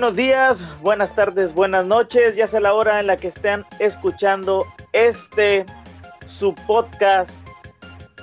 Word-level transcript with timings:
Buenos 0.00 0.16
días, 0.16 0.80
buenas 0.80 1.14
tardes, 1.14 1.52
buenas 1.52 1.84
noches. 1.84 2.34
Ya 2.34 2.48
sea 2.48 2.60
la 2.60 2.72
hora 2.72 3.00
en 3.00 3.06
la 3.06 3.18
que 3.18 3.28
estén 3.28 3.66
escuchando 3.78 4.64
este 4.94 5.66
su 6.26 6.54
podcast 6.54 7.28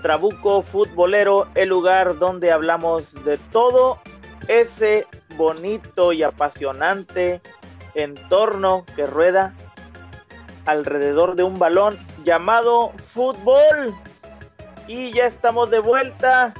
Trabuco 0.01 0.63
Futbolero, 0.63 1.45
el 1.53 1.69
lugar 1.69 2.17
donde 2.17 2.51
hablamos 2.51 3.23
de 3.23 3.37
todo 3.51 3.99
ese 4.47 5.05
bonito 5.37 6.13
y 6.13 6.23
apasionante 6.23 7.41
entorno 7.93 8.83
que 8.95 9.05
rueda 9.05 9.53
alrededor 10.65 11.35
de 11.35 11.43
un 11.43 11.59
balón 11.59 11.95
llamado 12.23 12.91
fútbol. 13.13 13.93
Y 14.87 15.11
ya 15.11 15.27
estamos 15.27 15.69
de 15.69 15.77
vuelta. 15.77 16.55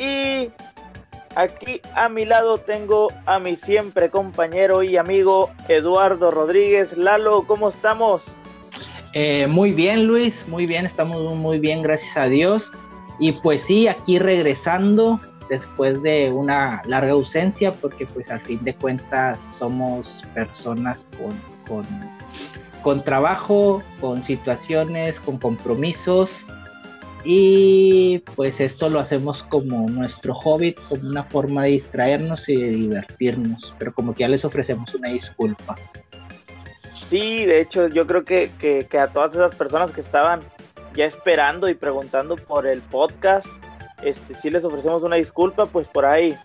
Y 0.00 0.50
Aquí 1.34 1.80
a 1.94 2.10
mi 2.10 2.26
lado 2.26 2.58
tengo 2.58 3.08
a 3.24 3.38
mi 3.38 3.56
siempre 3.56 4.10
compañero 4.10 4.82
y 4.82 4.98
amigo 4.98 5.50
Eduardo 5.68 6.30
Rodríguez. 6.30 6.98
Lalo, 6.98 7.44
¿cómo 7.46 7.70
estamos? 7.70 8.24
Eh, 9.14 9.46
muy 9.46 9.72
bien, 9.72 10.06
Luis, 10.06 10.46
muy 10.46 10.66
bien, 10.66 10.84
estamos 10.84 11.34
muy 11.34 11.58
bien, 11.58 11.82
gracias 11.82 12.16
a 12.18 12.26
Dios. 12.26 12.70
Y 13.18 13.32
pues 13.32 13.62
sí, 13.62 13.88
aquí 13.88 14.18
regresando 14.18 15.20
después 15.48 16.02
de 16.02 16.30
una 16.30 16.82
larga 16.86 17.12
ausencia, 17.12 17.72
porque 17.72 18.04
pues 18.04 18.30
al 18.30 18.40
fin 18.40 18.62
de 18.62 18.74
cuentas 18.74 19.40
somos 19.40 20.22
personas 20.34 21.06
con, 21.18 21.32
con, 21.66 21.86
con 22.82 23.02
trabajo, 23.02 23.82
con 24.00 24.22
situaciones, 24.22 25.18
con 25.18 25.38
compromisos 25.38 26.44
y 27.24 28.18
pues 28.34 28.60
esto 28.60 28.88
lo 28.88 28.98
hacemos 28.98 29.44
como 29.44 29.88
nuestro 29.88 30.34
hobby, 30.34 30.74
como 30.74 31.08
una 31.08 31.22
forma 31.22 31.64
de 31.64 31.70
distraernos 31.70 32.48
y 32.48 32.56
de 32.56 32.68
divertirnos, 32.68 33.74
pero 33.78 33.92
como 33.92 34.12
que 34.12 34.20
ya 34.20 34.28
les 34.28 34.44
ofrecemos 34.44 34.94
una 34.94 35.10
disculpa. 35.10 35.76
Sí, 37.08 37.44
de 37.44 37.60
hecho 37.60 37.88
yo 37.88 38.06
creo 38.06 38.24
que, 38.24 38.50
que, 38.58 38.98
a 38.98 39.08
todas 39.08 39.34
esas 39.34 39.54
personas 39.54 39.92
que 39.92 40.00
estaban 40.00 40.40
ya 40.94 41.04
esperando 41.04 41.68
y 41.68 41.74
preguntando 41.74 42.36
por 42.36 42.66
el 42.66 42.80
podcast, 42.80 43.46
este, 44.02 44.34
sí 44.34 44.50
les 44.50 44.64
ofrecemos 44.64 45.02
una 45.04 45.16
disculpa, 45.16 45.66
pues 45.66 45.86
por 45.86 46.06
ahí, 46.06 46.36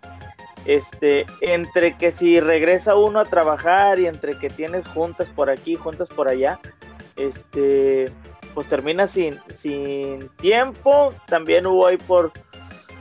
este, 0.65 1.25
entre 1.41 1.97
que 1.97 2.11
si 2.11 2.39
regresa 2.39 2.95
uno 2.95 3.19
a 3.19 3.25
trabajar 3.25 3.99
y 3.99 4.05
entre 4.05 4.37
que 4.37 4.49
tienes 4.49 4.85
juntas 4.87 5.29
por 5.29 5.49
aquí, 5.49 5.75
juntas 5.75 6.09
por 6.09 6.27
allá, 6.27 6.59
este, 7.15 8.11
pues 8.57 8.65
termina 8.65 9.05
sin, 9.05 9.39
sin 9.53 10.29
tiempo. 10.29 11.13
También 11.27 11.67
hubo 11.67 11.85
ahí 11.85 11.97
por 11.97 12.31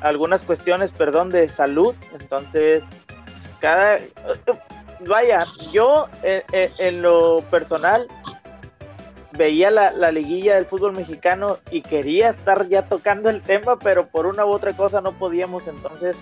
algunas 0.03 0.43
cuestiones, 0.43 0.93
perdón, 0.93 1.31
de 1.31 1.49
salud. 1.49 1.95
Entonces, 2.21 2.85
cada... 3.59 3.97
Vaya, 5.07 5.47
yo 5.73 6.09
eh, 6.23 6.45
eh, 6.53 6.71
en, 6.77 7.01
lo 7.01 7.41
personal 7.51 8.07
veía 9.39 9.71
la, 9.71 9.93
la, 9.93 10.13
liguilla 10.13 10.57
del 10.57 10.67
fútbol 10.67 10.93
mexicano 10.93 11.57
y 11.71 11.81
quería 11.81 12.29
estar 12.29 12.69
ya 12.69 12.83
tocando 12.87 13.31
el 13.31 13.41
tema, 13.41 13.79
pero 13.79 14.09
por 14.09 14.27
una 14.27 14.45
u 14.45 14.51
otra 14.51 14.77
cosa 14.77 15.01
no 15.01 15.13
podíamos. 15.13 15.69
Entonces, 15.69 16.19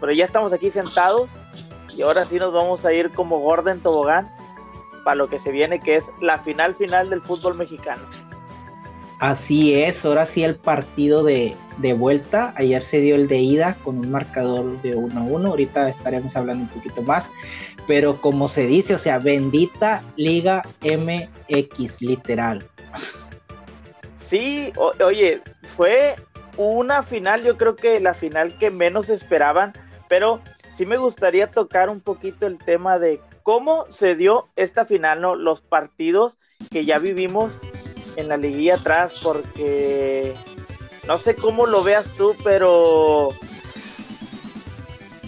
pero 0.00 0.10
ya 0.10 0.24
estamos 0.24 0.52
aquí 0.52 0.72
sentados 0.72 1.30
y 1.96 2.02
ahora 2.02 2.24
sí 2.24 2.40
nos 2.40 2.52
vamos 2.52 2.84
a 2.84 2.92
ir 2.92 3.12
como 3.12 3.38
Gordon 3.38 3.78
Tobogán 3.78 4.28
para 5.04 5.14
lo 5.14 5.28
que 5.28 5.38
se 5.38 5.52
viene, 5.52 5.78
que 5.78 5.94
es 5.94 6.04
la 6.20 6.38
final 6.38 6.74
final 6.74 7.10
del 7.10 7.22
fútbol 7.22 7.54
mexicano. 7.54 8.02
Así 9.22 9.80
es, 9.80 10.04
ahora 10.04 10.26
sí 10.26 10.42
el 10.42 10.56
partido 10.56 11.22
de, 11.22 11.54
vuelta. 11.96 12.52
Ayer 12.56 12.82
se 12.82 12.98
dio 12.98 13.14
el 13.14 13.28
de 13.28 13.38
ida 13.38 13.76
con 13.84 13.98
un 13.98 14.10
marcador 14.10 14.82
de 14.82 14.96
1 14.96 15.16
a 15.16 15.22
1. 15.22 15.48
Ahorita 15.48 15.88
estaremos 15.88 16.34
hablando 16.34 16.64
un 16.64 16.70
poquito 16.70 17.02
más. 17.02 17.30
Pero 17.86 18.20
como 18.20 18.48
se 18.48 18.66
dice, 18.66 18.96
o 18.96 18.98
sea, 18.98 19.20
bendita 19.20 20.02
Liga 20.16 20.62
MX, 20.80 22.02
literal. 22.02 22.64
Sí, 24.26 24.72
oye, 24.98 25.40
fue 25.62 26.16
una 26.56 27.04
final, 27.04 27.44
yo 27.44 27.56
creo 27.56 27.76
que 27.76 28.00
la 28.00 28.14
final 28.14 28.58
que 28.58 28.72
menos 28.72 29.08
esperaban. 29.08 29.72
Pero 30.08 30.40
sí 30.74 30.84
me 30.84 30.96
gustaría 30.96 31.48
tocar 31.48 31.90
un 31.90 32.00
poquito 32.00 32.48
el 32.48 32.58
tema 32.58 32.98
de 32.98 33.20
cómo 33.44 33.84
se 33.88 34.16
dio 34.16 34.48
esta 34.56 34.84
final, 34.84 35.20
¿no? 35.20 35.36
Los 35.36 35.60
partidos 35.60 36.38
que 36.72 36.84
ya 36.84 36.98
vivimos 36.98 37.60
en 38.16 38.28
la 38.28 38.36
liguilla 38.36 38.76
atrás 38.76 39.14
porque 39.22 40.34
no 41.06 41.18
sé 41.18 41.34
cómo 41.34 41.66
lo 41.66 41.82
veas 41.82 42.14
tú, 42.14 42.36
pero 42.44 43.30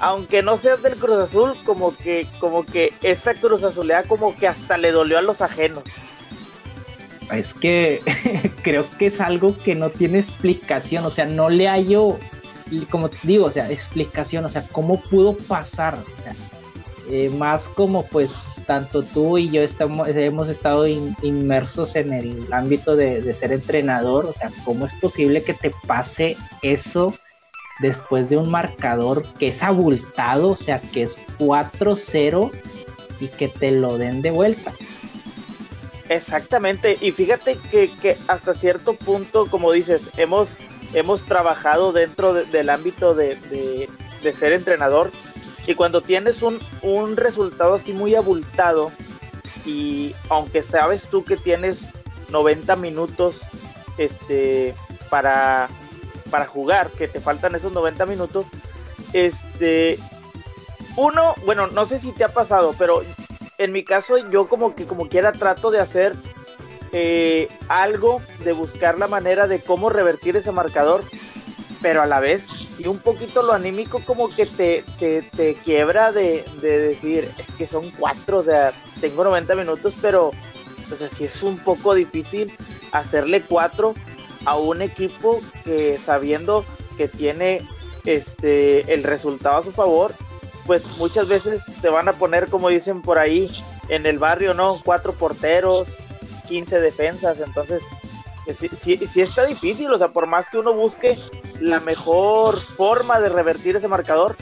aunque 0.01 0.43
no 0.43 0.59
seas 0.59 0.83
del 0.83 0.97
Cruz 0.97 1.19
Azul, 1.19 1.53
como 1.65 1.97
que 1.97 2.29
como 2.39 2.65
que 2.65 2.93
esa 3.03 3.35
Cruz 3.35 3.63
Azulea 3.63 4.05
como 4.05 4.35
que 4.37 4.49
hasta 4.49 4.77
le 4.79 4.93
dolió 4.93 5.19
a 5.19 5.23
los 5.23 5.41
ajenos. 5.41 5.85
Es 7.33 7.55
que 7.55 8.01
creo 8.63 8.87
que 8.99 9.07
es 9.07 9.21
algo 9.21 9.57
que 9.57 9.75
no 9.75 9.91
tiene 9.91 10.19
explicación, 10.19 11.05
o 11.05 11.11
sea, 11.11 11.27
no 11.27 11.49
le 11.49 11.69
hallo 11.69 12.19
como 12.91 13.11
digo, 13.23 13.47
o 13.47 13.51
sea, 13.51 13.71
explicación, 13.71 14.45
o 14.45 14.49
sea, 14.49 14.67
cómo 14.73 15.01
pudo 15.03 15.37
pasar, 15.37 16.03
eh, 17.11 17.31
más 17.31 17.69
como 17.69 18.07
pues 18.07 18.31
tanto 18.67 19.03
tú 19.03 19.39
y 19.39 19.49
yo 19.49 19.63
estamos, 19.63 20.09
hemos 20.09 20.49
estado 20.49 20.87
inmersos 20.87 21.97
en 21.97 22.13
el 22.13 22.53
ámbito 22.53 22.97
de, 22.97 23.33
ser 23.35 23.53
entrenador, 23.53 24.27
o 24.27 24.33
sea, 24.33 24.51
¿cómo 24.65 24.87
es 24.87 24.93
posible 24.95 25.43
que 25.43 25.55
te 25.55 25.71
pase 25.87 26.37
eso 26.63 27.15
después 27.81 28.29
de 28.29 28.37
un 28.37 28.51
marcador 28.51 29.23
que 29.39 29.49
es 29.49 29.63
abultado, 29.63 30.51
o 30.51 30.57
sea, 30.57 30.81
que 30.81 31.03
es 31.03 31.19
4-0 31.39 32.51
y 33.21 33.29
que 33.29 33.49
te 33.49 33.71
lo 33.73 33.99
den 33.99 34.23
de 34.23 34.31
vuelta? 34.31 34.73
Exactamente, 36.09 36.99
y 37.01 37.13
fíjate 37.13 37.59
que, 37.71 38.17
hasta 38.29 38.55
cierto 38.55 38.95
punto, 38.95 39.47
como 39.51 39.73
dices, 39.73 40.11
hemos, 40.17 40.57
hemos 40.93 41.25
trabajado 41.25 41.93
dentro 41.93 42.35
del 42.35 42.71
ámbito 42.71 43.15
de, 43.15 43.37
de 44.23 44.33
ser 44.33 44.53
entrenador 44.53 45.11
y 45.67 45.75
cuando 45.75 46.01
tienes 46.01 46.43
un, 46.43 46.61
un 46.83 47.17
resultado 47.17 47.75
así 47.75 47.93
muy 47.93 48.15
abultado, 48.15 48.91
y 49.65 50.15
aunque 50.29 50.63
sabes 50.63 51.09
tú 51.09 51.25
que 51.25 51.37
tienes 51.37 51.89
90 52.29 52.77
minutos 52.77 53.43
este, 53.97 54.75
para, 55.11 55.69
para 56.31 56.47
jugar, 56.47 56.91
que 56.91 57.09
te 57.09 57.21
faltan 57.21 57.55
esos 57.55 57.73
90 57.73 58.07
minutos, 58.07 58.47
este, 59.13 59.99
uno, 60.97 61.35
bueno, 61.45 61.67
no 61.69 61.87
sé 61.87 62.01
si 62.01 62.13
te 62.13 62.25
ha 62.25 62.29
pasado, 62.29 62.75
pero 62.79 63.03
en 63.59 63.73
mi 63.73 63.85
caso 63.85 64.19
yo 64.31 64.49
como 64.49 64.75
que 64.75 64.87
como 64.87 65.09
quiera 65.09 65.33
trato 65.33 65.71
de 65.71 65.81
hacer 65.81 66.17
eh, 66.93 67.49
algo, 67.69 68.21
de 68.45 68.53
buscar 68.53 68.99
la 68.99 69.09
manera 69.09 69.47
de 69.47 69.63
cómo 69.63 69.89
revertir 69.89 70.37
ese 70.37 70.53
marcador, 70.53 71.03
pero 71.81 72.03
a 72.03 72.07
la 72.07 72.21
vez 72.21 72.45
y 72.79 72.87
un 72.87 72.99
poquito 72.99 73.43
lo 73.43 73.53
anímico 73.53 74.01
como 74.05 74.29
que 74.29 74.47
te, 74.47 74.85
te, 74.99 75.55
quiebra 75.55 76.13
de, 76.13 76.45
decir, 76.61 77.29
es 77.39 77.55
que 77.57 77.67
son 77.67 77.91
cuatro, 77.99 78.39
o 78.39 78.43
sea, 78.43 78.73
tengo 79.01 79.25
90 79.25 79.55
minutos, 79.55 79.95
pero 80.01 80.31
sí 81.13 81.25
es 81.25 81.43
un 81.43 81.59
poco 81.59 81.95
difícil 81.95 82.53
hacerle 82.93 83.43
cuatro 83.43 83.95
a 84.45 84.57
un 84.57 84.83
equipo 84.83 85.41
que 85.65 85.99
sabiendo 85.99 86.65
que 86.97 87.09
tiene 87.09 87.67
este 88.05 88.93
el 88.93 89.03
resultado 89.03 89.59
a 89.59 89.65
su 89.65 89.73
favor, 89.73 90.15
pues 90.67 90.97
muchas 90.99 91.29
veces 91.29 91.63
te 91.81 91.89
van 91.89 92.09
a 92.09 92.13
poner, 92.13 92.49
como 92.49 92.69
dicen 92.69 93.03
por 93.03 93.19
ahí, 93.19 93.51
en 93.89 94.07
el 94.07 94.19
barrio, 94.19 94.55
¿no? 94.55 94.81
Cuatro 94.85 95.13
porteros, 95.13 95.89
15 96.49 96.81
defensas, 96.81 97.41
entonces 97.41 97.83
sí, 98.53 98.69
sí, 98.69 98.99
sí 99.13 99.21
está 99.21 99.47
difícil, 99.47 99.91
o 99.93 99.99
sea, 99.99 100.09
por 100.09 100.27
más 100.27 100.51
que 100.51 100.59
uno 100.59 100.75
busque 100.75 101.19
la 101.61 101.81
mejor 101.81 102.61
forma 102.61 103.21
de 103.21 103.29
revertir 103.29 103.77
ese 103.77 103.89
marcador. 103.89 104.37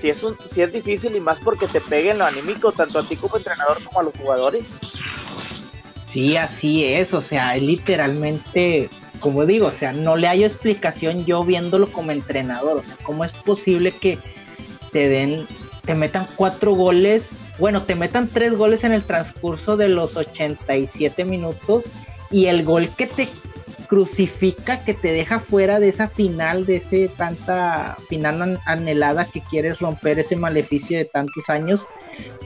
Si 0.00 0.08
es, 0.08 0.24
si 0.50 0.62
es 0.62 0.72
difícil 0.72 1.14
y 1.14 1.20
más 1.20 1.38
porque 1.40 1.66
te 1.66 1.80
peguen 1.80 2.18
lo 2.18 2.24
anímico 2.24 2.72
tanto 2.72 3.00
a 3.00 3.02
ti 3.02 3.16
como 3.16 3.36
entrenador 3.36 3.82
como 3.84 4.00
a 4.00 4.02
los 4.04 4.14
jugadores. 4.16 4.64
Sí, 6.02 6.36
así 6.36 6.84
es, 6.84 7.12
o 7.12 7.20
sea, 7.20 7.54
literalmente, 7.56 8.88
como 9.20 9.44
digo, 9.44 9.66
o 9.66 9.72
sea, 9.72 9.92
no 9.92 10.16
le 10.16 10.26
hay 10.26 10.42
explicación 10.42 11.26
yo 11.26 11.44
viéndolo 11.44 11.86
como 11.86 12.10
entrenador, 12.10 12.78
o 12.78 12.82
sea, 12.82 12.96
¿cómo 13.02 13.24
es 13.24 13.32
posible 13.32 13.92
que 13.92 14.18
te 14.90 15.08
den, 15.08 15.46
te 15.84 15.94
metan 15.94 16.26
cuatro 16.34 16.72
goles, 16.72 17.28
bueno, 17.58 17.84
te 17.84 17.94
metan 17.94 18.26
tres 18.26 18.56
goles 18.56 18.82
en 18.84 18.92
el 18.92 19.04
transcurso 19.04 19.76
de 19.76 19.88
los 19.88 20.16
87 20.16 21.24
minutos 21.24 21.84
y 22.30 22.46
el 22.46 22.64
gol 22.64 22.88
que 22.96 23.06
te 23.06 23.28
crucifica 23.86 24.84
que 24.84 24.94
te 24.94 25.12
deja 25.12 25.40
fuera 25.40 25.80
de 25.80 25.88
esa 25.88 26.06
final, 26.06 26.64
de 26.64 26.76
ese 26.76 27.08
tanta 27.08 27.96
final 28.08 28.60
anhelada 28.64 29.24
que 29.24 29.40
quieres 29.40 29.80
romper 29.80 30.18
ese 30.20 30.36
maleficio 30.36 30.96
de 30.96 31.06
tantos 31.06 31.50
años, 31.50 31.88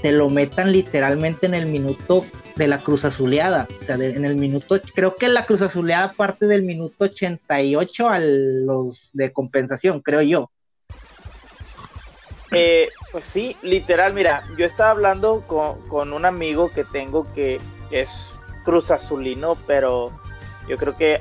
te 0.03 0.13
lo 0.13 0.31
metan 0.31 0.73
literalmente 0.73 1.47
en 1.47 1.55
el 1.55 1.67
minuto 1.67 2.25
de 2.57 2.69
la 2.69 2.79
cruz 2.79 3.05
azuleada. 3.05 3.69
O 3.79 3.83
sea, 3.83 3.97
en 3.97 4.25
el 4.25 4.37
minuto, 4.37 4.81
creo 4.95 5.17
que 5.17 5.29
la 5.29 5.45
cruz 5.45 5.61
azuleada 5.63 6.13
parte 6.13 6.47
del 6.47 6.63
minuto 6.63 7.05
88 7.05 8.09
a 8.09 8.19
los 8.21 9.11
de 9.13 9.33
compensación, 9.33 10.01
creo 10.01 10.23
yo. 10.23 10.51
eh, 12.53 12.91
pues 13.13 13.25
sí, 13.27 13.57
literal, 13.63 14.15
mira, 14.15 14.45
yo 14.57 14.65
estaba 14.65 14.91
hablando 14.91 15.43
con, 15.47 15.81
con 15.89 16.13
un 16.13 16.25
amigo 16.25 16.71
que 16.73 16.85
tengo 16.85 17.31
que 17.35 17.59
es 17.91 18.34
Cruz 18.65 18.91
Azulino, 18.91 19.57
pero 19.67 20.11
yo 20.67 20.77
creo 20.77 20.97
que 20.97 21.21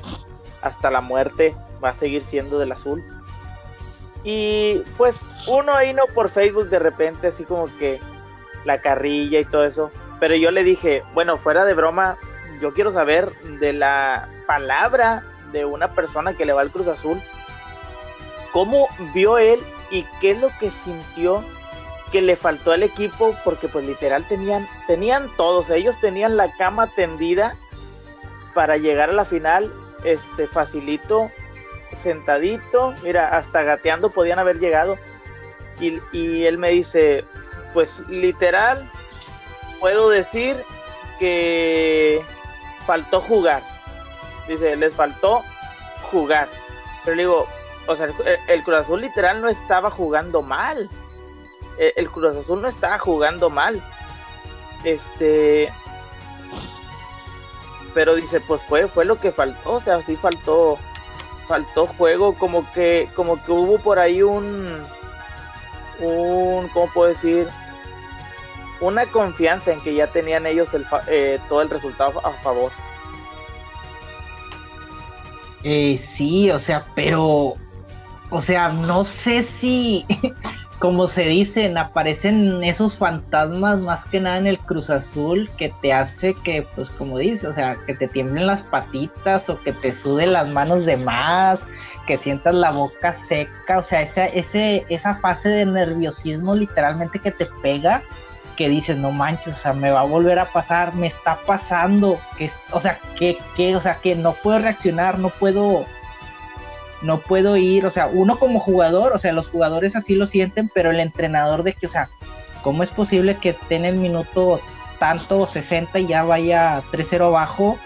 hasta 0.62 0.90
la 0.90 1.00
muerte 1.00 1.54
va 1.82 1.90
a 1.90 1.94
seguir 1.94 2.24
siendo 2.24 2.58
del 2.58 2.72
azul. 2.72 3.04
Y 4.24 4.78
pues 4.96 5.20
uno 5.46 5.74
ahí 5.74 5.92
no 5.92 6.04
por 6.14 6.30
Facebook 6.30 6.70
de 6.70 6.78
repente 6.78 7.26
así 7.26 7.44
como 7.44 7.66
que 7.78 8.00
la 8.64 8.80
carrilla 8.80 9.38
y 9.40 9.44
todo 9.44 9.64
eso. 9.64 9.90
Pero 10.18 10.34
yo 10.34 10.50
le 10.50 10.64
dije, 10.64 11.02
bueno, 11.12 11.36
fuera 11.36 11.64
de 11.64 11.74
broma, 11.74 12.16
yo 12.60 12.72
quiero 12.72 12.92
saber 12.92 13.30
de 13.60 13.74
la 13.74 14.30
palabra 14.46 15.22
de 15.52 15.64
una 15.66 15.90
persona 15.90 16.34
que 16.34 16.46
le 16.46 16.54
va 16.54 16.62
al 16.62 16.70
Cruz 16.70 16.88
Azul. 16.88 17.22
¿Cómo 18.52 18.88
vio 19.12 19.36
él 19.36 19.60
y 19.90 20.06
qué 20.20 20.30
es 20.30 20.40
lo 20.40 20.48
que 20.58 20.70
sintió 20.70 21.44
que 22.14 22.22
le 22.22 22.36
faltó 22.36 22.70
al 22.70 22.84
equipo? 22.84 23.36
Porque 23.42 23.66
pues 23.66 23.84
literal 23.84 24.24
tenían, 24.28 24.68
tenían 24.86 25.34
todos, 25.36 25.68
ellos 25.68 25.98
tenían 26.00 26.36
la 26.36 26.52
cama 26.52 26.86
tendida 26.94 27.56
para 28.54 28.76
llegar 28.76 29.10
a 29.10 29.14
la 29.14 29.24
final, 29.24 29.74
este 30.04 30.46
facilito, 30.46 31.32
sentadito, 32.04 32.94
mira, 33.02 33.36
hasta 33.36 33.64
gateando 33.64 34.10
podían 34.10 34.38
haber 34.38 34.60
llegado. 34.60 34.96
Y, 35.80 36.44
él 36.44 36.56
me 36.56 36.70
dice, 36.70 37.24
pues 37.72 37.90
literal, 38.08 38.88
puedo 39.80 40.08
decir 40.08 40.56
que 41.18 42.22
faltó 42.86 43.22
jugar. 43.22 43.64
Dice, 44.46 44.76
les 44.76 44.94
faltó 44.94 45.42
jugar. 46.12 46.48
Pero 47.04 47.16
digo, 47.16 47.48
o 47.88 47.96
sea, 47.96 48.06
el, 48.46 48.62
Cruz 48.62 48.76
Azul 48.76 49.00
literal 49.00 49.42
no 49.42 49.48
estaba 49.48 49.90
jugando 49.90 50.42
mal. 50.42 50.88
El, 51.78 51.92
el, 51.96 52.10
Cruz 52.10 52.36
Azul 52.36 52.62
no 52.62 52.68
estaba 52.68 52.98
jugando 52.98 53.50
mal. 53.50 53.82
Este. 54.84 55.72
Pero 57.94 58.14
dice, 58.14 58.40
pues 58.40 58.62
fue, 58.62 58.88
fue 58.88 59.04
lo 59.04 59.20
que 59.20 59.32
faltó. 59.32 59.72
O 59.72 59.80
sea, 59.80 60.02
sí 60.02 60.16
faltó. 60.16 60.78
Faltó 61.46 61.86
juego. 61.86 62.34
Como 62.34 62.70
que. 62.72 63.08
Como 63.14 63.42
que 63.42 63.52
hubo 63.52 63.78
por 63.78 63.98
ahí 63.98 64.22
un. 64.22 64.84
Un. 66.00 66.68
¿Cómo 66.68 66.92
puedo 66.92 67.08
decir? 67.10 67.48
Una 68.80 69.06
confianza 69.06 69.72
en 69.72 69.80
que 69.80 69.94
ya 69.94 70.08
tenían 70.08 70.46
ellos 70.46 70.74
el, 70.74 70.84
eh, 71.06 71.38
todo 71.48 71.62
el 71.62 71.70
resultado 71.70 72.20
a 72.26 72.32
favor. 72.42 72.72
Eh, 75.64 75.96
sí, 75.96 76.50
o 76.50 76.58
sea, 76.58 76.84
pero, 76.94 77.54
o 78.28 78.40
sea, 78.42 78.68
no 78.68 79.02
sé 79.02 79.42
si, 79.42 80.04
como 80.84 81.08
se 81.08 81.22
dicen, 81.22 81.78
aparecen 81.78 82.62
esos 82.62 82.94
fantasmas 82.94 83.80
más 83.80 84.04
que 84.04 84.20
nada 84.20 84.36
en 84.36 84.46
el 84.46 84.58
Cruz 84.58 84.90
Azul 84.90 85.50
que 85.56 85.72
te 85.80 85.94
hace 85.94 86.34
que, 86.34 86.60
pues 86.74 86.90
como 86.90 87.16
dice, 87.16 87.46
o 87.46 87.54
sea, 87.54 87.76
que 87.86 87.94
te 87.94 88.06
tiemblen 88.06 88.46
las 88.46 88.60
patitas 88.60 89.48
o 89.48 89.58
que 89.58 89.72
te 89.72 89.94
suden 89.94 90.34
las 90.34 90.46
manos 90.46 90.84
de 90.84 90.98
más, 90.98 91.66
que 92.06 92.18
sientas 92.18 92.54
la 92.54 92.70
boca 92.70 93.14
seca, 93.14 93.78
o 93.78 93.82
sea, 93.82 94.02
esa, 94.02 94.26
ese, 94.26 94.84
esa 94.90 95.14
fase 95.14 95.48
de 95.48 95.64
nerviosismo 95.64 96.54
literalmente 96.54 97.18
que 97.18 97.30
te 97.30 97.46
pega 97.62 98.02
que 98.54 98.68
dices, 98.68 98.98
no 98.98 99.10
manches, 99.10 99.54
o 99.54 99.58
sea, 99.58 99.72
me 99.72 99.90
va 99.90 100.02
a 100.02 100.04
volver 100.04 100.38
a 100.38 100.52
pasar, 100.52 100.94
me 100.94 101.06
está 101.06 101.38
pasando, 101.46 102.20
que, 102.36 102.50
o 102.72 102.80
sea, 102.80 102.98
que, 103.16 103.38
que, 103.56 103.74
o 103.74 103.80
sea, 103.80 103.94
que 103.94 104.16
no 104.16 104.34
puedo 104.34 104.58
reaccionar, 104.58 105.18
no 105.18 105.30
puedo, 105.30 105.86
no 107.04 107.18
puedo 107.18 107.56
ir, 107.56 107.84
o 107.84 107.90
sea, 107.90 108.06
uno 108.06 108.38
como 108.38 108.58
jugador, 108.58 109.12
o 109.12 109.18
sea, 109.18 109.32
los 109.32 109.48
jugadores 109.48 109.94
así 109.94 110.14
lo 110.14 110.26
sienten, 110.26 110.70
pero 110.74 110.90
el 110.90 111.00
entrenador 111.00 111.62
de 111.62 111.74
que, 111.74 111.86
o 111.86 111.88
sea, 111.88 112.08
¿cómo 112.62 112.82
es 112.82 112.90
posible 112.90 113.36
que 113.36 113.50
esté 113.50 113.76
en 113.76 113.84
el 113.84 113.96
minuto 113.96 114.60
tanto 114.98 115.46
60 115.46 115.98
y 115.98 116.06
ya 116.06 116.24
vaya 116.24 116.82
3-0 116.92 117.26
abajo 117.26 117.76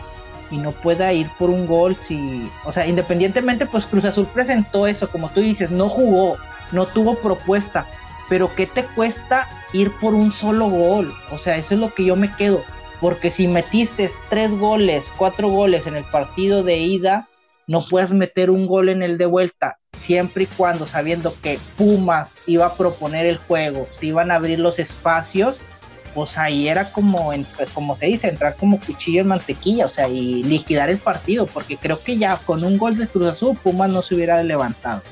y 0.50 0.58
no 0.58 0.70
pueda 0.70 1.12
ir 1.12 1.28
por 1.36 1.50
un 1.50 1.66
gol 1.66 1.96
si, 1.96 2.48
o 2.64 2.70
sea, 2.70 2.86
independientemente, 2.86 3.66
pues 3.66 3.86
Cruz 3.86 4.04
Azul 4.04 4.28
presentó 4.32 4.86
eso, 4.86 5.10
como 5.10 5.28
tú 5.30 5.40
dices, 5.40 5.70
no 5.70 5.88
jugó, 5.88 6.36
no 6.70 6.86
tuvo 6.86 7.16
propuesta, 7.16 7.86
pero 8.28 8.54
¿qué 8.54 8.66
te 8.66 8.84
cuesta 8.84 9.48
ir 9.72 9.90
por 9.98 10.14
un 10.14 10.32
solo 10.32 10.68
gol? 10.68 11.12
O 11.32 11.38
sea, 11.38 11.56
eso 11.56 11.74
es 11.74 11.80
lo 11.80 11.92
que 11.92 12.04
yo 12.04 12.14
me 12.14 12.32
quedo. 12.32 12.62
Porque 13.00 13.30
si 13.30 13.46
metiste 13.46 14.10
tres 14.28 14.54
goles, 14.54 15.06
cuatro 15.16 15.48
goles 15.48 15.86
en 15.86 15.96
el 15.96 16.04
partido 16.04 16.62
de 16.62 16.78
ida, 16.78 17.27
no 17.68 17.82
puedes 17.88 18.12
meter 18.12 18.50
un 18.50 18.66
gol 18.66 18.88
en 18.88 19.02
el 19.02 19.16
de 19.16 19.26
vuelta, 19.26 19.78
siempre 19.92 20.42
y 20.42 20.46
cuando 20.46 20.88
sabiendo 20.88 21.36
que 21.40 21.60
Pumas 21.76 22.34
iba 22.48 22.66
a 22.66 22.74
proponer 22.74 23.26
el 23.26 23.36
juego, 23.36 23.86
se 23.96 24.06
iban 24.06 24.32
a 24.32 24.34
abrir 24.34 24.58
los 24.58 24.80
espacios, 24.80 25.60
pues 26.16 26.36
ahí 26.36 26.66
era 26.66 26.90
como, 26.90 27.32
como 27.74 27.94
se 27.94 28.06
dice, 28.06 28.28
entrar 28.28 28.56
como 28.56 28.80
cuchillo 28.80 29.20
en 29.20 29.28
mantequilla, 29.28 29.86
o 29.86 29.88
sea, 29.88 30.08
y 30.08 30.42
liquidar 30.42 30.90
el 30.90 30.98
partido, 30.98 31.46
porque 31.46 31.76
creo 31.76 32.02
que 32.02 32.16
ya 32.18 32.38
con 32.38 32.64
un 32.64 32.76
gol 32.76 32.98
de 32.98 33.06
Cruz 33.06 33.28
Azul, 33.28 33.56
Pumas 33.56 33.92
no 33.92 34.02
se 34.02 34.16
hubiera 34.16 34.42
levantado. 34.42 35.02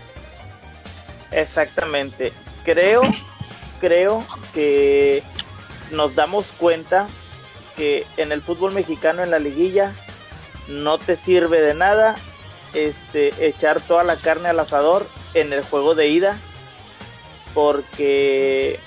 Exactamente 1.30 2.32
creo, 2.66 3.02
creo 3.80 4.24
que 4.52 5.22
nos 5.92 6.16
damos 6.16 6.46
cuenta 6.58 7.06
que 7.76 8.04
en 8.16 8.32
el 8.32 8.42
fútbol 8.42 8.74
mexicano, 8.74 9.22
en 9.22 9.30
la 9.30 9.38
liguilla, 9.38 9.92
no 10.68 10.98
te 10.98 11.14
sirve 11.14 11.60
de 11.60 11.74
nada 11.74 12.16
este, 12.74 13.46
echar 13.46 13.80
toda 13.80 14.04
la 14.04 14.16
carne 14.16 14.48
al 14.48 14.60
asador 14.60 15.06
en 15.34 15.52
el 15.52 15.62
juego 15.62 15.94
de 15.94 16.08
ida, 16.08 16.38
porque 17.54 18.78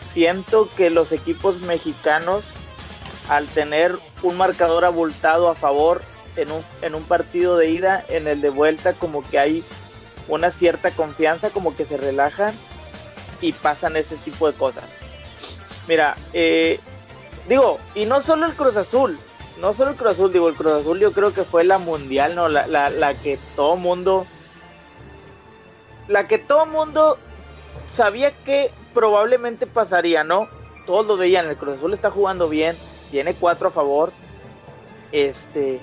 siento 0.00 0.68
que 0.76 0.90
los 0.90 1.12
equipos 1.12 1.60
mexicanos, 1.60 2.44
al 3.28 3.46
tener 3.46 3.98
un 4.22 4.36
marcador 4.36 4.84
abultado 4.84 5.48
a 5.48 5.54
favor 5.54 6.02
en 6.36 6.50
un, 6.50 6.64
en 6.82 6.94
un 6.94 7.04
partido 7.04 7.56
de 7.56 7.70
ida, 7.70 8.04
en 8.08 8.26
el 8.26 8.40
de 8.40 8.50
vuelta, 8.50 8.92
como 8.92 9.28
que 9.28 9.38
hay 9.38 9.64
una 10.28 10.50
cierta 10.50 10.90
confianza, 10.90 11.50
como 11.50 11.76
que 11.76 11.86
se 11.86 11.96
relajan 11.96 12.54
y 13.40 13.52
pasan 13.52 13.96
ese 13.96 14.16
tipo 14.16 14.50
de 14.50 14.56
cosas. 14.56 14.84
Mira, 15.88 16.16
eh, 16.32 16.78
digo, 17.48 17.78
y 17.94 18.04
no 18.04 18.22
solo 18.22 18.46
el 18.46 18.54
Cruz 18.54 18.76
Azul, 18.76 19.18
no 19.60 19.74
solo 19.74 19.90
el 19.90 19.96
Cruz 19.96 20.12
Azul, 20.12 20.32
digo, 20.32 20.48
el 20.48 20.54
Cruz 20.54 20.72
Azul 20.72 20.98
yo 20.98 21.12
creo 21.12 21.32
que 21.32 21.44
fue 21.44 21.64
la 21.64 21.78
mundial, 21.78 22.34
¿no? 22.34 22.48
La, 22.48 22.66
la, 22.66 22.90
la 22.90 23.14
que 23.14 23.38
todo 23.56 23.76
mundo, 23.76 24.26
la 26.08 26.26
que 26.26 26.38
todo 26.38 26.66
mundo 26.66 27.18
sabía 27.92 28.32
que 28.32 28.70
probablemente 28.94 29.66
pasaría, 29.66 30.24
¿no? 30.24 30.48
Todos 30.86 31.06
lo 31.06 31.16
veían, 31.16 31.46
el 31.46 31.56
Cruz 31.56 31.78
Azul 31.78 31.94
está 31.94 32.10
jugando 32.10 32.48
bien, 32.48 32.76
tiene 33.10 33.34
cuatro 33.34 33.68
a 33.68 33.70
favor, 33.70 34.12
este, 35.12 35.80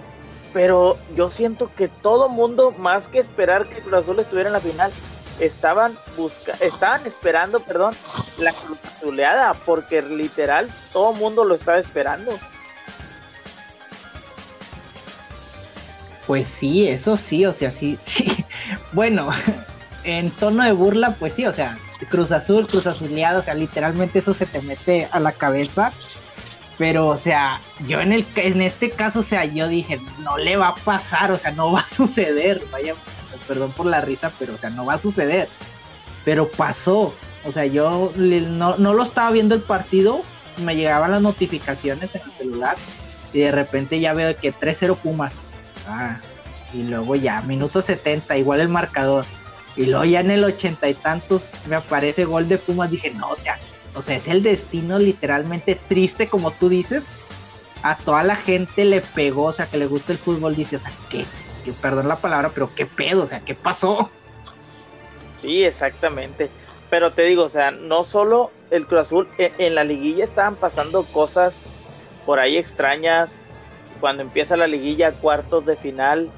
pero 0.54 0.98
yo 1.16 1.30
siento 1.30 1.72
que 1.76 1.88
todo 1.88 2.30
mundo, 2.30 2.74
más 2.78 3.08
que 3.08 3.20
esperar 3.20 3.68
que 3.68 3.76
el 3.76 3.84
Cruz 3.84 4.02
Azul 4.02 4.20
estuviera 4.20 4.50
en 4.50 4.54
la 4.54 4.60
final, 4.60 4.92
estaban 5.40 5.96
busca 6.18 6.54
estaban 6.62 7.06
esperando, 7.06 7.60
perdón, 7.60 7.96
la 8.40 8.54
cruzuleada, 8.54 9.54
porque 9.54 10.02
literal 10.02 10.68
todo 10.94 11.14
mundo 11.14 11.44
lo 11.44 11.56
estaba 11.56 11.78
esperando. 11.78 12.32
Pues 16.28 16.48
sí, 16.48 16.88
eso 16.88 17.18
sí, 17.18 17.46
o 17.46 17.54
sea, 17.54 17.72
sí, 17.72 17.98
sí. 18.04 18.46
Bueno, 18.92 19.30
en 20.04 20.30
tono 20.32 20.64
de 20.64 20.74
burla, 20.74 21.16
pues 21.16 21.34
sí, 21.34 21.46
o 21.46 21.54
sea, 21.54 21.78
Cruz 22.10 22.32
Azul, 22.32 22.68
Cruz 22.68 22.86
Azuleado, 22.86 23.40
o 23.40 23.44
sea, 23.44 23.54
literalmente 23.54 24.20
eso 24.20 24.34
se 24.34 24.46
te 24.46 24.62
mete 24.62 25.08
a 25.12 25.20
la 25.20 25.32
cabeza. 25.32 25.92
Pero, 26.78 27.08
o 27.08 27.18
sea, 27.18 27.60
yo 27.88 28.02
en, 28.02 28.14
el, 28.14 28.24
en 28.36 28.62
este 28.62 28.92
caso, 28.92 29.22
o 29.22 29.24
sea, 29.24 29.46
yo 29.46 29.68
dije, 29.68 30.00
no 30.20 30.38
le 30.38 30.58
va 30.58 30.70
a 30.70 30.76
pasar, 30.76 31.32
o 31.32 31.38
sea, 31.38 31.52
no 31.52 31.72
va 31.74 31.80
a 31.80 31.88
suceder, 31.88 32.62
vaya, 32.72 32.94
perdón 33.48 33.72
por 33.72 33.86
la 33.86 34.02
risa, 34.02 34.32
pero 34.38 34.54
o 34.54 34.58
sea, 34.58 34.70
no 34.70 34.86
va 34.86 34.96
a 34.96 35.00
suceder. 35.00 35.48
Pero 36.24 36.48
pasó, 36.50 37.16
o 37.46 37.52
sea, 37.52 37.66
yo 37.66 38.12
no, 38.16 38.76
lo 38.78 39.04
estaba 39.04 39.32
viendo 39.32 39.56
el 39.56 39.62
partido, 39.62 40.22
me 40.58 40.76
llegaban 40.76 41.12
las 41.12 41.22
notificaciones 41.22 42.14
en 42.16 42.22
el 42.24 42.32
celular 42.34 42.76
y 43.34 43.40
de 43.40 43.52
repente 43.52 44.00
ya 44.00 44.14
veo 44.14 44.36
que 44.36 44.54
3-0 44.54 44.98
Pumas. 44.98 45.40
Ah, 45.88 46.20
y 46.74 46.84
luego 46.84 47.16
ya, 47.16 47.42
minuto 47.42 47.82
70, 47.82 48.38
igual 48.38 48.60
el 48.60 48.70
marcador. 48.70 49.26
Y 49.76 49.86
luego 49.86 50.06
ya 50.06 50.20
en 50.22 50.32
el 50.32 50.44
ochenta 50.44 50.90
y 50.90 50.94
tantos 50.94 51.52
me 51.68 51.76
aparece 51.76 52.26
gol 52.26 52.50
de 52.50 52.58
Pumas. 52.58 52.90
Dije, 52.90 53.12
no, 53.12 53.30
o 53.30 53.36
sea, 53.36 53.58
o 53.94 54.02
sea, 54.02 54.18
es 54.18 54.28
el 54.28 54.44
destino 54.44 55.00
literalmente 55.00 55.76
triste, 55.76 56.28
como 56.28 56.52
tú 56.52 56.70
dices. 56.70 57.06
A 57.84 57.96
toda 57.96 58.24
la 58.24 58.36
gente 58.36 58.86
le 58.86 59.02
pegó, 59.02 59.46
o 59.46 59.52
sea, 59.52 59.68
que 59.68 59.78
le 59.78 59.86
gusta 59.86 60.12
el 60.12 60.18
fútbol, 60.18 60.56
dice, 60.56 60.78
o 60.78 60.80
sea, 60.80 60.92
¿qué 61.10 61.26
perdón 61.74 62.08
la 62.08 62.18
palabra, 62.18 62.52
pero 62.54 62.74
qué 62.76 62.86
pedo, 62.86 63.24
o 63.24 63.28
sea, 63.28 63.42
¿qué 63.42 63.56
pasó? 63.56 64.10
Sí, 65.42 65.64
exactamente. 65.64 66.50
Pero 66.90 67.12
te 67.12 67.24
digo, 67.24 67.44
o 67.44 67.50
sea, 67.50 67.72
no 67.72 68.04
solo 68.04 68.52
el 68.72 68.88
Cruz 68.88 69.02
Azul, 69.02 69.30
en, 69.38 69.54
en, 69.58 69.76
la 69.76 69.84
liguilla 69.84 70.24
estaban 70.24 70.56
pasando 70.56 71.04
cosas 71.04 71.54
por 72.26 72.40
ahí 72.40 72.58
extrañas. 72.58 73.30
Cuando 74.00 74.24
empieza 74.24 74.58
la 74.58 74.68
liguilla, 74.68 75.14
cuartos 75.14 75.66
de 75.66 75.76
final, 75.76 76.30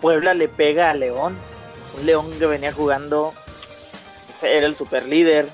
Puebla 0.00 0.34
le 0.34 0.48
pega 0.48 0.90
a 0.90 0.94
León. 0.94 1.36
Un 1.98 2.06
León 2.06 2.30
que 2.38 2.46
venía 2.46 2.72
jugando, 2.72 3.32
era 4.42 4.66
el 4.66 4.76
super 4.76 5.06
líder. 5.06 5.48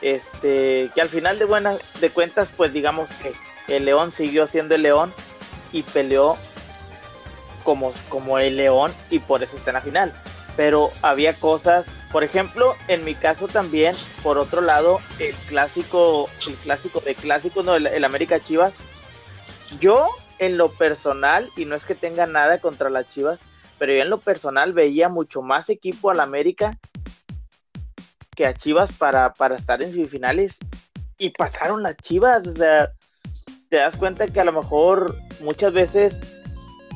este, 0.00 0.90
que 0.94 1.00
al 1.00 1.08
final 1.08 1.38
de 1.38 1.44
buenas 1.44 1.78
de 2.00 2.10
cuentas, 2.10 2.48
pues 2.56 2.72
digamos 2.72 3.10
que 3.14 3.32
el 3.68 3.84
León 3.84 4.12
siguió 4.12 4.46
siendo 4.46 4.74
el 4.74 4.82
León 4.82 5.12
y 5.72 5.82
peleó 5.82 6.36
como, 7.64 7.92
como 8.08 8.38
el 8.38 8.56
León 8.56 8.92
y 9.10 9.18
por 9.18 9.42
eso 9.42 9.56
está 9.56 9.70
en 9.70 9.74
la 9.74 9.80
final. 9.80 10.12
Pero 10.56 10.90
había 11.02 11.34
cosas, 11.34 11.86
por 12.10 12.24
ejemplo, 12.24 12.74
en 12.88 13.04
mi 13.04 13.14
caso 13.14 13.46
también, 13.46 13.94
por 14.22 14.38
otro 14.38 14.60
lado, 14.60 15.00
el 15.18 15.34
clásico, 15.48 16.28
el 16.46 16.54
clásico 16.54 17.00
de 17.00 17.14
clásico, 17.14 17.62
no, 17.62 17.76
el, 17.76 18.04
América 18.04 18.40
Chivas. 18.40 18.74
Yo, 19.78 20.08
en 20.38 20.56
lo 20.56 20.70
personal, 20.70 21.50
y 21.56 21.64
no 21.64 21.74
es 21.74 21.84
que 21.84 21.94
tenga 21.94 22.26
nada 22.26 22.58
contra 22.58 22.90
las 22.90 23.08
Chivas, 23.08 23.40
pero 23.78 23.92
yo 23.92 24.02
en 24.02 24.10
lo 24.10 24.18
personal 24.18 24.72
veía 24.72 25.08
mucho 25.08 25.42
más 25.42 25.68
equipo 25.70 26.10
al 26.10 26.20
América 26.20 26.78
que 28.34 28.46
a 28.46 28.54
Chivas 28.54 28.92
para, 28.92 29.32
para 29.34 29.56
estar 29.56 29.82
en 29.82 29.92
semifinales. 29.92 30.58
Y 31.18 31.30
pasaron 31.30 31.82
las 31.82 31.96
Chivas, 31.96 32.46
o 32.46 32.52
sea, 32.52 32.92
te 33.68 33.76
das 33.76 33.96
cuenta 33.96 34.28
que 34.28 34.40
a 34.40 34.44
lo 34.44 34.52
mejor 34.52 35.16
muchas 35.40 35.72
veces 35.72 36.18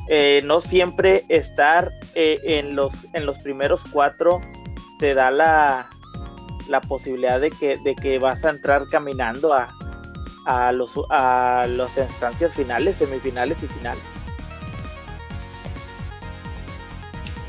eh, 0.09 0.41
no 0.45 0.61
siempre 0.61 1.25
estar 1.29 1.91
eh, 2.15 2.39
en, 2.43 2.75
los, 2.75 2.93
en 3.13 3.25
los 3.25 3.37
primeros 3.39 3.81
cuatro 3.91 4.41
te 4.99 5.13
da 5.13 5.31
la, 5.31 5.89
la 6.69 6.81
posibilidad 6.81 7.39
de 7.39 7.49
que, 7.49 7.77
de 7.83 7.95
que 7.95 8.19
vas 8.19 8.43
a 8.45 8.49
entrar 8.49 8.87
caminando 8.89 9.53
a, 9.53 9.73
a, 10.45 10.71
los, 10.71 10.91
a 11.09 11.65
las 11.67 11.97
instancias 11.97 12.53
finales, 12.53 12.97
semifinales 12.97 13.57
y 13.63 13.67
finales. 13.67 14.01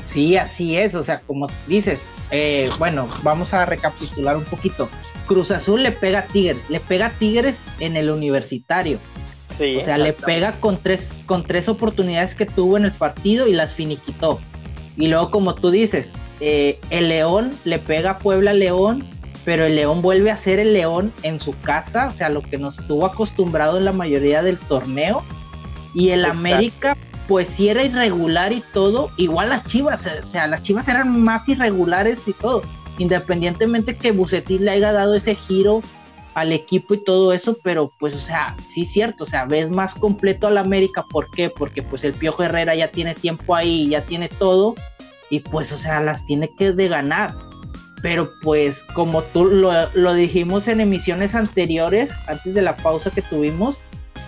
Sí, 0.05 0.37
así 0.37 0.77
es, 0.77 0.95
o 0.95 1.03
sea, 1.03 1.19
como 1.21 1.47
dices, 1.67 2.05
eh, 2.31 2.69
bueno, 2.79 3.07
vamos 3.21 3.53
a 3.53 3.65
recapitular 3.65 4.37
un 4.37 4.45
poquito. 4.45 4.89
Cruz 5.27 5.51
Azul 5.51 5.83
le 5.83 5.91
pega 5.91 6.19
a 6.19 6.25
Tigres, 6.27 6.57
le 6.69 6.79
pega 6.79 7.07
a 7.07 7.09
Tigres 7.11 7.61
en 7.79 7.97
el 7.97 8.09
universitario. 8.09 8.97
o 9.49 9.83
sea, 9.83 9.97
le 9.97 10.13
pega 10.13 10.53
con 10.59 10.77
tres, 10.77 11.09
con 11.25 11.43
tres 11.43 11.67
oportunidades 11.67 12.35
que 12.35 12.45
tuvo 12.45 12.77
en 12.77 12.85
el 12.85 12.91
partido 12.91 13.47
y 13.47 13.53
las 13.53 13.73
finiquitó. 13.73 14.39
Y 14.97 15.07
luego, 15.07 15.31
como 15.31 15.55
tú 15.55 15.69
dices, 15.69 16.13
eh, 16.39 16.79
el 16.89 17.09
León 17.09 17.51
le 17.63 17.79
pega 17.79 18.11
a 18.11 18.19
Puebla 18.19 18.53
León, 18.53 19.05
pero 19.45 19.65
el 19.65 19.75
León 19.75 20.01
vuelve 20.01 20.31
a 20.31 20.37
ser 20.37 20.59
el 20.59 20.73
León 20.73 21.13
en 21.23 21.39
su 21.39 21.57
casa, 21.61 22.07
o 22.07 22.11
sea, 22.11 22.29
lo 22.29 22.41
que 22.41 22.57
nos 22.57 22.79
estuvo 22.79 23.05
acostumbrado 23.05 23.77
en 23.77 23.85
la 23.85 23.93
mayoría 23.93 24.41
del 24.41 24.57
torneo. 24.57 25.23
Y 25.93 26.09
el 26.09 26.25
América, 26.25 26.97
pues 27.27 27.47
sí 27.47 27.69
era 27.69 27.83
irregular 27.83 28.51
y 28.51 28.61
todo, 28.73 29.11
igual 29.15 29.49
las 29.49 29.63
Chivas, 29.63 30.05
o 30.05 30.23
sea, 30.23 30.47
las 30.47 30.63
Chivas 30.63 30.89
eran 30.89 31.21
más 31.21 31.47
irregulares 31.47 32.27
y 32.27 32.33
todo 32.33 32.63
independientemente 32.97 33.97
que 33.97 34.11
Bucetil 34.11 34.65
le 34.65 34.71
haya 34.71 34.91
dado 34.91 35.15
ese 35.15 35.35
giro 35.35 35.81
al 36.33 36.51
equipo 36.51 36.93
y 36.93 37.03
todo 37.03 37.31
eso, 37.31 37.57
pero 37.63 37.91
pues, 37.97 38.13
o 38.13 38.19
sea, 38.19 38.55
sí 38.67 38.81
es 38.81 38.91
cierto, 38.91 39.23
o 39.23 39.27
sea, 39.27 39.45
ves 39.45 39.69
más 39.69 39.95
completo 39.95 40.47
al 40.47 40.57
América, 40.57 41.05
¿por 41.09 41.29
qué? 41.31 41.49
Porque 41.49 41.81
pues 41.81 42.03
el 42.03 42.13
Piojo 42.13 42.43
Herrera 42.43 42.75
ya 42.75 42.89
tiene 42.89 43.15
tiempo 43.15 43.55
ahí, 43.55 43.87
ya 43.89 44.01
tiene 44.01 44.27
todo, 44.27 44.75
y 45.29 45.39
pues, 45.39 45.71
o 45.71 45.77
sea, 45.77 46.01
las 46.01 46.25
tiene 46.25 46.49
que 46.57 46.73
de 46.73 46.87
ganar. 46.89 47.33
Pero 48.05 48.31
pues, 48.43 48.83
como 48.93 49.23
tú 49.23 49.45
lo, 49.45 49.71
lo 49.95 50.13
dijimos 50.13 50.67
en 50.67 50.79
emisiones 50.79 51.33
anteriores, 51.33 52.11
antes 52.27 52.53
de 52.53 52.61
la 52.61 52.75
pausa 52.75 53.09
que 53.09 53.23
tuvimos, 53.23 53.77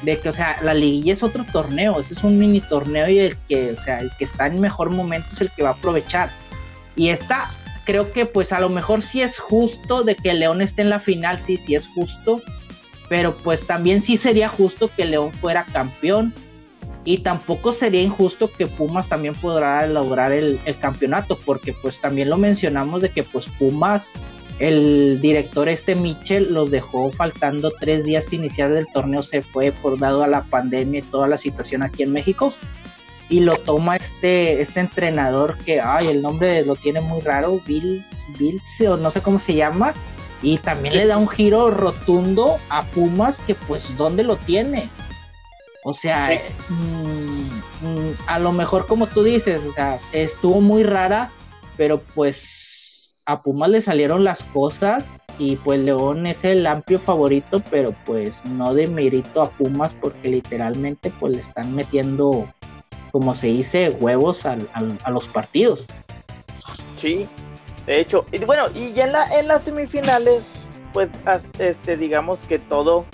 de 0.01 0.17
que, 0.17 0.29
o 0.29 0.34
sea, 0.34 0.57
la 0.63 0.74
liguilla 0.74 1.13
es 1.13 1.22
otro 1.22 1.46
torneo, 1.51 2.01
ese 2.01 2.15
es 2.15 2.24
un 2.24 2.39
mini 2.39 2.60
torneo 2.60 3.07
y 3.07 3.19
el 3.19 3.38
que, 3.48 3.74
o 3.74 3.84
sea, 3.84 4.00
el 4.00 4.10
que 4.17 4.24
está 4.24 4.48
en 4.48 4.60
mejor 4.60 4.89
momento 4.89 5.27
es 5.31 5.41
el 5.41 5.51
que 5.51 5.62
va 5.62 5.69
a 5.69 5.74
aprovechar. 5.74 6.31
Y 6.96 7.10
esta 7.10 7.50
creo 7.86 8.12
que 8.12 8.25
pues 8.25 8.51
a 8.51 8.60
lo 8.60 8.69
mejor 8.69 9.03
sí 9.03 9.22
es 9.22 9.38
justo 9.38 10.03
de 10.03 10.15
que 10.15 10.34
León 10.34 10.63
esté 10.63 10.81
en 10.81 10.89
la 10.89 11.00
final, 11.00 11.39
sí, 11.39 11.57
sí 11.57 11.75
es 11.75 11.86
justo, 11.86 12.41
pero 13.10 13.38
pues 13.43 13.67
también 13.67 14.01
sí 14.01 14.17
sería 14.17 14.50
justo 14.50 14.89
que 14.98 15.05
León 15.05 15.31
fuera 15.34 15.65
campeón 15.65 16.34
y 17.07 17.19
tampoco 17.19 17.71
sería 17.71 18.01
injusto 18.01 18.51
que 18.51 18.67
Pumas 18.67 19.07
también 19.07 19.33
podrá 19.33 19.87
lograr 19.87 20.33
el, 20.33 20.59
campeonato, 20.81 21.39
porque 21.45 21.71
pues 21.71 22.01
también 22.01 22.29
lo 22.29 22.35
mencionamos 22.35 23.01
de 23.01 23.07
que 23.07 23.23
pues 23.23 23.45
Pumas, 23.57 24.09
el 24.59 25.21
director 25.21 25.69
este 25.69 25.95
Michel 25.95 26.53
los 26.53 26.69
dejó 26.69 27.09
faltando 27.13 27.71
tres 27.71 28.03
días 28.03 28.33
iniciar 28.33 28.73
del 28.73 28.87
torneo, 28.91 29.23
se 29.23 29.41
fue 29.41 29.71
por 29.71 29.97
dado 29.97 30.21
a 30.21 30.27
la 30.27 30.43
pandemia 30.43 30.99
y 30.99 31.03
toda 31.03 31.29
la 31.29 31.37
situación 31.37 31.81
aquí 31.81 32.03
en 32.03 32.11
México 32.11 32.53
y 33.29 33.39
lo 33.39 33.55
toma 33.55 33.95
este, 33.95 34.61
este 34.61 34.81
entrenador 34.81 35.57
que, 35.59 35.79
ay, 35.79 36.07
el 36.07 36.21
nombre 36.21 36.65
lo 36.65 36.75
tiene 36.75 36.99
muy 36.99 37.21
raro, 37.21 37.61
Bill, 37.65 38.03
Bill, 38.37 38.59
o 38.85 38.97
no 38.97 39.11
sé 39.11 39.21
cómo 39.21 39.39
se 39.39 39.53
llama, 39.55 39.93
y 40.41 40.57
también 40.57 40.97
le 40.97 41.05
da 41.05 41.15
un 41.15 41.29
giro 41.29 41.71
rotundo 41.71 42.57
a 42.67 42.83
Pumas 42.83 43.39
que 43.47 43.55
pues, 43.55 43.95
¿dónde 43.95 44.25
lo 44.25 44.35
tiene? 44.35 44.89
O 45.89 45.94
sea, 45.94 46.38
mm, 46.67 47.86
mm, 47.86 48.13
a 48.27 48.39
lo 48.39 48.51
mejor 48.51 48.88
como 48.88 49.08
tú 49.08 49.24
dices, 49.24 49.63
o 49.63 49.72
sea, 49.72 50.01
estuvo 50.12 50.60
muy 50.60 50.84
rara, 50.84 51.32
pero 51.77 52.01
pues 52.13 53.13
a 53.25 53.41
Pumas 53.41 53.70
le 53.70 53.79
salieron 53.79 54.25
las 54.25 54.44
cosas 54.44 55.13
y 55.39 55.56
pues 55.56 55.79
León 55.79 56.27
es 56.27 56.44
el 56.44 56.67
amplio 56.67 57.00
favorito, 57.00 57.63
pero 57.72 57.96
pues 58.06 58.44
no 58.44 58.74
de 58.74 58.88
mérito 58.88 59.41
a 59.41 59.50
Pumas 59.50 59.94
porque 59.94 60.27
literalmente 60.27 61.10
pues 61.22 61.32
le 61.32 61.39
están 61.39 61.74
metiendo 61.74 62.46
como 63.13 63.34
se 63.34 63.48
dice, 63.48 63.91
huevos 63.91 64.46
a 64.46 64.58
los 65.10 65.27
partidos. 65.29 65.88
Sí, 66.98 67.29
de 67.86 68.01
hecho, 68.01 68.25
y 68.34 68.39
bueno, 68.39 68.65
y 68.75 68.91
ya 68.91 69.06
en, 69.06 69.13
la, 69.13 69.39
en 69.39 69.48
las 69.48 69.63
semifinales, 69.63 70.44
pues 70.91 71.08
este, 71.60 71.96
digamos 71.96 72.41
que 72.41 72.60
todo 72.60 73.06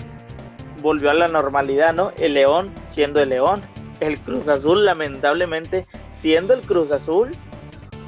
volvió 0.84 1.10
a 1.10 1.14
la 1.14 1.28
normalidad, 1.28 1.94
¿no? 1.94 2.12
El 2.18 2.34
León 2.34 2.70
siendo 2.86 3.18
el 3.18 3.30
León, 3.30 3.62
el 4.00 4.18
Cruz 4.20 4.46
Azul 4.48 4.84
lamentablemente 4.84 5.86
siendo 6.12 6.52
el 6.52 6.60
Cruz 6.60 6.90
Azul, 6.92 7.32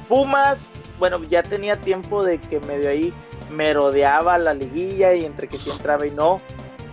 Pumas, 0.07 0.69
bueno, 0.99 1.21
ya 1.23 1.41
tenía 1.41 1.77
tiempo 1.77 2.23
de 2.23 2.39
que 2.39 2.59
medio 2.59 2.89
ahí 2.89 3.11
merodeaba 3.49 4.37
la 4.37 4.53
liguilla 4.53 5.15
y 5.15 5.25
entre 5.25 5.47
que 5.47 5.57
sí 5.57 5.71
entraba 5.71 6.05
y 6.05 6.11
no, 6.11 6.39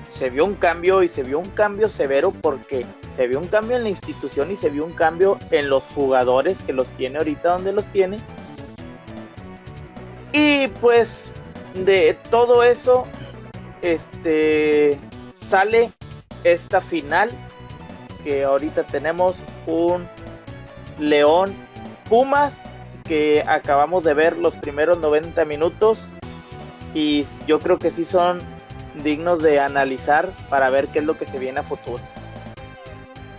se 0.09 0.31
vio 0.31 0.47
un 0.47 0.55
cambio 0.55 1.03
y 1.03 1.09
se 1.09 1.23
vio 1.23 1.39
un 1.39 1.51
cambio 1.51 1.91
severo 1.91 2.33
porque 2.33 2.87
se 3.15 3.29
vio 3.29 3.39
un 3.39 3.49
cambio 3.49 3.77
en 3.77 3.83
la 3.83 3.91
institución 3.91 4.51
y 4.51 4.57
se 4.57 4.71
vio 4.71 4.87
un 4.87 4.93
cambio 4.93 5.39
en 5.51 5.69
los 5.69 5.85
jugadores 5.95 6.63
que 6.63 6.73
los 6.73 6.89
tiene 6.93 7.19
ahorita 7.19 7.51
donde 7.51 7.73
los 7.73 7.87
tiene. 7.89 8.21
Y 10.33 10.69
pues 10.81 11.31
de 11.75 12.17
todo 12.31 12.63
eso 12.63 13.07
este 13.83 14.99
sale 15.49 15.91
esta 16.45 16.81
final 16.81 17.31
que 18.23 18.45
ahorita 18.45 18.85
tenemos 18.85 19.37
un 19.67 20.07
León 20.99 21.55
Pumas 22.09 22.53
que 23.05 23.43
acabamos 23.47 24.05
de 24.05 24.15
ver 24.15 24.37
los 24.37 24.57
primeros 24.57 24.99
90 24.99 25.45
minutos 25.45 26.09
y 26.95 27.25
yo 27.47 27.59
creo 27.61 27.79
que 27.79 27.91
sí 27.91 28.05
son 28.05 28.41
dignos 29.03 29.43
de 29.43 29.61
analizar 29.61 30.31
para 30.49 30.71
ver 30.71 30.89
qué 30.89 31.01
es 31.01 31.05
lo 31.05 31.19
que 31.19 31.27
se 31.27 31.39
viene 31.39 31.61
a 31.61 31.63
futuro. 31.63 32.03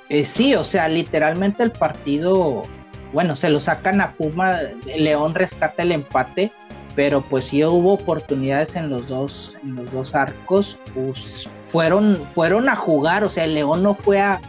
Eh, 0.09 0.25
sí, 0.25 0.53
o 0.55 0.63
sea, 0.63 0.87
literalmente 0.87 1.63
el 1.63 1.71
partido, 1.71 2.63
bueno, 3.11 3.35
se 3.35 3.49
lo 3.49 3.59
sacan 3.59 4.01
a 4.01 4.11
Puma, 4.11 4.59
León 4.95 5.33
rescata 5.33 5.81
el 5.81 5.91
empate, 5.91 6.51
pero 6.95 7.21
pues 7.21 7.45
sí 7.45 7.63
hubo 7.63 7.93
oportunidades 7.93 8.75
en 8.75 8.89
los 8.89 9.07
dos, 9.07 9.55
en 9.63 9.75
los 9.75 9.91
dos 9.91 10.13
arcos, 10.13 10.77
pues 10.93 11.49
fueron, 11.75 12.21
fueron 12.33 12.69
a 12.69 12.75
jugar, 12.77 13.25
o 13.25 13.29
sea, 13.29 13.43
el 13.43 13.53
León 13.53 13.83
no 13.83 13.95
fue 13.95 14.21
a, 14.21 14.39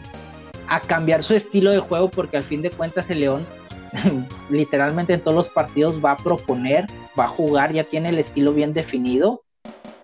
a 0.68 0.80
cambiar 0.82 1.24
su 1.24 1.34
estilo 1.34 1.72
de 1.72 1.80
juego 1.80 2.08
porque 2.08 2.36
al 2.36 2.44
fin 2.44 2.62
de 2.62 2.70
cuentas 2.70 3.10
el 3.10 3.18
León 3.18 3.44
literalmente 4.48 5.12
en 5.12 5.20
todos 5.20 5.36
los 5.36 5.48
partidos 5.48 5.96
va 6.04 6.12
a 6.12 6.16
proponer, 6.18 6.86
va 7.18 7.24
a 7.24 7.28
jugar, 7.28 7.72
ya 7.72 7.82
tiene 7.82 8.10
el 8.10 8.20
estilo 8.20 8.52
bien 8.52 8.72
definido. 8.72 9.42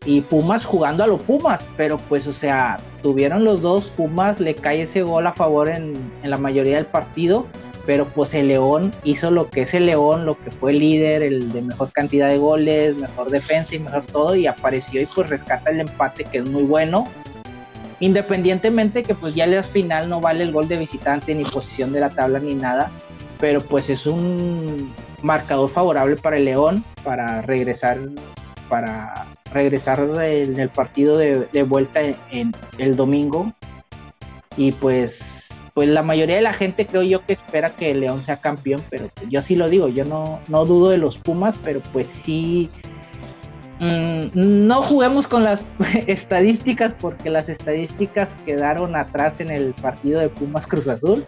Y 0.05 0.23
Pumas 0.23 0.64
jugando 0.64 1.05
a 1.05 1.07
los 1.07 1.23
Pumas, 1.23 1.69
pero 1.76 1.97
pues 2.09 2.26
o 2.26 2.33
sea, 2.33 2.81
tuvieron 3.02 3.45
los 3.45 3.61
dos, 3.61 3.85
Pumas 3.85 4.41
le 4.41 4.57
cae 4.57 4.83
ese 4.83 5.02
gol 5.02 5.25
a 5.29 5.33
favor 5.33 5.69
en, 5.69 5.95
la 6.25 6.38
mayoría 6.38 6.75
del 6.75 6.87
partido, 6.87 7.47
pero 7.87 8.07
pues 8.07 8.35
el 8.35 8.49
León 8.49 8.93
hizo 9.05 9.31
lo 9.31 9.49
que 9.51 9.62
es 9.62 9.75
el 9.75 9.87
León, 9.87 10.25
lo 10.25 10.39
que 10.39 10.51
fue 10.51 10.73
el 10.73 10.79
líder, 10.79 11.23
el 11.23 11.53
de 11.53 11.62
mejor 11.62 11.91
cantidad 11.93 12.29
de 12.29 12.39
goles, 12.39 12.97
mejor 12.97 13.31
defensa 13.31 13.75
y 13.75 13.81
mejor 13.81 14.05
todo, 14.07 14.35
y 14.35 14.47
apareció 14.47 15.01
y 15.01 15.07
pues 15.07 15.29
rescata 15.29 15.71
el 15.71 15.81
empate 15.81 16.25
que 16.25 16.39
es 16.39 16.45
muy 16.45 16.62
bueno. 16.62 17.07
Independientemente 18.01 19.03
que 19.03 19.15
pues 19.15 19.35
ya 19.35 19.45
al 19.45 19.65
final 19.65 20.09
no 20.09 20.21
vale 20.21 20.45
el 20.45 20.53
gol 20.53 20.69
de 20.69 20.77
visitante 20.77 21.35
ni 21.35 21.45
posición 21.45 21.93
de 21.93 22.01
la 22.01 22.11
tabla 22.11 22.39
ni 22.41 22.55
nada, 22.55 22.91
pero 23.39 23.61
pues 23.61 23.91
es 23.91 24.07
un 24.07 24.93
marcador 25.23 25.69
favorable 25.69 26.17
para 26.17 26.37
el 26.37 26.45
León 26.45 26.85
para 27.05 27.43
regresar 27.43 27.99
para 28.69 29.27
regresar 29.53 30.07
del, 30.07 30.69
partido 30.71 31.19
de, 31.19 31.62
vuelta 31.62 32.01
en, 32.31 32.55
el 32.79 32.97
domingo. 32.97 33.53
Y 34.57 34.73
pues, 34.73 35.32
pues 35.75 35.88
la 35.88 36.02
mayoría 36.02 36.37
de 36.37 36.43
la 36.43 36.52
gente 36.52 36.87
creo 36.87 37.02
yo 37.02 37.25
que 37.25 37.33
espera 37.33 37.71
que 37.71 37.91
el 37.91 38.00
León 38.00 38.23
sea 38.23 38.37
campeón, 38.37 38.83
pero 38.91 39.09
yo 39.29 39.43
sí 39.43 39.57
lo 39.57 39.69
digo, 39.69 39.88
yo 39.88 40.05
no, 40.05 40.41
no 40.49 40.64
dudo 40.67 40.91
de 40.91 40.99
los 40.99 41.17
Pumas, 41.17 41.55
pero 41.62 41.81
pues 41.93 42.09
sí, 42.25 42.71
Mm, 43.83 44.31
no 44.67 44.81
juguemos 44.81 45.26
con 45.26 45.43
las 45.43 45.61
estadísticas 46.07 46.95
porque 47.00 47.31
las 47.31 47.49
estadísticas 47.49 48.31
quedaron 48.47 48.95
atrás 48.95 49.41
en 49.41 49.50
el 49.50 49.75
partido 49.75 50.21
de 50.21 50.29
Pumas 50.29 50.69
Cruz 50.69 50.87
Azul. 50.87 51.26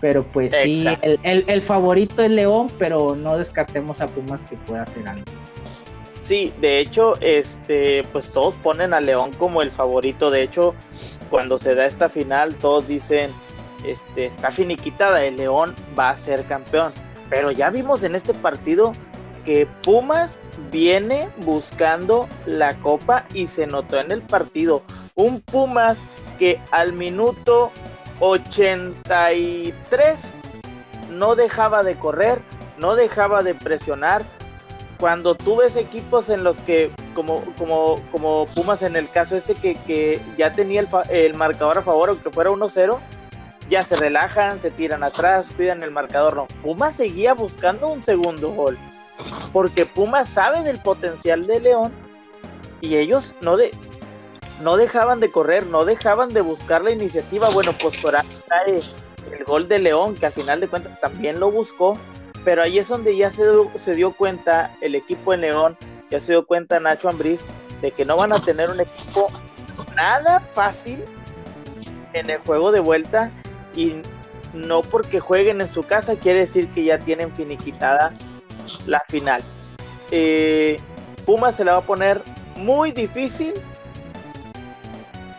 Pero 0.00 0.22
pues 0.22 0.52
sí, 0.62 0.86
el, 1.02 1.62
favorito 1.62 2.22
es 2.22 2.30
León, 2.30 2.70
pero 2.78 3.16
no 3.16 3.36
descartemos 3.36 4.00
a 4.00 4.06
Pumas 4.06 4.44
que 4.44 4.54
pueda 4.54 4.84
hacer 4.84 5.08
algo. 5.08 5.24
Sí, 6.20 6.52
de 6.60 6.78
hecho, 6.78 7.16
este, 7.20 8.04
pues 8.12 8.28
todos 8.30 8.54
ponen 8.56 8.94
a 8.94 9.00
León 9.00 9.32
como 9.32 9.60
el 9.60 9.72
favorito. 9.72 10.30
De 10.30 10.42
hecho, 10.42 10.76
cuando 11.30 11.58
se 11.58 11.74
da 11.74 11.86
esta 11.86 12.08
final, 12.08 12.54
todos 12.54 12.86
dicen, 12.86 13.32
este, 13.84 14.26
está 14.26 14.50
finiquitada, 14.50 15.24
el 15.24 15.36
León 15.36 15.74
va 15.98 16.10
a 16.10 16.16
ser 16.16 16.44
campeón. 16.44 16.92
Pero 17.30 17.50
ya 17.50 17.70
vimos 17.70 18.02
en 18.02 18.14
este 18.14 18.34
partido 18.34 18.92
que 19.44 19.66
Pumas 19.82 20.38
viene 20.70 21.28
buscando 21.38 22.28
la 22.46 22.78
copa 22.78 23.24
y 23.32 23.48
se 23.48 23.66
notó 23.66 23.98
en 24.00 24.10
el 24.10 24.22
partido. 24.22 24.82
Un 25.14 25.40
Pumas 25.40 25.98
que 26.38 26.60
al 26.70 26.92
minuto 26.92 27.72
83 28.20 30.16
no 31.10 31.34
dejaba 31.34 31.82
de 31.82 31.96
correr, 31.96 32.40
no 32.78 32.94
dejaba 32.94 33.42
de 33.42 33.54
presionar. 33.54 34.24
Cuando 35.00 35.34
tú 35.36 35.56
ves 35.56 35.76
equipos 35.76 36.28
en 36.28 36.42
los 36.42 36.60
que, 36.60 36.90
como, 37.14 37.42
como, 37.56 38.00
como 38.10 38.46
Pumas 38.54 38.82
en 38.82 38.96
el 38.96 39.08
caso 39.08 39.36
este 39.36 39.54
que, 39.54 40.20
ya 40.36 40.52
tenía 40.52 40.80
el, 40.80 40.88
el, 41.08 41.34
marcador 41.34 41.78
a 41.78 41.82
favor, 41.82 42.08
aunque 42.08 42.30
fuera 42.30 42.50
1-0, 42.50 42.98
ya 43.68 43.84
se 43.84 43.96
relajan, 43.96 44.60
se 44.60 44.70
tiran 44.70 45.02
atrás, 45.02 45.48
cuidan 45.56 45.82
el 45.82 45.90
marcador. 45.90 46.36
No, 46.36 46.46
Pumas 46.62 46.96
seguía 46.96 47.34
buscando 47.34 47.88
un 47.88 48.02
segundo 48.02 48.50
gol. 48.50 48.78
Porque 49.52 49.86
Pumas 49.86 50.28
sabe 50.28 50.62
del 50.62 50.78
potencial 50.78 51.46
de 51.46 51.60
León 51.60 51.92
y 52.80 52.96
ellos 52.96 53.34
no, 53.40 53.56
de, 53.56 53.72
no 54.62 54.76
dejaban 54.76 55.20
de 55.20 55.30
correr, 55.30 55.66
no 55.66 55.84
dejaban 55.84 56.32
de 56.32 56.40
buscar 56.40 56.82
la 56.82 56.92
iniciativa. 56.92 57.50
Bueno, 57.50 57.72
pues 57.80 57.96
por 57.98 58.16
ahí 58.16 58.24
el 59.32 59.44
gol 59.44 59.68
de 59.68 59.78
León, 59.78 60.14
que 60.14 60.26
al 60.26 60.32
final 60.32 60.60
de 60.60 60.68
cuentas 60.68 60.98
también 61.00 61.40
lo 61.40 61.50
buscó, 61.50 61.98
pero 62.44 62.62
ahí 62.62 62.78
es 62.78 62.88
donde 62.88 63.16
ya 63.16 63.30
se, 63.30 63.44
se 63.78 63.94
dio 63.94 64.12
cuenta 64.12 64.70
el 64.80 64.94
equipo 64.94 65.32
de 65.32 65.38
León, 65.38 65.76
ya 66.10 66.20
se 66.20 66.32
dio 66.32 66.46
cuenta 66.46 66.80
Nacho 66.80 67.08
Ambriz, 67.08 67.40
de 67.82 67.90
que 67.90 68.04
no 68.04 68.16
van 68.16 68.32
a 68.32 68.40
tener 68.40 68.70
un 68.70 68.80
equipo 68.80 69.30
nada 69.94 70.40
fácil 70.40 71.04
en 72.12 72.30
el 72.30 72.38
juego 72.38 72.72
de 72.72 72.80
vuelta 72.80 73.30
y 73.78 74.02
no 74.52 74.82
porque 74.82 75.20
jueguen 75.20 75.60
en 75.60 75.72
su 75.72 75.84
casa 75.84 76.16
quiere 76.16 76.40
decir 76.40 76.68
que 76.70 76.82
ya 76.82 76.98
tienen 76.98 77.32
finiquitada 77.32 78.12
la 78.86 79.00
final. 79.08 79.42
Eh, 80.10 80.80
Puma 81.24 81.52
se 81.52 81.64
la 81.64 81.72
va 81.72 81.78
a 81.78 81.82
poner 81.82 82.20
muy 82.56 82.90
difícil 82.90 83.54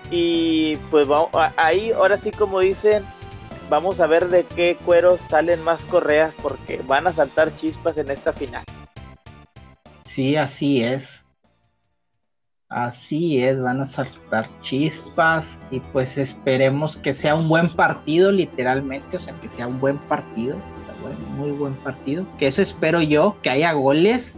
y 0.10 0.78
pues 0.90 1.06
vamos, 1.06 1.30
ahí 1.58 1.92
ahora 1.92 2.18
sí 2.18 2.32
como 2.32 2.62
dicen, 2.62 3.04
vamos 3.70 4.00
a 4.00 4.08
ver 4.08 4.30
de 4.30 4.46
qué 4.46 4.78
cueros 4.86 5.20
salen 5.22 5.62
más 5.64 5.84
correas 5.86 6.34
porque 6.42 6.82
van 6.88 7.08
a 7.08 7.12
saltar 7.12 7.54
chispas 7.56 7.98
en 7.98 8.10
esta 8.10 8.32
final. 8.32 8.64
Sí, 10.06 10.38
así 10.38 10.82
es. 10.82 11.26
Así 12.70 13.44
es, 13.44 13.60
van 13.60 13.82
a 13.82 13.86
saltar 13.86 14.48
chispas 14.62 15.58
y 15.72 15.80
pues 15.80 16.20
esperemos 16.20 16.98
que 16.98 17.14
sea 17.14 17.34
un 17.34 17.50
buen 17.50 17.76
partido 17.76 18.32
literalmente, 18.32 19.18
o 19.18 19.20
sea, 19.20 19.34
que 19.42 19.50
sea 19.50 19.66
un 19.66 19.80
buen 19.80 19.98
partido, 19.98 20.56
muy 21.36 21.50
buen 21.50 21.74
partido, 21.74 22.28
que 22.38 22.46
eso 22.46 22.62
espero 22.62 23.02
yo, 23.02 23.38
que 23.42 23.50
haya 23.50 23.72
goles 23.72 24.36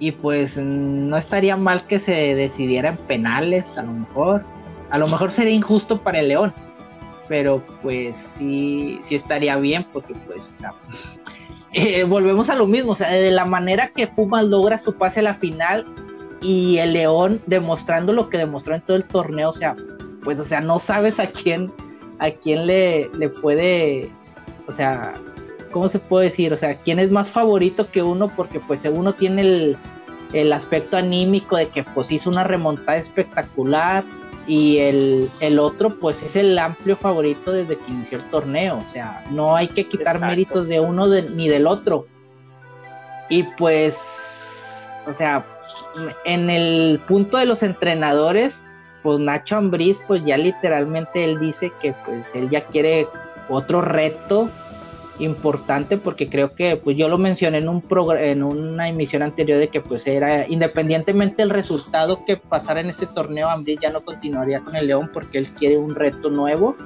y 0.00 0.10
pues 0.10 0.58
no 0.58 1.16
estaría 1.16 1.56
mal 1.56 1.86
que 1.86 2.00
se 2.00 2.34
decidiera 2.34 2.88
en 2.88 2.96
penales, 2.96 3.78
a 3.78 3.82
lo 3.82 3.92
mejor, 3.92 4.44
a 4.90 4.98
lo 4.98 5.06
mejor 5.06 5.30
sería 5.30 5.54
injusto 5.54 6.02
para 6.02 6.18
el 6.18 6.28
León, 6.28 6.52
pero 7.28 7.64
pues 7.80 8.16
sí, 8.16 8.98
sí 9.02 9.14
estaría 9.14 9.56
bien 9.56 9.86
porque 9.92 10.14
pues 10.26 10.52
eh, 11.74 12.02
volvemos 12.02 12.48
a 12.48 12.56
lo 12.56 12.66
mismo, 12.66 12.90
o 12.90 12.96
sea, 12.96 13.08
de 13.08 13.30
la 13.30 13.44
manera 13.44 13.92
que 13.94 14.08
Pumas 14.08 14.46
logra 14.46 14.78
su 14.78 14.94
pase 14.96 15.20
a 15.20 15.22
la 15.22 15.34
final 15.34 15.86
y 16.40 16.78
el 16.78 16.92
León 16.92 17.40
demostrando 17.46 18.12
lo 18.12 18.28
que 18.28 18.38
demostró 18.38 18.74
en 18.74 18.80
todo 18.82 18.96
el 18.96 19.04
torneo, 19.04 19.50
o 19.50 19.52
sea, 19.52 19.76
pues 20.22 20.38
o 20.40 20.44
sea, 20.44 20.60
no 20.60 20.78
sabes 20.78 21.18
a 21.18 21.28
quién 21.28 21.72
a 22.18 22.30
quién 22.30 22.66
le, 22.66 23.08
le 23.10 23.28
puede, 23.30 24.10
o 24.66 24.72
sea, 24.72 25.14
¿cómo 25.72 25.88
se 25.88 25.98
puede 25.98 26.26
decir? 26.26 26.52
O 26.52 26.56
sea, 26.56 26.74
quién 26.74 26.98
es 26.98 27.10
más 27.10 27.30
favorito 27.30 27.90
que 27.90 28.02
uno 28.02 28.30
porque 28.36 28.60
pues 28.60 28.82
uno 28.84 29.14
tiene 29.14 29.40
el, 29.42 29.76
el 30.34 30.52
aspecto 30.52 30.98
anímico 30.98 31.56
de 31.56 31.68
que 31.68 31.82
pues 31.82 32.10
hizo 32.12 32.28
una 32.28 32.44
remontada 32.44 32.98
espectacular, 32.98 34.04
y 34.50 34.78
el, 34.78 35.58
otro 35.60 35.98
pues 36.00 36.22
es 36.22 36.34
el 36.34 36.58
amplio 36.58 36.96
favorito 36.96 37.52
desde 37.52 37.76
que 37.76 37.90
inició 37.90 38.18
el 38.18 38.24
torneo, 38.24 38.78
o 38.78 38.86
sea, 38.86 39.24
no 39.30 39.54
hay 39.54 39.68
que 39.68 39.86
quitar 39.86 40.18
méritos 40.18 40.66
de 40.66 40.80
uno 40.80 41.06
ni 41.06 41.48
del 41.48 41.68
otro. 41.68 42.06
Y 43.28 43.44
pues, 43.44 44.88
o 45.06 45.14
sea, 45.14 45.46
en 46.24 46.50
el 46.50 47.00
punto 47.06 47.38
de 47.38 47.46
los 47.46 47.62
entrenadores, 47.62 48.62
pues 49.02 49.18
Nacho 49.18 49.56
Ambriz 49.56 50.00
pues 50.06 50.24
ya 50.24 50.36
literalmente 50.36 51.24
él 51.24 51.38
dice 51.38 51.72
que 51.80 51.94
pues 52.04 52.30
él 52.34 52.50
ya 52.50 52.66
quiere 52.66 53.08
otro 53.48 53.80
reto 53.80 54.50
importante 55.18 55.96
porque 55.98 56.28
creo 56.28 56.54
que 56.54 56.76
pues 56.76 56.96
yo 56.96 57.08
lo 57.08 57.18
mencioné 57.18 57.58
en 57.58 57.68
un 57.68 57.84
en 58.18 58.42
una 58.42 58.88
emisión 58.88 59.22
anterior 59.22 59.58
de 59.58 59.68
que 59.68 59.80
pues 59.80 60.06
era 60.06 60.48
independientemente 60.48 61.42
del 61.42 61.50
resultado 61.50 62.24
que 62.24 62.36
pasara 62.36 62.80
en 62.80 62.88
este 62.88 63.06
torneo 63.06 63.50
Ambrí 63.50 63.78
ya 63.80 63.90
no 63.90 64.00
continuaría 64.00 64.60
con 64.60 64.76
el 64.76 64.86
León 64.86 65.10
porque 65.12 65.38
él 65.38 65.48
quiere 65.50 65.76
un 65.76 65.94
reto 65.94 66.30
nuevo. 66.30 66.76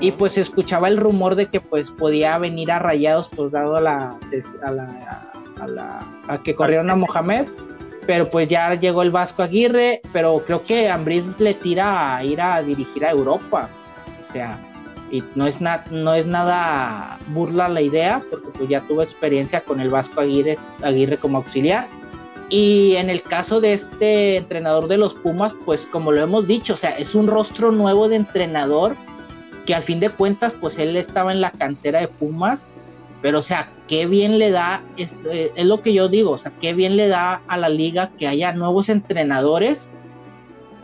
Y 0.00 0.10
pues 0.10 0.32
se 0.32 0.40
escuchaba 0.40 0.88
el 0.88 0.96
rumor 0.96 1.36
de 1.36 1.46
que 1.46 1.60
pues 1.60 1.88
podía 1.88 2.36
venir 2.38 2.72
a 2.72 2.80
Rayados 2.80 3.30
pues 3.34 3.52
dado 3.52 3.76
a 3.76 3.80
la 3.80 4.16
a 4.62 4.70
la, 4.72 5.30
a, 5.60 5.66
la, 5.68 5.98
a 6.26 6.42
que 6.42 6.56
corrieron 6.56 6.90
a 6.90 6.96
Mohamed 6.96 7.46
pero 8.08 8.30
pues 8.30 8.48
ya 8.48 8.74
llegó 8.74 9.02
el 9.02 9.10
Vasco 9.10 9.42
Aguirre 9.42 10.00
pero 10.12 10.42
creo 10.46 10.62
que 10.62 10.88
Ambriz 10.88 11.24
le 11.38 11.52
tira 11.52 12.16
a 12.16 12.24
ir 12.24 12.40
a 12.40 12.62
dirigir 12.62 13.04
a 13.04 13.10
Europa 13.10 13.68
o 14.28 14.32
sea 14.32 14.58
y 15.10 15.22
no 15.34 15.46
es, 15.46 15.58
no 15.60 16.14
es 16.14 16.26
nada 16.26 17.18
burla 17.28 17.68
la 17.68 17.80
idea, 17.80 18.22
porque 18.30 18.48
pues 18.56 18.68
ya 18.68 18.80
tuvo 18.82 19.02
experiencia 19.02 19.60
con 19.60 19.80
el 19.80 19.90
Vasco 19.90 20.20
Aguirre, 20.20 20.58
Aguirre 20.82 21.16
como 21.16 21.38
auxiliar. 21.38 21.86
Y 22.50 22.96
en 22.96 23.10
el 23.10 23.22
caso 23.22 23.60
de 23.60 23.74
este 23.74 24.36
entrenador 24.36 24.88
de 24.88 24.96
los 24.96 25.14
Pumas, 25.14 25.52
pues 25.64 25.86
como 25.90 26.12
lo 26.12 26.22
hemos 26.22 26.46
dicho, 26.46 26.74
o 26.74 26.76
sea, 26.76 26.90
es 26.90 27.14
un 27.14 27.26
rostro 27.26 27.72
nuevo 27.72 28.08
de 28.08 28.16
entrenador 28.16 28.96
que 29.66 29.74
al 29.74 29.82
fin 29.82 30.00
de 30.00 30.08
cuentas, 30.08 30.52
pues 30.58 30.78
él 30.78 30.96
estaba 30.96 31.32
en 31.32 31.42
la 31.42 31.50
cantera 31.50 32.00
de 32.00 32.08
Pumas, 32.08 32.64
pero 33.22 33.40
o 33.40 33.42
sea, 33.42 33.70
qué 33.88 34.06
bien 34.06 34.38
le 34.38 34.50
da, 34.50 34.82
es, 34.96 35.24
eh, 35.24 35.52
es 35.54 35.66
lo 35.66 35.82
que 35.82 35.92
yo 35.92 36.08
digo, 36.08 36.32
o 36.32 36.38
sea, 36.38 36.52
qué 36.60 36.74
bien 36.74 36.96
le 36.96 37.08
da 37.08 37.42
a 37.48 37.56
la 37.56 37.68
liga 37.68 38.10
que 38.18 38.28
haya 38.28 38.52
nuevos 38.52 38.88
entrenadores 38.88 39.90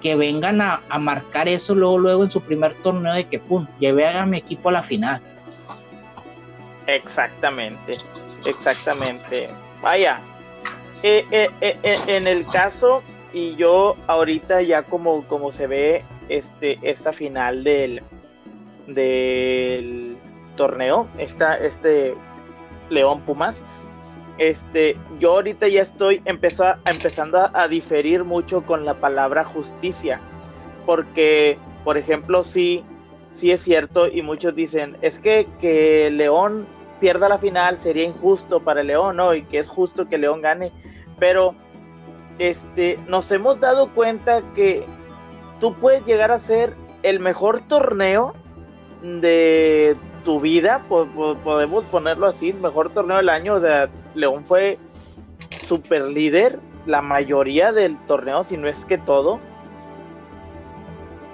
que 0.01 0.17
vengan 0.17 0.61
a, 0.61 0.83
marcar 0.99 1.49
eso 1.49 1.75
luego, 1.75 1.99
luego 1.99 2.25
en 2.25 2.31
su 2.31 2.43
primer 2.43 2.75
torneo 2.83 3.15
de 3.15 3.25
que, 3.27 3.39
pum, 3.39 3.67
lleve 3.79 4.07
a 4.07 4.27
mi 4.27 4.37
equipo 4.37 4.69
a 4.69 4.73
la 4.73 4.83
final. 4.83 5.23
Exactamente, 6.87 7.97
exactamente. 8.45 9.49
Vaya, 9.81 10.21
eh, 11.03 11.25
eh, 11.31 11.79
en 12.07 12.27
el 12.27 12.47
caso, 12.49 13.03
y 13.33 13.57
yo 13.57 13.97
ahorita 14.07 14.61
ya 14.61 14.83
como, 14.83 15.27
como 15.27 15.51
se 15.51 15.67
ve 15.67 16.05
este, 16.29 16.79
esta 16.83 17.13
final 17.15 17.65
del, 17.65 18.03
del 18.87 20.19
torneo, 20.57 21.09
esta, 21.19 21.57
este 21.57 22.15
León 22.91 23.21
Pumas, 23.21 23.63
este, 24.39 24.97
yo 25.21 25.33
ahorita 25.35 25.69
ya 25.69 25.83
estoy 25.83 26.21
empezando 26.25 27.51
a 27.53 27.69
diferir 27.69 28.25
mucho 28.25 28.63
con 28.63 28.85
la 28.85 28.95
palabra 28.95 29.45
justicia, 29.45 30.21
porque, 30.87 31.59
por 31.85 31.97
ejemplo, 31.97 32.43
sí, 32.43 32.85
sí 33.33 33.53
es 33.53 33.63
cierto 33.63 34.09
y 34.09 34.23
muchos 34.23 34.55
dicen, 34.55 34.97
es 35.03 35.19
que 35.19 35.47
que 35.61 36.11
León 36.11 36.67
pierda 37.01 37.29
la 37.29 37.39
final 37.39 37.79
sería 37.79 38.05
injusto 38.05 38.61
para 38.61 38.83
León, 38.83 39.17
¿no? 39.17 39.35
Y 39.35 39.45
que 39.45 39.59
es 39.59 39.69
justo 39.69 40.09
que 40.09 40.19
León 40.19 40.41
gane, 40.41 40.73
pero 41.19 41.55
este, 42.39 42.99
nos 43.07 43.31
hemos 43.31 43.61
dado 43.61 43.93
cuenta 43.95 44.43
que 44.55 44.85
tú 45.61 45.75
puedes 45.75 46.05
llegar 46.05 46.31
a 46.33 46.39
ser 46.39 46.75
el 47.03 47.21
mejor 47.21 47.61
torneo 47.61 48.35
de 49.03 49.97
tu 50.25 50.41
vida, 50.41 50.83
podemos 50.89 51.85
ponerlo 51.85 52.27
así, 52.27 52.53
mejor 52.53 52.91
torneo 52.91 53.19
del 53.19 53.29
año, 53.29 53.55
o 53.55 53.61
sea, 53.61 53.89
León 54.15 54.45
fue 54.45 54.79
super 55.69 56.07
líder 56.07 56.59
la 56.87 57.03
mayoría 57.03 57.73
del 57.73 57.99
torneo, 58.07 58.45
si 58.45 58.57
no 58.57 58.69
es 58.69 58.85
que 58.85 58.99
todo. 58.99 59.41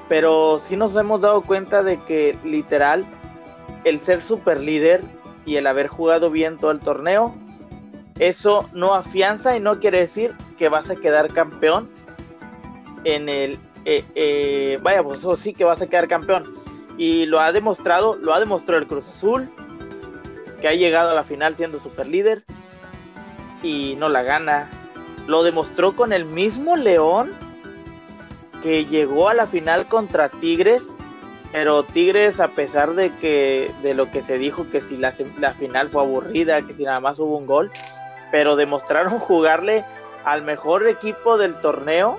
Pero 0.09 0.59
sí 0.59 0.77
nos 0.77 0.97
hemos 0.97 1.21
dado 1.21 1.43
cuenta 1.43 1.83
de 1.83 1.99
que 2.05 2.37
literal 2.45 3.05
el 3.85 4.01
ser 4.01 4.23
super 4.23 4.61
líder 4.61 5.03
y 5.47 5.57
el 5.57 5.67
haber 5.67 5.89
jugado 5.89 6.31
bien 6.31 6.59
todo 6.59 6.71
el 6.71 6.81
torneo, 6.81 7.35
eso 8.19 8.69
no 8.73 8.95
afianza 8.95 9.57
y 9.57 9.61
no 9.61 9.81
quiere 9.81 10.01
decir 10.01 10.35
que 10.59 10.69
vas 10.69 10.91
a 10.91 10.97
quedar 10.97 11.33
campeón 11.33 11.89
en 13.05 13.29
el... 13.29 13.59
Eh, 13.87 14.05
eh, 14.15 14.79
vaya, 14.83 15.03
pues 15.03 15.21
eso 15.21 15.37
sí 15.37 15.55
que 15.55 15.65
vas 15.65 15.81
a 15.81 15.87
quedar 15.87 16.07
campeón. 16.07 16.45
Y 16.97 17.27
lo 17.27 17.41
ha 17.41 17.53
demostrado, 17.53 18.17
lo 18.17 18.35
ha 18.35 18.41
demostrado 18.41 18.81
el 18.81 18.89
Cruz 18.89 19.09
Azul, 19.09 19.49
que 20.61 20.69
ha 20.69 20.75
llegado 20.75 21.11
a 21.11 21.15
la 21.15 21.25
final 21.25 21.57
siendo 21.57 21.81
super 21.81 22.07
líder 22.07 22.45
y 23.63 23.95
no 23.99 24.09
la 24.09 24.23
gana. 24.23 24.69
Lo 25.27 25.43
demostró 25.43 25.93
con 25.93 26.13
el 26.13 26.25
mismo 26.25 26.77
León 26.77 27.33
que 28.63 28.85
llegó 28.85 29.29
a 29.29 29.35
la 29.35 29.47
final 29.47 29.87
contra 29.87 30.29
Tigres, 30.29 30.87
pero 31.53 31.83
Tigres 31.83 32.41
a 32.41 32.49
pesar 32.49 32.95
de 32.95 33.11
que 33.17 33.71
de 33.83 33.95
lo 33.95 34.11
que 34.11 34.23
se 34.23 34.39
dijo 34.39 34.69
que 34.71 34.81
si 34.81 34.97
la, 34.97 35.15
la 35.39 35.53
final 35.55 35.89
fue 35.89 36.03
aburrida, 36.03 36.63
que 36.63 36.75
si 36.75 36.85
nada 36.85 37.01
más 37.01 37.19
hubo 37.19 37.37
un 37.37 37.47
gol, 37.47 37.71
pero 38.31 38.57
demostraron 38.57 39.19
jugarle 39.19 39.85
al 40.25 40.43
mejor 40.43 40.87
equipo 40.87 41.39
del 41.39 41.55
torneo 41.61 42.19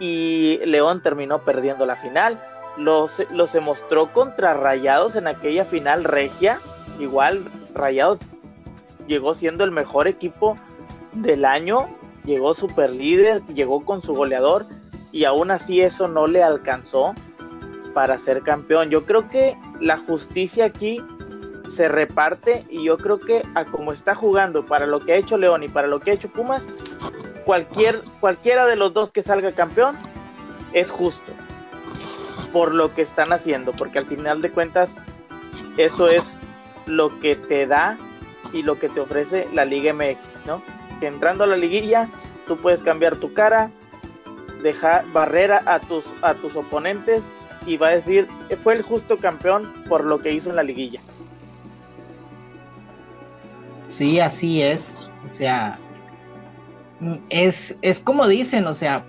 y 0.00 0.60
León 0.64 1.00
terminó 1.00 1.42
perdiendo 1.42 1.86
la 1.86 1.94
final. 1.94 2.40
Los, 2.76 3.12
se 3.50 3.60
mostró 3.60 4.12
contra 4.12 4.54
Rayados 4.54 5.16
en 5.16 5.26
aquella 5.26 5.64
final 5.64 6.04
regia. 6.04 6.58
Igual 6.98 7.44
Rayados 7.74 8.18
llegó 9.06 9.34
siendo 9.34 9.64
el 9.64 9.70
mejor 9.70 10.08
equipo 10.08 10.56
del 11.12 11.44
año, 11.44 11.88
llegó 12.24 12.54
super 12.54 12.90
líder, 12.90 13.42
llegó 13.48 13.84
con 13.84 14.02
su 14.02 14.14
goleador 14.14 14.64
y 15.10 15.24
aún 15.24 15.50
así 15.50 15.82
eso 15.82 16.08
no 16.08 16.26
le 16.26 16.42
alcanzó 16.42 17.14
para 17.92 18.18
ser 18.18 18.42
campeón. 18.42 18.90
Yo 18.90 19.04
creo 19.04 19.28
que 19.28 19.56
la 19.80 19.98
justicia 19.98 20.64
aquí 20.64 21.02
se 21.68 21.88
reparte 21.88 22.64
y 22.70 22.84
yo 22.84 22.96
creo 22.96 23.18
que 23.18 23.42
a 23.54 23.64
como 23.64 23.92
está 23.92 24.14
jugando 24.14 24.66
para 24.66 24.86
lo 24.86 25.00
que 25.00 25.12
ha 25.12 25.16
hecho 25.16 25.36
León 25.38 25.62
y 25.62 25.68
para 25.68 25.88
lo 25.88 26.00
que 26.00 26.10
ha 26.10 26.14
hecho 26.14 26.28
Pumas, 26.28 26.66
cualquier, 27.44 28.02
cualquiera 28.20 28.66
de 28.66 28.76
los 28.76 28.92
dos 28.92 29.10
que 29.10 29.22
salga 29.22 29.52
campeón 29.52 29.96
es 30.72 30.90
justo 30.90 31.32
por 32.52 32.74
lo 32.74 32.94
que 32.94 33.02
están 33.02 33.32
haciendo, 33.32 33.72
porque 33.72 33.98
al 33.98 34.06
final 34.06 34.42
de 34.42 34.50
cuentas 34.50 34.90
eso 35.76 36.08
es 36.08 36.34
lo 36.86 37.18
que 37.20 37.36
te 37.36 37.66
da 37.66 37.96
y 38.52 38.62
lo 38.62 38.78
que 38.78 38.88
te 38.88 39.00
ofrece 39.00 39.48
la 39.52 39.64
Liga 39.64 39.92
MX, 39.92 40.18
¿no? 40.46 40.62
Que 41.00 41.06
entrando 41.06 41.44
a 41.44 41.46
la 41.46 41.56
liguilla 41.56 42.08
tú 42.46 42.56
puedes 42.56 42.82
cambiar 42.82 43.16
tu 43.16 43.32
cara, 43.32 43.70
dejar 44.62 45.04
barrera 45.12 45.62
a 45.66 45.80
tus 45.80 46.04
a 46.22 46.34
tus 46.34 46.54
oponentes 46.56 47.22
y 47.66 47.76
va 47.76 47.88
a 47.88 47.90
decir 47.92 48.28
fue 48.62 48.74
el 48.74 48.82
justo 48.82 49.16
campeón 49.18 49.72
por 49.88 50.04
lo 50.04 50.20
que 50.20 50.32
hizo 50.32 50.50
en 50.50 50.56
la 50.56 50.62
liguilla. 50.62 51.00
Sí, 53.88 54.20
así 54.20 54.62
es. 54.62 54.92
O 55.26 55.30
sea, 55.30 55.78
es, 57.28 57.76
es 57.82 58.00
como 58.00 58.26
dicen, 58.26 58.66
o 58.66 58.74
sea, 58.74 59.04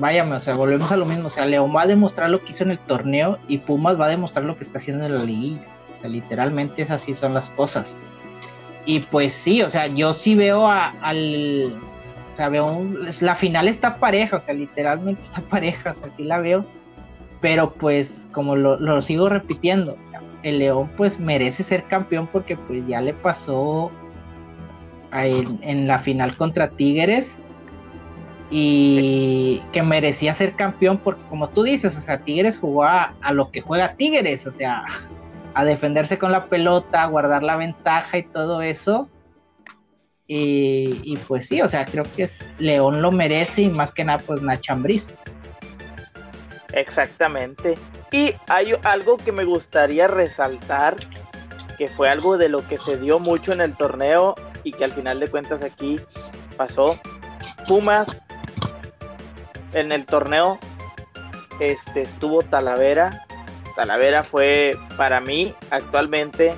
váyame, 0.00 0.36
o 0.36 0.40
sea, 0.40 0.54
volvemos 0.56 0.90
a 0.90 0.96
lo 0.96 1.04
mismo. 1.04 1.26
O 1.26 1.30
sea, 1.30 1.44
León 1.44 1.74
va 1.74 1.82
a 1.82 1.86
demostrar 1.86 2.30
lo 2.30 2.42
que 2.44 2.50
hizo 2.50 2.64
en 2.64 2.72
el 2.72 2.78
torneo 2.78 3.38
y 3.48 3.58
Pumas 3.58 4.00
va 4.00 4.06
a 4.06 4.08
demostrar 4.08 4.44
lo 4.44 4.56
que 4.56 4.64
está 4.64 4.78
haciendo 4.78 5.04
en 5.04 5.14
la 5.14 5.24
liguilla. 5.24 5.62
O 5.96 6.00
sea, 6.00 6.10
literalmente 6.10 6.82
es 6.82 6.90
así 6.90 7.14
son 7.14 7.34
las 7.34 7.50
cosas. 7.50 7.96
Y 8.86 9.00
pues 9.00 9.32
sí, 9.32 9.62
o 9.62 9.68
sea, 9.68 9.86
yo 9.86 10.12
sí 10.12 10.34
veo 10.34 10.66
a, 10.66 10.88
al. 11.02 11.78
O 12.32 12.36
sea, 12.36 12.48
veo. 12.48 12.82
la 13.20 13.36
final 13.36 13.68
está 13.68 13.96
pareja, 13.96 14.38
o 14.38 14.40
sea, 14.40 14.54
literalmente 14.54 15.22
está 15.22 15.40
pareja, 15.42 15.92
o 15.92 15.94
sea, 15.94 16.10
sí 16.10 16.24
la 16.24 16.38
veo. 16.38 16.64
Pero 17.40 17.72
pues, 17.72 18.26
como 18.32 18.56
lo, 18.56 18.78
lo 18.78 19.00
sigo 19.00 19.28
repitiendo, 19.28 19.96
el 20.42 20.58
León 20.58 20.90
pues 20.96 21.18
merece 21.18 21.62
ser 21.62 21.84
campeón 21.84 22.26
porque 22.26 22.56
pues 22.56 22.86
ya 22.86 23.00
le 23.00 23.14
pasó 23.14 23.90
en, 25.12 25.86
la 25.86 25.98
final 25.98 26.36
contra 26.36 26.70
Tigres 26.70 27.38
y 28.50 29.62
que 29.72 29.82
merecía 29.82 30.34
ser 30.34 30.54
campeón 30.54 30.98
porque 30.98 31.22
como 31.28 31.48
tú 31.50 31.62
dices, 31.62 31.96
o 31.96 32.00
sea, 32.00 32.18
Tigres 32.18 32.58
jugó 32.58 32.84
a, 32.84 33.14
lo 33.30 33.52
que 33.52 33.60
juega 33.60 33.94
Tigres, 33.94 34.46
o 34.46 34.52
sea, 34.52 34.84
a 35.54 35.64
defenderse 35.64 36.18
con 36.18 36.32
la 36.32 36.46
pelota, 36.46 37.04
a 37.04 37.06
guardar 37.06 37.44
la 37.44 37.56
ventaja 37.56 38.18
y 38.18 38.24
todo 38.24 38.60
eso. 38.60 39.08
Y, 40.32 41.18
pues 41.26 41.48
sí, 41.48 41.60
o 41.60 41.68
sea, 41.68 41.84
creo 41.84 42.04
que 42.04 42.28
León 42.60 43.02
lo 43.02 43.10
merece 43.10 43.62
y 43.62 43.68
más 43.68 43.92
que 43.92 44.04
nada 44.04 44.22
pues 44.24 44.40
Nacho 44.40 44.72
Ambriz. 44.72 45.18
Exactamente. 46.72 47.74
Y 48.12 48.34
hay 48.46 48.74
algo 48.84 49.16
que 49.16 49.32
me 49.32 49.44
gustaría 49.44 50.06
resaltar, 50.06 50.94
que 51.76 51.88
fue 51.88 52.08
algo 52.08 52.38
de 52.38 52.48
lo 52.48 52.64
que 52.64 52.78
se 52.78 52.96
dio 52.96 53.18
mucho 53.18 53.52
en 53.52 53.60
el 53.60 53.76
torneo 53.76 54.36
y 54.62 54.70
que 54.70 54.84
al 54.84 54.92
final 54.92 55.18
de 55.18 55.26
cuentas 55.26 55.64
aquí 55.64 55.96
pasó. 56.56 57.00
Pumas 57.66 58.06
en 59.72 59.92
el 59.92 60.06
torneo 60.06 60.58
este, 61.60 62.02
estuvo 62.02 62.42
Talavera. 62.42 63.26
Talavera 63.76 64.24
fue 64.24 64.76
para 64.96 65.20
mí 65.20 65.54
actualmente, 65.70 66.54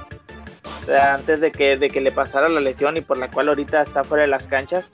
antes 1.01 1.41
de 1.41 1.53
que, 1.53 1.77
de 1.77 1.91
que 1.91 2.01
le 2.01 2.13
pasara 2.13 2.49
la 2.49 2.61
lesión 2.61 2.97
y 2.97 3.01
por 3.01 3.19
la 3.19 3.31
cual 3.31 3.49
ahorita 3.49 3.83
está 3.83 4.05
fuera 4.05 4.23
de 4.23 4.29
las 4.29 4.47
canchas, 4.47 4.89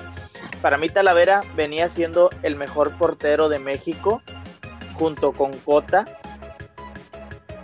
para 0.61 0.77
mí 0.77 0.89
Talavera 0.89 1.43
venía 1.55 1.89
siendo 1.89 2.31
el 2.43 2.57
mejor 2.57 2.91
portero 2.93 3.49
de 3.49 3.59
México 3.59 4.23
junto 4.95 5.33
con 5.33 5.53
Cota. 5.59 6.05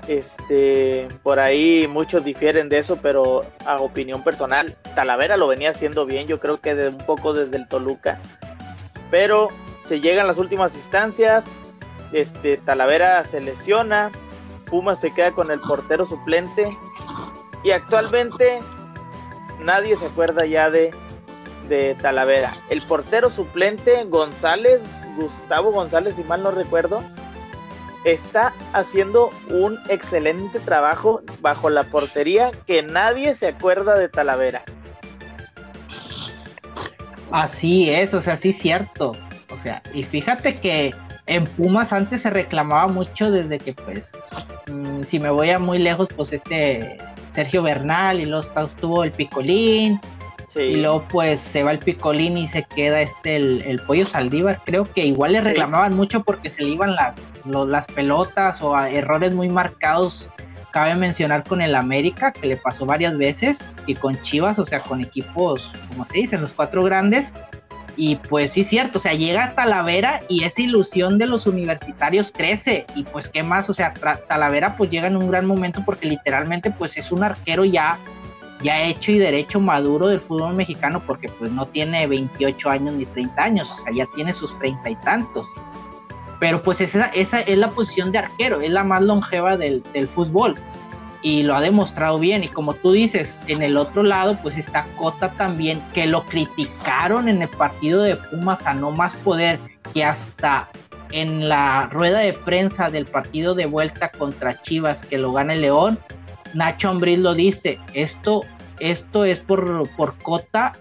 Este, 0.07 1.09
por 1.23 1.41
ahí 1.41 1.89
muchos 1.89 2.25
difieren 2.25 2.69
de 2.69 2.79
eso, 2.79 2.99
pero 3.01 3.45
a 3.65 3.79
opinión 3.79 4.23
personal, 4.23 4.77
Talavera 4.95 5.37
lo 5.39 5.49
venía 5.49 5.71
haciendo 5.71 6.05
bien, 6.05 6.29
yo 6.29 6.39
creo 6.39 6.61
que 6.61 6.75
de 6.75 6.89
un 6.89 6.99
poco 6.99 7.33
desde 7.33 7.57
el 7.57 7.67
Toluca. 7.67 8.21
Pero 9.11 9.49
se 9.87 10.01
llegan 10.01 10.27
las 10.27 10.39
últimas 10.39 10.75
instancias, 10.75 11.45
este, 12.13 12.57
Talavera 12.59 13.25
se 13.25 13.41
lesiona, 13.41 14.11
Puma 14.67 14.97
se 14.97 15.13
queda 15.13 15.33
con 15.33 15.51
el 15.51 15.61
portero 15.61 16.07
suplente 16.07 16.77
y 17.63 17.71
actualmente 17.71 18.61
nadie 19.61 19.97
se 19.97 20.07
acuerda 20.07 20.47
ya 20.47 20.71
de, 20.71 20.95
de 21.69 21.95
Talavera. 21.97 22.55
El 22.71 22.83
portero 22.83 23.31
suplente 23.31 24.05
González, 24.05 24.81
Gustavo 25.17 25.73
González, 25.73 26.15
si 26.17 26.25
mal 26.25 26.43
no 26.43 26.51
recuerdo, 26.51 27.03
está 28.05 28.53
haciendo 28.73 29.31
un 29.51 29.79
excelente 29.89 30.61
trabajo 30.61 31.23
bajo 31.41 31.71
la 31.71 31.85
portería 31.85 32.51
que 32.67 32.83
nadie 32.83 33.35
se 33.35 33.49
acuerda 33.49 33.99
de 33.99 34.09
Talavera. 34.09 34.63
Así 37.31 37.91
es, 37.91 38.15
o 38.15 38.21
sea, 38.21 38.37
sí 38.37 38.51
es 38.51 38.59
cierto. 38.59 39.17
Sea, 39.65 39.83
y 39.93 40.05
fíjate 40.05 40.57
que 40.57 40.95
en 41.27 41.45
Pumas 41.45 41.93
antes 41.93 42.23
se 42.23 42.31
reclamaba 42.31 42.87
mucho 42.87 43.31
desde 43.31 43.59
que, 43.59 43.73
pues, 43.73 44.13
mm, 44.71 45.03
si 45.03 45.19
me 45.19 45.31
voy 45.31 45.51
a 45.51 45.59
muy 45.59 45.79
lejos, 45.79 46.09
pues 46.15 46.33
este 46.33 46.99
Sergio 47.33 47.63
Bernal 47.63 48.21
y 48.21 48.27
luego 48.27 48.47
estuvo 48.65 49.03
el 49.03 49.11
Picolín 49.11 49.99
y 50.57 50.77
luego 50.77 51.05
pues 51.09 51.41
se 51.41 51.63
va 51.63 51.73
el 51.73 51.79
picolín 51.79 52.37
y 52.37 52.49
se 52.49 52.63
queda 52.63 53.01
este 53.01 53.37
el, 53.37 53.81
pollo 53.87 54.07
Saldívar. 54.07 54.61
Creo 54.65 54.85
que 54.85 55.05
igual 55.05 55.33
le 55.33 55.41
reclamaban 55.41 55.95
mucho 55.95 56.23
porque 56.23 56.51
se 56.51 56.63
le 56.63 56.71
iban 56.71 56.95
las, 56.95 57.17
las 57.45 57.87
pelotas 57.87 58.63
o 58.63 58.79
errores 58.79 59.35
muy 59.35 59.49
marcados. 59.49 60.29
Cabe 60.73 60.95
mencionar 60.97 61.45
con 61.45 61.61
el 61.61 61.75
América, 61.77 62.33
que 62.33 62.49
le 62.49 62.57
pasó 62.57 62.85
varias 62.85 63.17
veces, 63.17 63.65
y 63.87 63.95
con 63.95 64.21
Chivas, 64.23 64.59
o 64.59 64.67
sea, 64.67 64.81
con 64.81 65.01
equipos, 65.01 65.71
como 65.89 66.05
se 66.05 66.19
dicen, 66.19 66.41
los 66.41 66.53
cuatro 66.53 66.83
grandes. 66.83 67.33
Y 67.97 68.17
pues 68.17 68.53
sí, 68.53 68.65
cierto, 68.65 68.99
o 68.99 69.01
sea, 69.01 69.15
llega 69.15 69.45
a 69.45 69.55
Talavera 69.55 70.21
y 70.29 70.45
esa 70.45 70.63
ilusión 70.63 71.19
de 71.19 71.27
los 71.27 71.47
universitarios 71.47 72.33
crece. 72.33 72.87
Y 72.95 73.05
pues, 73.05 73.29
¿qué 73.29 73.43
más? 73.43 73.71
O 73.71 73.75
sea, 73.75 73.93
Talavera 73.93 74.77
pues 74.77 74.91
llega 74.91 75.07
en 75.07 75.17
un 75.17 75.31
gran 75.31 75.47
momento 75.47 75.83
porque 75.85 76.07
literalmente 76.07 76.71
pues 76.71 76.97
es 76.97 77.13
un 77.13 77.23
arquero 77.23 77.65
ya 77.65 77.99
ya 78.63 78.79
hecho 78.79 79.13
y 79.13 79.19
derecho 79.19 79.61
maduro 79.61 80.07
del 80.07 80.21
fútbol 80.21 80.55
mexicano 80.55 81.03
porque 81.07 81.29
pues 81.29 81.51
no 81.51 81.67
tiene 81.67 82.07
28 82.07 82.71
años 82.71 82.95
ni 82.95 83.05
30 83.05 83.43
años, 83.43 83.71
o 83.71 83.77
sea, 83.77 83.93
ya 83.93 84.07
tiene 84.15 84.33
sus 84.33 84.59
treinta 84.59 84.89
y 84.89 84.97
tantos. 84.97 85.47
Pero 86.41 86.63
pues 86.63 86.81
esa, 86.81 87.07
esa 87.09 87.41
es 87.41 87.59
la 87.59 87.69
posición 87.69 88.11
de 88.11 88.19
arquero, 88.19 88.63
es 88.63 88.71
la 88.71 88.83
más 88.83 89.03
longeva 89.03 89.59
del, 89.59 89.83
del 89.93 90.09
fútbol 90.09 90.55
y 91.25 91.43
lo 91.43 91.57
ha 91.57 91.61
demostrado 91.61 92.19
bien. 92.19 92.45
Y 92.45 92.49
como 92.49 92.75
tú 92.75 92.93
dices, 92.93 93.37
en 93.49 93.63
el 93.63 93.77
otro 93.79 94.05
lado, 94.05 94.39
pues 94.43 94.57
está 94.59 94.87
Cota 94.97 95.31
también, 95.33 95.83
que 95.95 96.07
lo 96.07 96.23
criticaron 96.25 97.29
en 97.29 97.43
el 97.43 97.49
partido 97.49 98.03
de 98.03 98.15
Pumas 98.15 98.67
a 98.67 98.75
no 98.75 98.93
más 98.93 99.15
poder, 99.15 99.59
que 99.93 100.05
hasta 100.05 100.69
en 101.11 101.49
la 101.49 101.89
rueda 101.91 102.19
de 102.19 102.35
prensa 102.35 102.91
del 102.91 103.07
partido 103.07 103.55
de 103.55 103.67
vuelta 103.67 104.11
contra 104.11 104.61
Chivas, 104.61 105.05
que 105.07 105.17
lo 105.17 105.33
gana 105.33 105.55
el 105.55 105.63
León, 105.63 105.99
Nacho 106.53 106.91
Ambriz 106.91 107.19
lo 107.19 107.35
dice, 107.35 107.79
esto, 107.95 108.43
esto 108.79 109.25
es 109.25 109.39
por, 109.39 109.89
por 109.97 110.19
Cota 110.19 110.75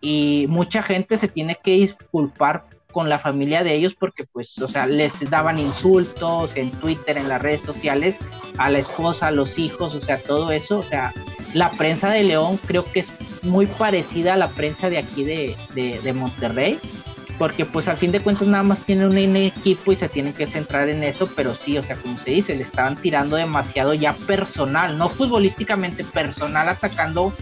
y 0.00 0.46
mucha 0.48 0.82
gente 0.82 1.18
se 1.18 1.28
tiene 1.28 1.58
que 1.62 1.72
disculpar 1.72 2.64
con 2.90 3.08
la 3.08 3.18
familia 3.18 3.64
de 3.64 3.74
ellos 3.74 3.94
porque 3.94 4.24
pues, 4.24 4.58
o 4.58 4.68
sea, 4.68 4.86
les 4.86 5.28
daban 5.30 5.58
insultos 5.58 6.56
en 6.56 6.70
Twitter, 6.70 7.18
en 7.18 7.28
las 7.28 7.40
redes 7.40 7.62
sociales, 7.62 8.18
a 8.58 8.70
la 8.70 8.78
esposa, 8.78 9.28
a 9.28 9.30
los 9.30 9.58
hijos, 9.58 9.94
o 9.94 10.00
sea, 10.00 10.22
todo 10.22 10.52
eso, 10.52 10.78
o 10.78 10.82
sea, 10.82 11.12
la 11.54 11.70
prensa 11.72 12.10
de 12.10 12.24
León 12.24 12.58
creo 12.66 12.84
que 12.84 13.00
es 13.00 13.42
muy 13.42 13.66
parecida 13.66 14.34
a 14.34 14.36
la 14.36 14.48
prensa 14.48 14.88
de 14.90 14.98
aquí 14.98 15.24
de, 15.24 15.56
de, 15.74 16.12
Monterrey, 16.12 16.78
porque 17.40 17.64
pues 17.64 17.88
al 17.88 17.96
fin 17.96 18.12
de 18.12 18.20
cuentas 18.20 18.48
nada 18.48 18.62
más 18.62 18.84
tienen 18.84 19.08
un 19.08 19.16
equipo 19.16 19.92
y 19.92 19.96
se 19.96 20.10
tienen 20.10 20.34
que 20.34 20.46
centrar 20.46 20.90
en 20.90 21.02
eso, 21.02 21.26
pero 21.34 21.54
sí, 21.54 21.78
o 21.78 21.82
sea, 21.82 21.96
como 21.96 22.18
se 22.18 22.32
dice, 22.32 22.54
le 22.54 22.60
estaban 22.60 22.96
tirando 22.96 23.36
demasiado 23.36 23.94
ya 23.94 24.12
personal, 24.12 24.98
no 24.98 25.08
futbolísticamente, 25.08 26.04
personal 26.04 26.68
atacando 26.68 27.32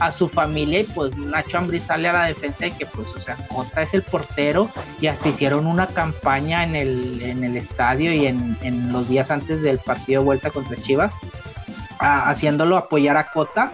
a 0.00 0.10
su 0.10 0.28
familia 0.28 0.80
y 0.80 0.82
pues 0.82 1.16
Nacho 1.16 1.58
Ambriz 1.58 1.84
sale 1.84 2.08
a 2.08 2.12
la 2.14 2.26
defensa 2.26 2.66
y 2.66 2.72
que 2.72 2.84
pues 2.86 3.06
o 3.14 3.20
sea 3.20 3.36
Cota 3.46 3.82
es 3.82 3.94
el 3.94 4.02
portero 4.02 4.68
y 5.00 5.06
hasta 5.06 5.28
hicieron 5.28 5.68
una 5.68 5.86
campaña 5.86 6.64
en 6.64 6.74
el, 6.74 7.22
en 7.22 7.44
el 7.44 7.56
estadio 7.56 8.12
y 8.12 8.26
en, 8.26 8.56
en 8.60 8.92
los 8.92 9.08
días 9.08 9.30
antes 9.30 9.62
del 9.62 9.78
partido 9.78 10.22
de 10.22 10.24
vuelta 10.24 10.50
contra 10.50 10.76
Chivas 10.82 11.14
haciéndolo 12.00 12.76
apoyar 12.76 13.16
a 13.16 13.30
Cota 13.30 13.72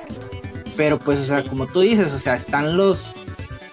pero 0.77 0.99
pues 0.99 1.21
o 1.21 1.25
sea 1.25 1.43
como 1.43 1.67
tú 1.67 1.81
dices 1.81 2.13
o 2.13 2.19
sea 2.19 2.35
están 2.35 2.77
los 2.77 3.15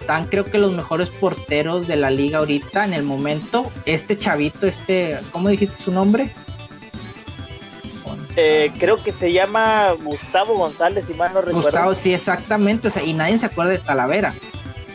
están 0.08 0.24
creo 0.24 0.46
que 0.46 0.56
los 0.56 0.72
mejores 0.72 1.10
porteros 1.10 1.86
de 1.86 1.96
la 1.96 2.10
liga 2.10 2.38
ahorita 2.38 2.86
en 2.86 2.94
el 2.94 3.04
momento 3.04 3.70
este 3.84 4.18
chavito 4.18 4.66
este 4.66 5.18
¿cómo 5.32 5.50
dijiste 5.50 5.76
su 5.76 5.92
nombre? 5.92 6.32
Eh, 8.34 8.72
creo 8.78 8.96
que 8.96 9.12
se 9.12 9.32
llama 9.32 9.88
Gustavo 10.04 10.54
González, 10.56 11.04
si 11.06 11.14
mal 11.14 11.34
no 11.34 11.40
recuerdo. 11.40 11.62
Gustavo, 11.62 11.94
sí, 11.96 12.14
exactamente. 12.14 12.86
O 12.86 12.90
sea, 12.92 13.02
y 13.02 13.12
nadie 13.12 13.36
se 13.36 13.46
acuerda 13.46 13.72
de 13.72 13.78
Talavera. 13.78 14.32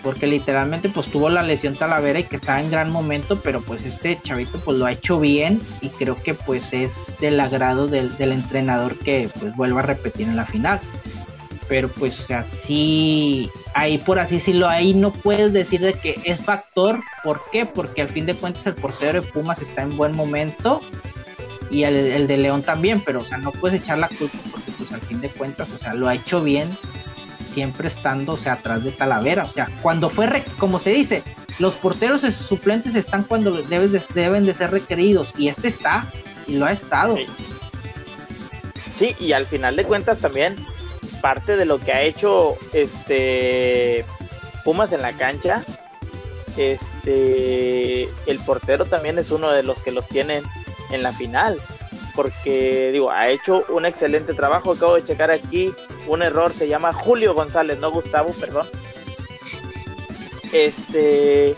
Porque 0.01 0.27
literalmente 0.27 0.87
pues 0.87 1.07
tuvo 1.07 1.27
la 1.27 1.43
lesión 1.43 1.75
Talavera 1.75 2.19
y 2.19 2.23
que 2.23 2.37
estaba 2.37 2.61
en 2.61 2.71
gran 2.71 2.89
momento, 2.89 3.41
pero 3.41 3.59
pues 3.61 3.85
este 3.85 4.17
chavito 4.23 4.59
pues 4.59 4.77
lo 4.77 4.85
ha 4.85 4.93
hecho 4.93 5.19
bien 5.19 5.61
y 5.81 5.89
creo 5.89 6.15
que 6.15 6.35
pues 6.35 6.71
es 6.71 7.17
del 7.19 7.37
agrado 7.41 7.87
del, 7.87 8.15
del 8.15 8.31
entrenador 8.31 8.97
que 8.97 9.29
pues 9.41 9.53
vuelva 9.57 9.81
a 9.81 9.85
repetir 9.87 10.29
en 10.29 10.37
la 10.37 10.45
final. 10.45 10.79
Pero 11.73 11.87
pues 11.87 12.19
o 12.19 12.21
sea, 12.21 12.43
sí, 12.43 13.49
ahí 13.73 13.97
por 13.97 14.19
así 14.19 14.35
decirlo, 14.35 14.69
ahí 14.69 14.93
no 14.93 15.11
puedes 15.11 15.53
decir 15.53 15.81
de 15.81 15.93
que 15.93 16.21
es 16.23 16.37
factor. 16.39 16.99
¿Por 17.23 17.41
qué? 17.51 17.65
Porque 17.65 18.03
al 18.03 18.11
fin 18.11 18.27
de 18.27 18.35
cuentas 18.35 18.67
el 18.67 18.75
portero 18.75 19.19
de 19.19 19.27
Pumas 19.27 19.59
está 19.59 19.81
en 19.81 19.97
buen 19.97 20.15
momento 20.15 20.81
y 21.71 21.83
el, 21.85 22.27
de 22.27 22.37
León 22.37 22.61
también, 22.61 23.01
pero 23.03 23.21
o 23.21 23.23
sea, 23.23 23.39
no 23.39 23.51
puedes 23.51 23.81
echar 23.81 23.97
la 23.97 24.07
culpa 24.07 24.37
porque 24.51 24.71
pues 24.77 24.91
al 24.91 25.01
fin 25.01 25.19
de 25.19 25.29
cuentas, 25.29 25.71
o 25.71 25.79
sea, 25.79 25.95
lo 25.95 26.07
ha 26.07 26.13
hecho 26.13 26.43
bien 26.43 26.69
siempre 27.51 27.87
estando, 27.87 28.33
o 28.33 28.37
sea, 28.37 28.53
atrás 28.53 28.83
de 28.83 28.91
Talavera, 28.91 29.41
o 29.41 29.51
sea, 29.51 29.67
cuando 29.81 30.11
fue, 30.11 30.45
como 30.59 30.79
se 30.79 30.91
dice, 30.91 31.23
los 31.57 31.73
porteros 31.73 32.21
suplentes 32.21 32.93
están 32.93 33.23
cuando 33.23 33.63
deben 33.63 33.91
de, 33.91 33.99
deben 34.13 34.45
de 34.45 34.53
ser 34.53 34.69
requeridos 34.69 35.33
y 35.39 35.47
este 35.47 35.69
está 35.69 36.11
y 36.45 36.53
lo 36.53 36.67
ha 36.67 36.71
estado. 36.71 37.15
Sí. 38.95 39.15
y 39.19 39.31
al 39.31 39.47
final 39.47 39.75
de 39.75 39.85
cuentas 39.85 40.19
también 40.19 40.63
parte 41.23 41.55
de 41.55 41.63
lo 41.63 41.79
que 41.79 41.93
ha 41.93 42.01
hecho 42.01 42.57
este 42.73 44.05
Pumas 44.65 44.91
en 44.91 45.01
la 45.01 45.13
cancha, 45.13 45.63
este 46.57 48.03
el 48.25 48.39
portero 48.45 48.83
también 48.83 49.17
es 49.17 49.31
uno 49.31 49.49
de 49.51 49.63
los 49.63 49.81
que 49.81 49.91
los 49.91 50.05
tienen 50.09 50.43
en 50.91 51.01
la 51.01 51.13
final. 51.13 51.59
Porque, 52.15 52.91
digo, 52.91 53.09
ha 53.09 53.29
hecho 53.29 53.65
un 53.69 53.85
excelente 53.85 54.33
trabajo. 54.35 54.73
Acabo 54.73 54.95
de 54.95 55.03
checar 55.03 55.31
aquí 55.31 55.73
un 56.07 56.21
error. 56.21 56.53
Se 56.53 56.67
llama 56.67 56.93
Julio 56.93 57.33
González, 57.33 57.79
no 57.79 57.89
Gustavo, 57.89 58.31
perdón. 58.39 58.67
Este, 60.51 61.55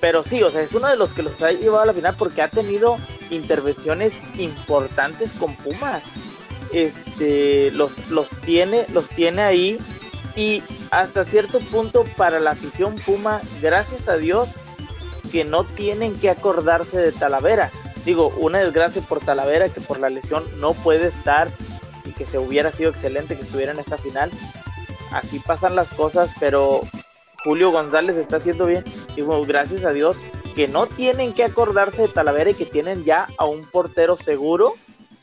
pero 0.00 0.24
sí, 0.24 0.42
o 0.42 0.50
sea, 0.50 0.62
es 0.62 0.72
uno 0.72 0.88
de 0.88 0.96
los 0.96 1.12
que 1.12 1.22
los 1.22 1.40
ha 1.42 1.52
llevado 1.52 1.82
a 1.82 1.86
la 1.86 1.92
final 1.92 2.16
porque 2.16 2.42
ha 2.42 2.48
tenido 2.48 2.98
intervenciones 3.30 4.14
importantes 4.38 5.32
con 5.38 5.54
Pumas. 5.54 6.02
Este, 6.72 7.70
los, 7.72 8.10
los 8.10 8.28
tiene, 8.44 8.86
los 8.92 9.08
tiene 9.10 9.42
ahí 9.42 9.78
y 10.34 10.62
hasta 10.90 11.24
cierto 11.24 11.60
punto 11.60 12.04
para 12.16 12.40
la 12.40 12.52
afición 12.52 12.96
Puma, 13.04 13.40
gracias 13.60 14.08
a 14.08 14.16
Dios 14.16 14.48
que 15.30 15.44
no 15.44 15.64
tienen 15.64 16.14
que 16.18 16.30
acordarse 16.30 16.98
de 16.98 17.12
Talavera 17.12 17.70
digo, 18.04 18.28
una 18.38 18.58
desgracia 18.58 19.02
por 19.02 19.20
Talavera 19.20 19.68
que 19.68 19.80
por 19.80 20.00
la 20.00 20.10
lesión 20.10 20.44
no 20.58 20.74
puede 20.74 21.08
estar 21.08 21.52
y 22.04 22.12
que 22.12 22.26
se 22.26 22.38
hubiera 22.38 22.72
sido 22.72 22.90
excelente 22.90 23.36
que 23.36 23.42
estuviera 23.42 23.72
en 23.72 23.78
esta 23.78 23.98
final. 23.98 24.30
Así 25.12 25.38
pasan 25.38 25.76
las 25.76 25.88
cosas, 25.90 26.30
pero 26.40 26.80
Julio 27.44 27.70
González 27.70 28.16
está 28.16 28.36
haciendo 28.36 28.66
bien. 28.66 28.84
Digo, 29.14 29.40
gracias 29.44 29.84
a 29.84 29.92
Dios 29.92 30.16
que 30.54 30.68
no 30.68 30.86
tienen 30.86 31.32
que 31.32 31.44
acordarse 31.44 32.02
de 32.02 32.08
Talavera 32.08 32.50
y 32.50 32.54
que 32.54 32.66
tienen 32.66 33.04
ya 33.04 33.28
a 33.38 33.44
un 33.44 33.62
portero 33.62 34.16
seguro 34.16 34.74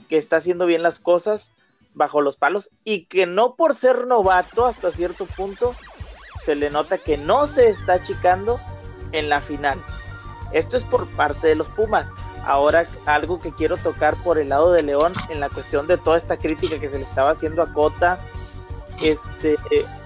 que 0.10 0.18
está 0.18 0.38
haciendo 0.38 0.66
bien 0.66 0.84
las 0.84 1.00
cosas 1.00 1.50
bajo 1.94 2.22
los 2.22 2.36
palos 2.36 2.72
y 2.84 3.06
que 3.06 3.26
no 3.26 3.56
por 3.56 3.76
ser 3.76 4.08
novato 4.08 4.66
hasta 4.66 4.92
cierto 4.92 5.26
punto 5.26 5.76
se 6.44 6.56
le 6.56 6.70
nota 6.70 6.98
que 6.98 7.18
no 7.18 7.48
se 7.48 7.70
está 7.70 7.94
achicando 7.94 8.60
en 9.12 9.30
la 9.30 9.42
final. 9.42 9.80
Esto 10.52 10.78
es 10.78 10.84
por 10.84 11.08
parte 11.08 11.48
de 11.48 11.56
los 11.56 11.68
Pumas. 11.70 12.08
Ahora 12.46 12.86
algo 13.06 13.40
que 13.40 13.52
quiero 13.52 13.78
tocar 13.78 14.16
por 14.24 14.40
el 14.40 14.50
lado 14.50 14.72
de 14.72 14.82
León 14.82 15.14
en 15.30 15.40
la 15.40 15.50
cuestión 15.50 15.88
de 15.88 15.98
toda 15.98 16.18
esta 16.18 16.38
crítica 16.38 16.80
que 16.80 16.90
se 16.90 16.98
le 16.98 17.04
estaba 17.04 17.32
haciendo 17.32 17.62
a 17.62 17.72
Cota, 17.74 18.20
este, 19.02 19.58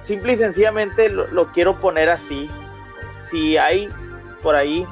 simple 0.03 0.33
y 0.33 0.37
sencillamente 0.37 1.09
lo, 1.09 1.45
quiero 1.45 1.79
poner 1.79 2.09
así. 2.09 2.49
Si 3.29 3.57
hay 3.57 3.89
por 4.41 4.55
ahí 4.55 4.85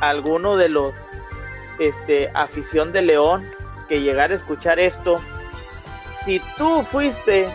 alguno 0.00 0.56
de 0.56 0.68
los 0.68 0.94
este, 1.78 2.30
afición 2.34 2.92
de 2.92 3.02
León 3.02 3.44
que 3.86 4.00
llegara 4.00 4.32
a 4.32 4.36
escuchar 4.36 4.78
esto, 4.78 5.20
si 6.24 6.40
tú 6.56 6.84
fuiste 6.90 7.48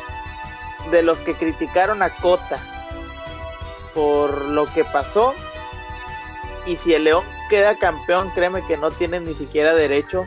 de 0.92 1.02
los 1.02 1.20
que 1.20 1.34
criticaron 1.34 2.02
a 2.02 2.10
Cota 2.10 2.60
por 3.94 4.46
lo 4.46 4.72
que 4.74 4.84
pasó, 4.86 5.34
y 6.65 6.76
si 6.76 6.94
el 6.94 7.06
León 7.06 7.24
queda 7.50 7.76
campeón, 7.76 8.30
créeme 8.32 8.65
que 8.65 8.78
no 8.78 8.92
tienes 8.92 9.24
ni 9.24 9.34
siquiera 9.34 9.74
derecho 9.74 10.26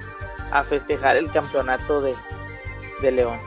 a 0.51 0.65
festejar 0.65 1.17
el 1.17 1.31
campeonato 1.31 2.01
de, 2.01 2.15
León. 3.01 3.39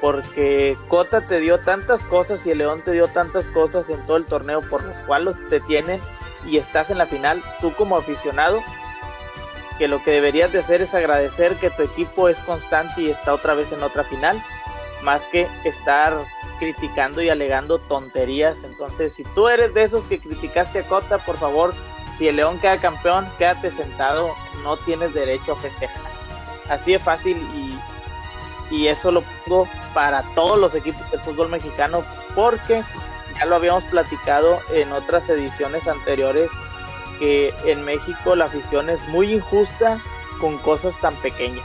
Porque 0.00 0.76
Cota 0.88 1.26
te 1.26 1.40
dio 1.40 1.60
tantas 1.60 2.04
cosas 2.04 2.44
y 2.44 2.50
el 2.50 2.58
León 2.58 2.82
te 2.84 2.92
dio 2.92 3.08
tantas 3.08 3.46
cosas 3.48 3.88
en 3.88 4.04
todo 4.06 4.16
el 4.16 4.26
torneo 4.26 4.60
por 4.62 4.84
los 4.84 4.98
cuales 5.00 5.36
te 5.48 5.60
tienen 5.60 6.00
y 6.46 6.58
estás 6.58 6.90
en 6.90 6.98
la 6.98 7.06
final, 7.06 7.42
tú 7.60 7.72
como 7.74 7.96
aficionado, 7.96 8.60
que 9.78 9.88
lo 9.88 10.02
que 10.02 10.10
deberías 10.10 10.52
de 10.52 10.60
hacer 10.60 10.82
es 10.82 10.94
agradecer 10.94 11.56
que 11.56 11.70
tu 11.70 11.82
equipo 11.82 12.28
es 12.28 12.38
constante 12.40 13.02
y 13.02 13.10
está 13.10 13.34
otra 13.34 13.54
vez 13.54 13.70
en 13.72 13.82
otra 13.82 14.04
final, 14.04 14.42
más 15.02 15.22
que 15.24 15.48
estar 15.64 16.24
criticando 16.58 17.22
y 17.22 17.28
alegando 17.28 17.78
tonterías. 17.78 18.58
Entonces, 18.64 19.14
si 19.14 19.24
tú 19.24 19.48
eres 19.48 19.74
de 19.74 19.84
esos 19.84 20.04
que 20.04 20.20
criticaste 20.20 20.80
a 20.80 20.82
Cota, 20.84 21.18
por 21.18 21.36
favor, 21.36 21.74
si 22.18 22.28
el 22.28 22.36
León 22.36 22.58
queda 22.60 22.76
campeón, 22.78 23.28
quédate 23.38 23.70
sentado, 23.70 24.34
no 24.62 24.76
tienes 24.76 25.14
derecho 25.14 25.52
a 25.52 25.56
festejar. 25.56 26.02
Así 26.68 26.92
de 26.92 26.98
fácil 26.98 27.36
y, 27.52 28.74
y 28.74 28.86
eso 28.88 29.10
lo 29.10 29.22
pongo 29.22 29.68
para 29.92 30.22
todos 30.34 30.58
los 30.58 30.74
equipos 30.74 31.10
del 31.10 31.20
fútbol 31.20 31.48
mexicano 31.48 32.04
porque 32.34 32.82
ya 33.36 33.46
lo 33.46 33.56
habíamos 33.56 33.84
platicado 33.84 34.60
en 34.72 34.92
otras 34.92 35.28
ediciones 35.28 35.86
anteriores 35.88 36.48
que 37.22 37.54
en 37.66 37.84
México 37.84 38.34
la 38.34 38.46
afición 38.46 38.90
es 38.90 38.98
muy 39.10 39.34
injusta 39.34 40.00
con 40.40 40.58
cosas 40.58 41.00
tan 41.00 41.14
pequeñas. 41.22 41.64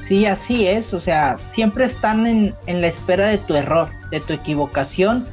Sí, 0.00 0.24
así 0.24 0.66
es, 0.66 0.94
o 0.94 0.98
sea, 0.98 1.36
siempre 1.52 1.84
están 1.84 2.26
en, 2.26 2.54
en 2.64 2.80
la 2.80 2.86
espera 2.86 3.26
de 3.26 3.36
tu 3.36 3.54
error, 3.54 3.90
de 4.10 4.20
tu 4.20 4.32
equivocación 4.32 5.26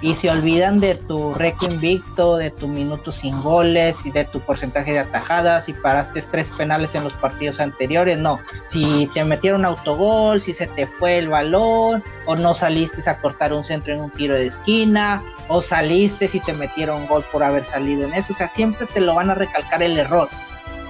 y 0.00 0.14
se 0.14 0.30
olvidan 0.30 0.80
de 0.80 0.94
tu 0.94 1.34
récord 1.34 1.72
invicto, 1.72 2.36
de 2.36 2.50
tu 2.50 2.68
minuto 2.68 3.10
sin 3.10 3.40
goles 3.42 3.98
y 4.04 4.10
de 4.10 4.24
tu 4.24 4.40
porcentaje 4.40 4.92
de 4.92 5.00
atajadas, 5.00 5.64
si 5.64 5.72
paraste 5.72 6.22
tres 6.22 6.48
penales 6.56 6.94
en 6.94 7.04
los 7.04 7.12
partidos 7.14 7.58
anteriores, 7.58 8.16
no, 8.16 8.38
si 8.68 9.08
te 9.12 9.24
metieron 9.24 9.64
autogol, 9.64 10.40
si 10.40 10.54
se 10.54 10.66
te 10.68 10.86
fue 10.86 11.18
el 11.18 11.28
balón, 11.28 12.04
o 12.26 12.36
no 12.36 12.54
saliste 12.54 13.08
a 13.10 13.20
cortar 13.20 13.52
un 13.52 13.64
centro 13.64 13.94
en 13.94 14.00
un 14.00 14.10
tiro 14.10 14.34
de 14.34 14.46
esquina, 14.46 15.22
o 15.48 15.62
saliste 15.62 16.28
si 16.28 16.40
te 16.40 16.52
metieron 16.52 17.06
gol 17.06 17.24
por 17.32 17.42
haber 17.42 17.64
salido 17.64 18.06
en 18.06 18.14
eso, 18.14 18.32
o 18.32 18.36
sea, 18.36 18.48
siempre 18.48 18.86
te 18.86 19.00
lo 19.00 19.14
van 19.14 19.30
a 19.30 19.34
recalcar 19.34 19.82
el 19.82 19.98
error. 19.98 20.28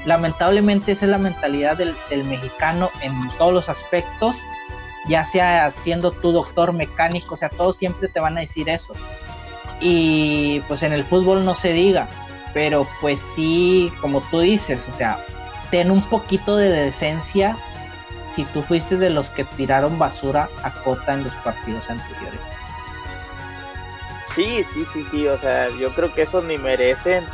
Lamentablemente 0.04 0.92
esa 0.92 1.06
es 1.06 1.10
la 1.10 1.18
mentalidad 1.18 1.76
del, 1.76 1.94
del 2.08 2.24
mexicano 2.24 2.90
en 3.02 3.12
todos 3.36 3.52
los 3.52 3.68
aspectos 3.68 4.36
ya 5.08 5.24
sea 5.24 5.70
siendo 5.70 6.10
tu 6.10 6.32
doctor 6.32 6.72
mecánico, 6.72 7.34
o 7.34 7.36
sea, 7.38 7.48
todos 7.48 7.76
siempre 7.76 8.08
te 8.08 8.20
van 8.20 8.36
a 8.36 8.42
decir 8.42 8.68
eso. 8.68 8.94
Y 9.80 10.60
pues 10.68 10.82
en 10.82 10.92
el 10.92 11.04
fútbol 11.04 11.44
no 11.44 11.54
se 11.54 11.72
diga, 11.72 12.08
pero 12.52 12.86
pues 13.00 13.20
sí, 13.34 13.92
como 14.00 14.20
tú 14.20 14.40
dices, 14.40 14.84
o 14.88 14.92
sea, 14.92 15.24
ten 15.70 15.90
un 15.90 16.02
poquito 16.02 16.56
de 16.56 16.68
decencia 16.68 17.56
si 18.34 18.44
tú 18.44 18.62
fuiste 18.62 18.96
de 18.96 19.10
los 19.10 19.28
que 19.30 19.44
tiraron 19.44 19.98
basura 19.98 20.48
a 20.62 20.70
Cota 20.82 21.14
en 21.14 21.24
los 21.24 21.34
partidos 21.36 21.88
anteriores. 21.90 22.40
Sí, 24.34 24.64
sí, 24.72 24.86
sí, 24.92 25.04
sí, 25.10 25.26
o 25.26 25.38
sea, 25.38 25.68
yo 25.80 25.90
creo 25.90 26.14
que 26.14 26.22
eso 26.22 26.40
ni 26.42 26.58
merecen 26.58 27.24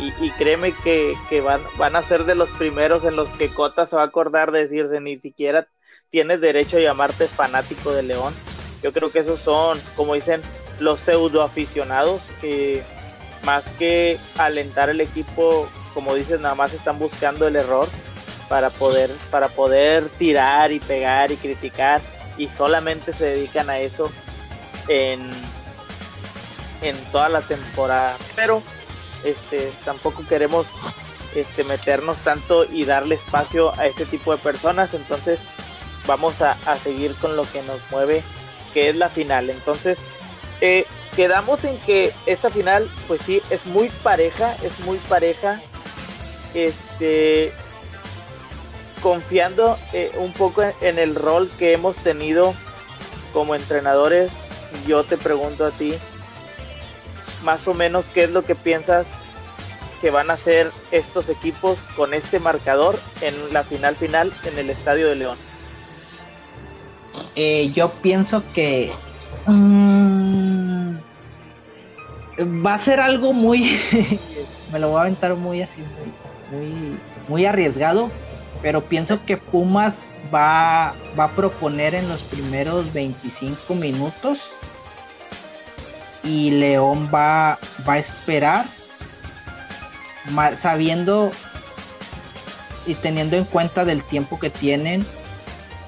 Y, 0.00 0.30
créeme 0.30 0.72
que, 0.84 1.40
van, 1.40 1.60
van 1.76 1.96
a 1.96 2.02
ser 2.02 2.24
de 2.24 2.36
los 2.36 2.50
primeros 2.50 3.04
en 3.04 3.16
los 3.16 3.30
que 3.30 3.48
Cota 3.48 3.84
se 3.84 3.96
va 3.96 4.02
a 4.02 4.06
acordar 4.06 4.52
de 4.52 4.60
decirse, 4.60 5.00
ni 5.00 5.18
siquiera 5.18 5.66
tienes 6.08 6.40
derecho 6.40 6.76
a 6.76 6.80
llamarte 6.80 7.26
fanático 7.26 7.92
de 7.92 8.04
León. 8.04 8.32
Yo 8.80 8.92
creo 8.92 9.10
que 9.10 9.18
esos 9.18 9.40
son, 9.40 9.80
como 9.96 10.14
dicen, 10.14 10.40
los 10.78 11.00
pseudo 11.00 11.42
aficionados 11.42 12.22
que 12.40 12.84
más 13.42 13.64
que 13.76 14.18
alentar 14.36 14.88
el 14.88 15.00
equipo, 15.00 15.68
como 15.94 16.14
dices, 16.14 16.40
nada 16.40 16.54
más 16.54 16.72
están 16.74 17.00
buscando 17.00 17.48
el 17.48 17.56
error 17.56 17.88
para 18.48 18.70
poder, 18.70 19.10
para 19.30 19.48
poder 19.48 20.08
tirar 20.10 20.70
y 20.70 20.78
pegar 20.78 21.32
y 21.32 21.36
criticar 21.36 22.00
y 22.36 22.48
solamente 22.48 23.12
se 23.12 23.24
dedican 23.24 23.68
a 23.68 23.80
eso 23.80 24.10
en, 24.88 25.28
en 26.82 26.96
toda 27.10 27.28
la 27.28 27.42
temporada. 27.42 28.16
Pero 28.36 28.62
este, 29.24 29.72
tampoco 29.84 30.24
queremos 30.26 30.66
este, 31.34 31.64
meternos 31.64 32.18
tanto 32.18 32.64
y 32.64 32.84
darle 32.84 33.16
espacio 33.16 33.72
a 33.78 33.86
ese 33.86 34.06
tipo 34.06 34.32
de 34.32 34.38
personas. 34.38 34.94
Entonces 34.94 35.40
vamos 36.06 36.40
a, 36.40 36.56
seguir 36.82 37.14
con 37.16 37.36
lo 37.36 37.50
que 37.50 37.62
nos 37.62 37.80
mueve, 37.90 38.22
que 38.72 38.88
es 38.88 38.96
la 38.96 39.08
final. 39.08 39.50
Entonces 39.50 39.98
eh, 40.60 40.86
quedamos 41.16 41.64
en 41.64 41.78
que 41.80 42.12
esta 42.26 42.50
final, 42.50 42.90
pues 43.06 43.20
sí, 43.22 43.42
es 43.50 43.66
muy 43.66 43.90
pareja, 43.90 44.56
es 44.62 44.78
muy 44.80 44.98
pareja. 44.98 45.60
Este, 46.54 47.52
confiando 49.02 49.78
eh, 49.92 50.12
un 50.16 50.32
poco 50.32 50.62
en 50.80 50.98
el 50.98 51.14
rol 51.14 51.50
que 51.58 51.72
hemos 51.72 51.98
tenido 51.98 52.54
como 53.32 53.54
entrenadores, 53.54 54.32
yo 54.86 55.04
te 55.04 55.16
pregunto 55.16 55.66
a 55.66 55.70
ti, 55.70 55.94
más 57.42 57.66
o 57.68 57.74
menos 57.74 58.06
qué 58.06 58.24
es 58.24 58.30
lo 58.30 58.42
que 58.42 58.54
piensas 58.54 59.06
que 60.00 60.10
van 60.10 60.30
a 60.30 60.34
hacer 60.34 60.70
estos 60.90 61.28
equipos 61.28 61.78
con 61.96 62.14
este 62.14 62.38
marcador 62.38 62.98
en 63.20 63.34
la 63.52 63.64
final 63.64 63.96
final 63.96 64.32
en 64.44 64.58
el 64.58 64.70
Estadio 64.70 65.08
de 65.08 65.16
León. 65.16 65.38
Eh, 67.34 67.72
yo 67.74 67.90
pienso 67.90 68.44
que 68.52 68.92
mm, 69.46 70.96
va 72.64 72.74
a 72.74 72.78
ser 72.78 73.00
algo 73.00 73.32
muy, 73.32 73.78
me 74.72 74.78
lo 74.78 74.90
voy 74.90 74.98
a 74.98 75.00
aventar 75.02 75.34
muy 75.34 75.62
así, 75.62 75.82
muy, 76.50 76.98
muy, 77.28 77.46
arriesgado, 77.46 78.10
pero 78.62 78.84
pienso 78.84 79.24
que 79.24 79.36
Pumas 79.36 80.08
va, 80.32 80.94
va 81.18 81.24
a 81.24 81.30
proponer 81.32 81.94
en 81.94 82.08
los 82.08 82.22
primeros 82.22 82.92
25 82.92 83.74
minutos 83.74 84.50
y 86.28 86.50
León 86.50 87.08
va, 87.12 87.58
va 87.88 87.94
a 87.94 87.98
esperar 87.98 88.66
sabiendo 90.56 91.32
y 92.86 92.94
teniendo 92.94 93.36
en 93.36 93.44
cuenta 93.44 93.84
del 93.84 94.02
tiempo 94.02 94.38
que 94.38 94.50
tienen, 94.50 95.06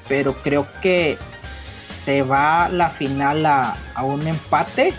pero 0.08 0.34
creo 0.34 0.66
que 0.80 1.18
se 1.40 2.22
va 2.22 2.68
la 2.70 2.88
final 2.90 3.44
a, 3.44 3.76
un 4.02 4.26
empate 4.26 4.94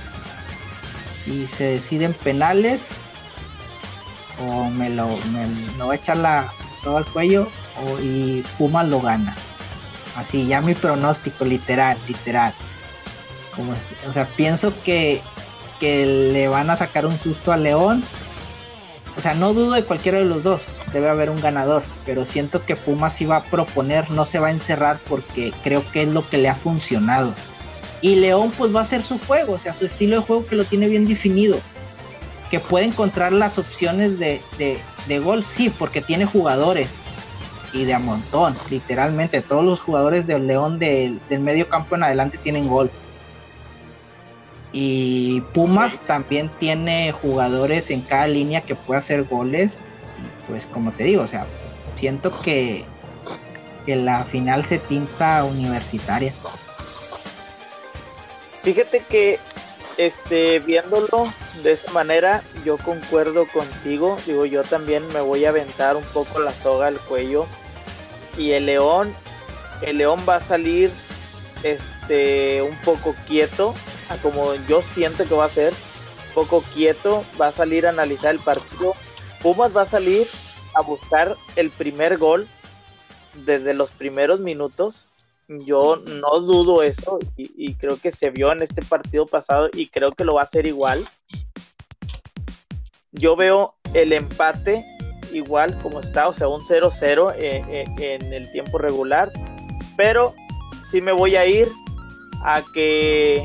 y 1.25 1.47
se 1.47 1.63
deciden 1.63 2.13
penales 2.13 2.89
o 4.39 4.69
me 4.69 4.91
lo, 4.91 5.07
me, 5.31 5.83
va 5.83 5.93
a 5.93 5.95
echar 5.95 6.17
la 6.17 6.51
soga 6.83 6.99
al 6.99 7.05
cuello 7.05 7.49
o, 7.83 7.99
y 7.99 8.43
Pumas 8.59 8.87
lo 8.87 9.01
gana. 9.01 9.35
Así, 10.15 10.45
ya 10.45 10.61
mi 10.61 10.75
pronóstico, 10.75 11.45
literal, 11.45 11.97
literal. 12.07 12.53
Como, 13.55 13.73
o 14.07 14.13
sea, 14.13 14.25
pienso 14.25 14.73
que, 14.83 15.21
que 15.81 16.05
le 16.05 16.47
van 16.47 16.69
a 16.69 16.77
sacar 16.77 17.07
un 17.07 17.17
susto 17.17 17.51
a 17.51 17.57
León. 17.57 18.03
O 19.17 19.21
sea, 19.21 19.33
no 19.33 19.53
dudo 19.53 19.73
de 19.73 19.83
cualquiera 19.83 20.19
de 20.19 20.25
los 20.25 20.43
dos. 20.43 20.61
Debe 20.93 21.09
haber 21.09 21.31
un 21.31 21.41
ganador. 21.41 21.81
Pero 22.05 22.23
siento 22.23 22.63
que 22.63 22.75
Pumas 22.75 23.19
iba 23.19 23.35
a 23.35 23.43
proponer, 23.43 24.11
no 24.11 24.27
se 24.27 24.39
va 24.39 24.47
a 24.47 24.51
encerrar 24.51 24.99
porque 25.09 25.51
creo 25.63 25.83
que 25.91 26.03
es 26.03 26.13
lo 26.13 26.29
que 26.29 26.37
le 26.37 26.49
ha 26.49 26.55
funcionado. 26.55 27.33
Y 27.99 28.15
León 28.15 28.53
pues 28.55 28.73
va 28.73 28.79
a 28.79 28.83
hacer 28.83 29.03
su 29.03 29.19
juego, 29.19 29.53
o 29.53 29.59
sea, 29.59 29.73
su 29.73 29.85
estilo 29.85 30.17
de 30.17 30.25
juego 30.25 30.45
que 30.45 30.55
lo 30.55 30.65
tiene 30.65 30.87
bien 30.87 31.07
definido. 31.07 31.57
Que 32.51 32.59
puede 32.59 32.85
encontrar 32.85 33.31
las 33.31 33.57
opciones 33.57 34.19
de, 34.19 34.39
de, 34.57 35.19
gol, 35.19 35.43
sí, 35.43 35.71
porque 35.71 36.01
tiene 36.01 36.25
jugadores. 36.25 36.89
Y 37.73 37.85
de 37.85 37.95
a 37.95 37.99
montón, 37.99 38.55
literalmente. 38.69 39.41
Todos 39.41 39.65
los 39.65 39.79
jugadores 39.79 40.27
del 40.27 40.45
León 40.45 40.77
del 40.77 41.19
medio 41.39 41.69
campo 41.69 41.95
en 41.95 42.03
adelante 42.03 42.37
tienen 42.37 42.67
gol. 42.67 42.91
Y 44.73 45.41
Pumas 45.53 45.99
también 46.01 46.49
tiene 46.59 47.11
jugadores 47.11 47.91
en 47.91 48.01
cada 48.01 48.27
línea 48.27 48.61
que 48.61 48.75
puede 48.75 48.99
hacer 48.99 49.23
goles. 49.23 49.77
Y 50.17 50.51
pues 50.51 50.65
como 50.65 50.91
te 50.91 51.03
digo, 51.03 51.23
o 51.23 51.27
sea, 51.27 51.45
siento 51.97 52.39
que, 52.41 52.85
que 53.85 53.95
la 53.95 54.23
final 54.25 54.63
se 54.63 54.79
tinta 54.79 55.43
universitaria. 55.43 56.33
Fíjate 58.63 59.03
que 59.09 59.39
este 59.97 60.59
viéndolo 60.59 61.27
de 61.63 61.73
esa 61.73 61.91
manera, 61.91 62.41
yo 62.63 62.77
concuerdo 62.77 63.47
contigo. 63.47 64.17
Digo, 64.25 64.45
yo 64.45 64.63
también 64.63 65.05
me 65.11 65.19
voy 65.19 65.45
a 65.45 65.49
aventar 65.49 65.97
un 65.97 66.05
poco 66.05 66.39
la 66.39 66.53
soga 66.53 66.87
al 66.87 66.99
cuello. 66.99 67.45
Y 68.37 68.51
el 68.51 68.67
león, 68.67 69.13
el 69.81 69.97
león 69.97 70.21
va 70.27 70.37
a 70.37 70.41
salir 70.41 70.91
este 71.63 72.61
un 72.61 72.75
poco 72.77 73.13
quieto 73.27 73.75
como 74.17 74.55
yo 74.67 74.81
siento 74.81 75.25
que 75.25 75.33
va 75.33 75.45
a 75.45 75.49
ser, 75.49 75.73
poco 76.33 76.63
quieto, 76.73 77.23
va 77.39 77.47
a 77.47 77.51
salir 77.51 77.85
a 77.85 77.89
analizar 77.89 78.33
el 78.33 78.39
partido. 78.39 78.93
Pumas 79.41 79.75
va 79.75 79.83
a 79.83 79.87
salir 79.87 80.27
a 80.73 80.81
buscar 80.81 81.35
el 81.55 81.69
primer 81.69 82.17
gol 82.17 82.47
desde 83.45 83.73
los 83.73 83.91
primeros 83.91 84.39
minutos. 84.39 85.07
Yo 85.47 86.01
no 86.07 86.39
dudo 86.39 86.81
eso 86.81 87.19
y, 87.35 87.73
creo 87.75 87.97
que 87.97 88.11
se 88.13 88.29
vio 88.29 88.51
en 88.53 88.61
este 88.61 88.81
partido 88.83 89.25
pasado 89.25 89.69
y 89.73 89.87
creo 89.87 90.13
que 90.13 90.23
lo 90.23 90.35
va 90.35 90.41
a 90.41 90.45
hacer 90.45 90.65
igual. 90.65 91.07
Yo 93.11 93.35
veo 93.35 93.75
el 93.93 94.13
empate 94.13 94.85
igual 95.33 95.77
como 95.81 95.99
está, 95.99 96.29
o 96.29 96.33
sea, 96.33 96.47
un 96.47 96.61
0-0 96.61 97.35
en, 97.37 98.01
en 98.01 98.33
el 98.33 98.49
tiempo 98.53 98.77
regular, 98.77 99.29
pero 99.97 100.33
sí 100.89 101.01
me 101.01 101.11
voy 101.11 101.35
a 101.35 101.45
ir 101.45 101.67
a 102.45 102.63
que 102.73 103.43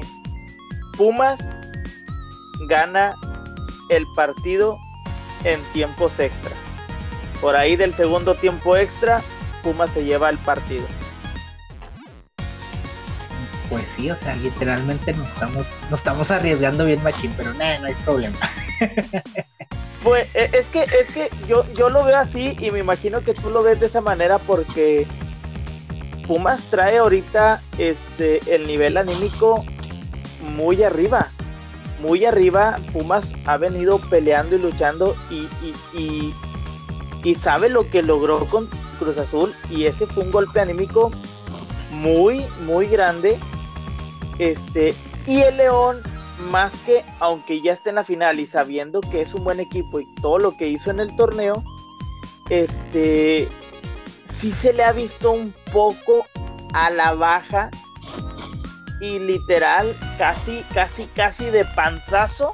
Pumas 0.96 1.38
gana 2.68 3.14
el 3.90 4.04
partido 4.14 4.78
en 5.44 5.60
tiempos 5.72 6.18
extra. 6.18 6.52
Por 7.40 7.54
ahí 7.54 7.76
del 7.76 7.94
segundo 7.94 8.34
tiempo 8.34 8.76
extra, 8.76 9.22
Pumas 9.62 9.90
se 9.90 10.04
lleva 10.04 10.30
el 10.30 10.38
partido. 10.38 10.86
Pues 13.68 13.84
sí, 13.96 14.10
o 14.10 14.16
sea, 14.16 14.36
literalmente 14.36 15.12
nos 15.12 15.28
estamos, 15.28 15.66
nos 15.90 16.00
estamos 16.00 16.30
arriesgando 16.30 16.84
bien 16.84 17.02
machín, 17.02 17.32
pero 17.36 17.52
nada, 17.54 17.78
no 17.78 17.86
hay 17.86 17.94
problema. 18.04 18.38
Pues 20.02 20.28
e, 20.36 20.48
es 20.52 20.66
que, 20.66 20.82
es 20.82 21.12
que 21.12 21.30
yo, 21.48 21.64
yo 21.74 21.88
lo 21.90 22.04
veo 22.04 22.16
así 22.16 22.56
y 22.60 22.70
me 22.70 22.78
imagino 22.78 23.22
que 23.22 23.34
tú 23.34 23.50
lo 23.50 23.64
ves 23.64 23.80
de 23.80 23.86
esa 23.86 24.00
manera 24.00 24.38
porque 24.38 25.04
Pumas 26.28 26.62
trae 26.70 26.98
ahorita 26.98 27.60
este 27.76 28.40
el 28.54 28.68
nivel 28.68 28.98
anímico 28.98 29.64
muy 30.54 30.82
arriba. 30.82 31.28
Muy 32.00 32.24
arriba, 32.24 32.78
Pumas 32.92 33.32
ha 33.46 33.56
venido 33.56 33.98
peleando 33.98 34.56
y 34.56 34.58
luchando 34.60 35.16
y, 35.30 35.48
y, 35.94 36.34
y, 37.24 37.34
sabe 37.34 37.70
lo 37.70 37.88
que 37.90 38.02
logró 38.02 38.46
con 38.46 38.68
Cruz 38.98 39.16
Azul 39.16 39.54
y 39.70 39.86
ese 39.86 40.06
fue 40.06 40.24
un 40.24 40.30
golpe 40.30 40.60
anímico 40.60 41.10
muy, 41.90 42.44
muy 42.66 42.86
grande. 42.86 43.38
Este, 44.38 44.94
y 45.26 45.40
el 45.40 45.56
León, 45.56 46.02
más 46.50 46.72
que 46.84 47.02
aunque 47.18 47.62
ya 47.62 47.72
esté 47.72 47.88
en 47.88 47.96
la 47.96 48.04
final 48.04 48.38
y 48.38 48.46
sabiendo 48.46 49.00
que 49.00 49.22
es 49.22 49.32
un 49.32 49.44
buen 49.44 49.58
equipo 49.58 49.98
y 49.98 50.06
todo 50.16 50.38
lo 50.38 50.56
que 50.56 50.68
hizo 50.68 50.90
en 50.90 51.00
el 51.00 51.16
torneo, 51.16 51.64
este, 52.50 53.48
sí 54.26 54.52
se 54.52 54.74
le 54.74 54.84
ha 54.84 54.92
visto 54.92 55.32
un 55.32 55.54
poco 55.72 56.26
a 56.74 56.90
la 56.90 57.14
baja 57.14 57.70
y 59.00 59.18
literal, 59.18 59.94
casi, 60.18 60.64
casi, 60.72 61.06
casi 61.14 61.44
de 61.46 61.64
panzazo 61.64 62.52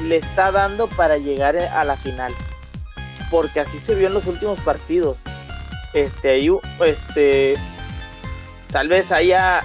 le 0.00 0.16
está 0.16 0.50
dando 0.50 0.86
para 0.88 1.18
llegar 1.18 1.56
a 1.56 1.84
la 1.84 1.96
final. 1.96 2.32
Porque 3.30 3.60
así 3.60 3.78
se 3.78 3.94
vio 3.94 4.08
en 4.08 4.14
los 4.14 4.26
últimos 4.26 4.58
partidos. 4.60 5.18
Este, 5.92 6.30
hay, 6.30 6.50
este, 6.84 7.56
tal 8.70 8.88
vez 8.88 9.10
haya 9.12 9.62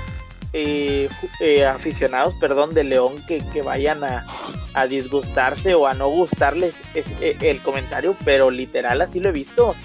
eh, 0.53 1.09
eh, 1.39 1.65
aficionados, 1.65 2.33
perdón, 2.35 2.73
de 2.73 2.83
León 2.83 3.13
que, 3.27 3.61
vayan 3.61 4.03
a, 4.03 4.25
a, 4.73 4.87
disgustarse 4.87 5.75
o 5.75 5.87
a 5.87 5.93
no 5.93 6.09
gustarles 6.09 6.73
eh, 6.95 7.37
el 7.41 7.61
comentario, 7.61 8.15
pero 8.25 8.49
literal 8.49 9.01
así 9.01 9.19
lo 9.19 9.29
he 9.29 9.33
visto. 9.33 9.75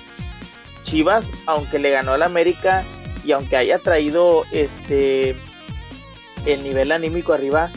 Chivas, 0.84 1.24
aunque 1.46 1.78
le 1.78 1.90
ganó 1.90 2.12
al 2.12 2.22
América 2.22 2.84
y 3.24 3.32
aunque 3.32 3.56
haya 3.56 3.78
traído 3.78 4.44
este 4.50 5.36
el 6.46 6.62
nivel 6.62 6.92
anímico 6.92 7.32
arriba 7.32 7.70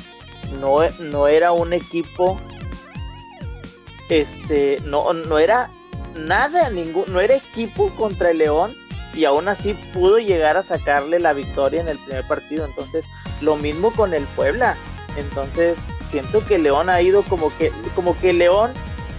no, 0.60 0.80
no 1.00 1.28
era 1.28 1.52
un 1.52 1.74
equipo 1.74 2.40
este, 4.10 4.80
no, 4.86 5.14
no 5.14 5.40
era 5.40 5.70
nada, 6.16 6.70
ningún, 6.70 7.06
no 7.12 7.20
era 7.20 7.36
equipo 7.36 7.90
contra 7.96 8.32
el 8.32 8.40
León 8.40 8.74
y 9.14 9.26
aún 9.26 9.48
así 9.48 9.74
pudo 9.94 10.20
llegar 10.20 10.58
a 10.58 10.64
sacarle 10.64 11.20
la 11.20 11.34
victoria 11.34 11.82
en 11.82 11.88
el 11.88 11.98
primer 12.00 12.28
partido. 12.28 12.66
Entonces, 12.66 13.06
lo 13.42 13.56
mismo 13.56 13.92
con 13.92 14.14
el 14.14 14.24
Puebla. 14.36 14.76
Entonces, 15.18 15.78
siento 16.10 16.44
que 16.44 16.58
León 16.58 16.90
ha 16.90 17.02
ido 17.02 17.24
como 17.24 17.56
que, 17.58 17.72
como 17.96 18.20
que 18.20 18.34
León 18.34 18.74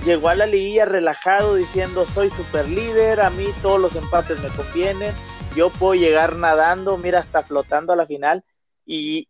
llegó 0.04 0.28
a 0.28 0.34
la 0.34 0.46
liguilla 0.46 0.84
relajado 0.84 1.54
diciendo 1.54 2.06
soy 2.06 2.28
super 2.30 2.68
líder, 2.68 3.20
a 3.20 3.30
mí 3.30 3.46
todos 3.62 3.80
los 3.80 3.96
empates 3.96 4.38
me 4.40 4.48
convienen, 4.48 5.14
yo 5.56 5.70
puedo 5.70 5.94
llegar 5.94 6.36
nadando, 6.36 6.98
mira, 6.98 7.20
hasta 7.20 7.42
flotando 7.42 7.94
a 7.94 7.96
la 7.96 8.04
final 8.04 8.44
y 8.86 9.28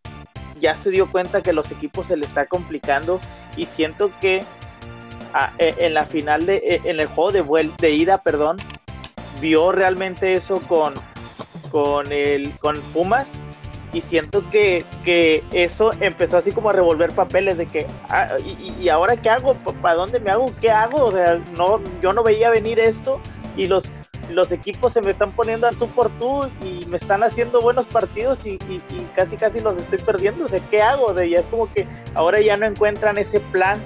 ya 0.60 0.76
se 0.76 0.90
dio 0.90 1.10
cuenta 1.10 1.42
que 1.42 1.52
los 1.52 1.70
equipos 1.70 2.06
se 2.06 2.16
le 2.16 2.26
está 2.26 2.46
complicando 2.46 3.20
y 3.56 3.66
siento 3.66 4.10
que 4.20 4.44
ah, 5.32 5.52
e, 5.58 5.74
en 5.78 5.94
la 5.94 6.06
final 6.06 6.46
de 6.46 6.56
e, 6.56 6.80
en 6.84 7.00
el 7.00 7.06
juego 7.06 7.32
de 7.32 7.40
vuelta 7.40 7.86
de 7.86 7.92
ida, 7.92 8.18
perdón, 8.18 8.58
vio 9.40 9.72
realmente 9.72 10.34
eso 10.34 10.60
con 10.62 10.94
con 11.70 12.12
el 12.12 12.56
con 12.58 12.80
Pumas 12.92 13.26
y 13.92 14.00
siento 14.00 14.48
que, 14.50 14.84
eso 15.52 15.92
empezó 16.00 16.36
así 16.36 16.50
como 16.50 16.70
a 16.70 16.72
revolver 16.72 17.12
papeles 17.12 17.56
de 17.56 17.66
que 17.66 17.86
ah, 18.08 18.36
y, 18.40 18.88
ahora 18.88 19.16
qué 19.16 19.30
hago 19.30 19.54
para 19.54 19.94
dónde 19.94 20.18
me 20.18 20.30
hago 20.30 20.52
qué 20.60 20.70
hago 20.70 21.04
o 21.04 21.12
sea 21.12 21.40
no 21.56 21.80
yo 22.02 22.12
no 22.12 22.22
veía 22.22 22.50
venir 22.50 22.80
esto 22.80 23.20
y 23.56 23.68
los 23.68 23.84
los 24.30 24.52
equipos 24.52 24.92
se 24.92 25.00
me 25.00 25.10
están 25.10 25.32
poniendo 25.32 25.66
a 25.66 25.72
tú 25.72 25.88
por 25.88 26.10
tú 26.18 26.48
y 26.62 26.84
me 26.86 26.96
están 26.96 27.22
haciendo 27.22 27.60
buenos 27.60 27.86
partidos 27.86 28.38
y, 28.44 28.58
casi 29.14 29.36
casi 29.36 29.60
los 29.60 29.78
estoy 29.78 29.98
perdiendo. 29.98 30.48
Sea, 30.48 30.60
¿qué 30.70 30.82
hago? 30.82 31.14
De 31.14 31.28
ya 31.28 31.40
es 31.40 31.46
como 31.46 31.70
que 31.72 31.86
ahora 32.14 32.40
ya 32.40 32.56
no 32.56 32.66
encuentran 32.66 33.18
ese 33.18 33.40
plan 33.40 33.82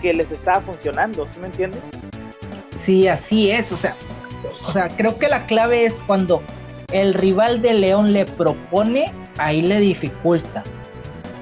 que 0.00 0.14
les 0.14 0.30
estaba 0.32 0.60
funcionando, 0.60 1.26
¿sí 1.32 1.40
me 1.40 1.46
entiendes? 1.46 1.80
Sí, 2.74 3.08
así 3.08 3.50
es. 3.50 3.72
O 3.72 3.76
sea, 3.76 3.94
o 4.66 4.72
sea, 4.72 4.88
creo 4.96 5.18
que 5.18 5.28
la 5.28 5.46
clave 5.46 5.84
es 5.84 6.00
cuando 6.06 6.42
el 6.92 7.14
rival 7.14 7.62
de 7.62 7.74
León 7.74 8.12
le 8.12 8.26
propone, 8.26 9.12
ahí 9.38 9.62
le 9.62 9.80
dificulta. 9.80 10.64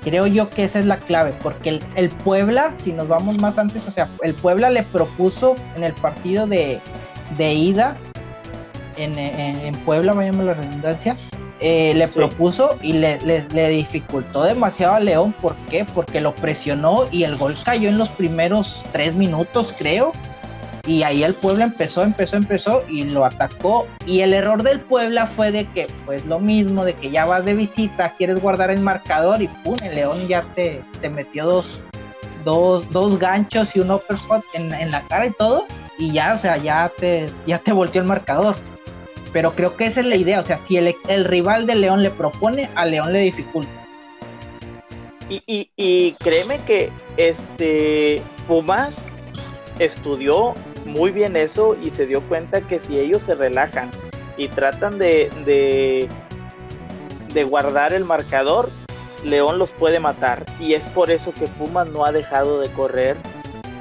Creo 0.03 0.26
yo 0.26 0.51
que 0.51 0.64
esa 0.64 0.80
es 0.80 0.86
la 0.86 0.97
clave, 0.97 1.32
porque 1.43 1.68
el, 1.70 1.84
el 1.95 2.11
Puebla, 2.11 2.74
si 2.78 2.93
nos 2.93 3.07
vamos 3.07 3.38
más 3.38 3.59
antes, 3.59 3.86
o 3.86 3.90
sea, 3.93 4.09
el 4.22 4.34
Puebla 4.34 4.68
le 4.68 4.82
propuso 4.82 5.55
en 5.76 5.84
el 5.84 5.93
partido 5.93 6.49
de, 6.49 6.80
de 7.36 7.55
ida 7.55 7.97
en, 9.03 9.18
en, 9.18 9.74
Puebla, 9.84 10.12
vayamos 10.12 10.46
la 10.46 10.55
redundancia, 10.55 11.16
eh, 11.64 11.92
le 11.94 12.09
propuso 12.09 12.76
y 12.82 12.94
le, 12.94 13.20
le, 13.22 13.68
dificultó 13.68 14.42
demasiado 14.42 14.94
a 14.94 15.00
León. 15.00 15.32
¿Por 15.40 15.55
qué? 15.68 15.84
Porque 15.84 16.20
lo 16.20 16.34
presionó 16.34 17.07
y 17.12 17.22
el 17.22 17.36
gol 17.36 17.57
cayó 17.64 17.88
en 17.88 17.98
los 17.98 18.09
primeros 18.09 18.84
tres 18.92 19.14
minutos, 19.14 19.72
creo. 19.78 20.12
Y 20.84 21.05
ahí 21.05 21.22
el 21.22 21.34
Puebla 21.34 21.62
empezó, 21.62 22.03
empezó, 22.03 22.36
empezó 22.36 22.82
y 22.88 23.05
lo 23.05 23.24
atacó. 23.24 23.86
Y 24.07 24.22
el 24.22 24.34
error 24.34 24.64
del 24.64 24.80
Puebla 24.80 25.26
fue 25.26 25.53
de 25.53 25.66
que, 25.66 25.86
pues 26.05 26.24
lo 26.24 26.40
mismo, 26.40 26.84
de 26.84 26.94
que 26.94 27.12
ya 27.12 27.26
vas 27.26 27.44
de 27.44 27.55
visita, 27.55 28.12
quieres 28.18 28.40
guardar 28.40 28.70
el 28.72 28.80
marcador 28.80 29.40
y 29.40 29.46
pum, 29.46 29.76
el 29.84 29.94
León 29.94 30.26
ya 30.26 30.42
te, 30.57 30.82
te 31.00 31.09
metió 31.09 31.46
dos, 31.46 31.84
dos, 32.44 32.90
dos 32.90 33.20
ganchos 33.20 33.76
y 33.76 33.80
un 33.80 33.92
uppercut 33.92 34.42
en, 34.55 34.74
en 34.74 34.90
la 34.90 35.03
cara 35.03 35.26
y 35.26 35.30
todo. 35.30 35.66
Y 35.96 36.11
ya, 36.11 36.34
o 36.34 36.38
sea, 36.38 36.57
ya 36.57 36.90
te, 36.98 37.30
ya 37.46 37.59
te 37.59 37.70
volteó 37.70 38.03
el 38.03 38.09
marcador. 38.09 38.57
Pero 39.33 39.55
creo 39.55 39.76
que 39.76 39.87
esa 39.87 40.01
es 40.01 40.07
la 40.07 40.16
idea, 40.16 40.41
o 40.41 40.45
sea, 40.45 40.59
si 40.59 40.76
el, 40.76 41.24
rival 41.24 41.66
de 41.66 41.74
León 41.74 42.03
le 42.03 42.11
propone, 42.11 42.68
a 42.74 42.85
León 42.85 43.12
le 43.12 43.20
dificulta. 43.20 43.70
Y, 45.28 45.70
y, 45.76 46.12
créeme 46.20 46.59
que 46.66 46.91
este 47.16 48.22
Pumas 48.47 48.93
estudió 49.78 50.55
muy 50.85 51.11
bien 51.11 51.37
eso 51.37 51.74
y 51.83 51.89
se 51.89 52.07
dio 52.07 52.20
cuenta 52.22 52.61
que 52.61 52.78
si 52.78 52.99
ellos 52.99 53.22
se 53.22 53.35
relajan 53.35 53.91
y 54.37 54.49
tratan 54.49 54.99
de, 54.99 55.30
de, 55.47 56.09
de 57.33 57.45
guardar 57.45 57.95
el 57.95 58.05
marcador, 58.05 58.70
León 59.24 59.59
los 59.59 59.72
puede 59.72 60.01
matar. 60.01 60.45
Y 60.61 60.74
es 60.74 60.85
por 60.87 61.11
eso 61.11 61.33
que 61.33 61.47
Pumas 61.47 61.89
no 61.89 62.05
ha 62.05 62.12
dejado 62.12 62.61
de 62.61 62.70
correr 62.72 63.16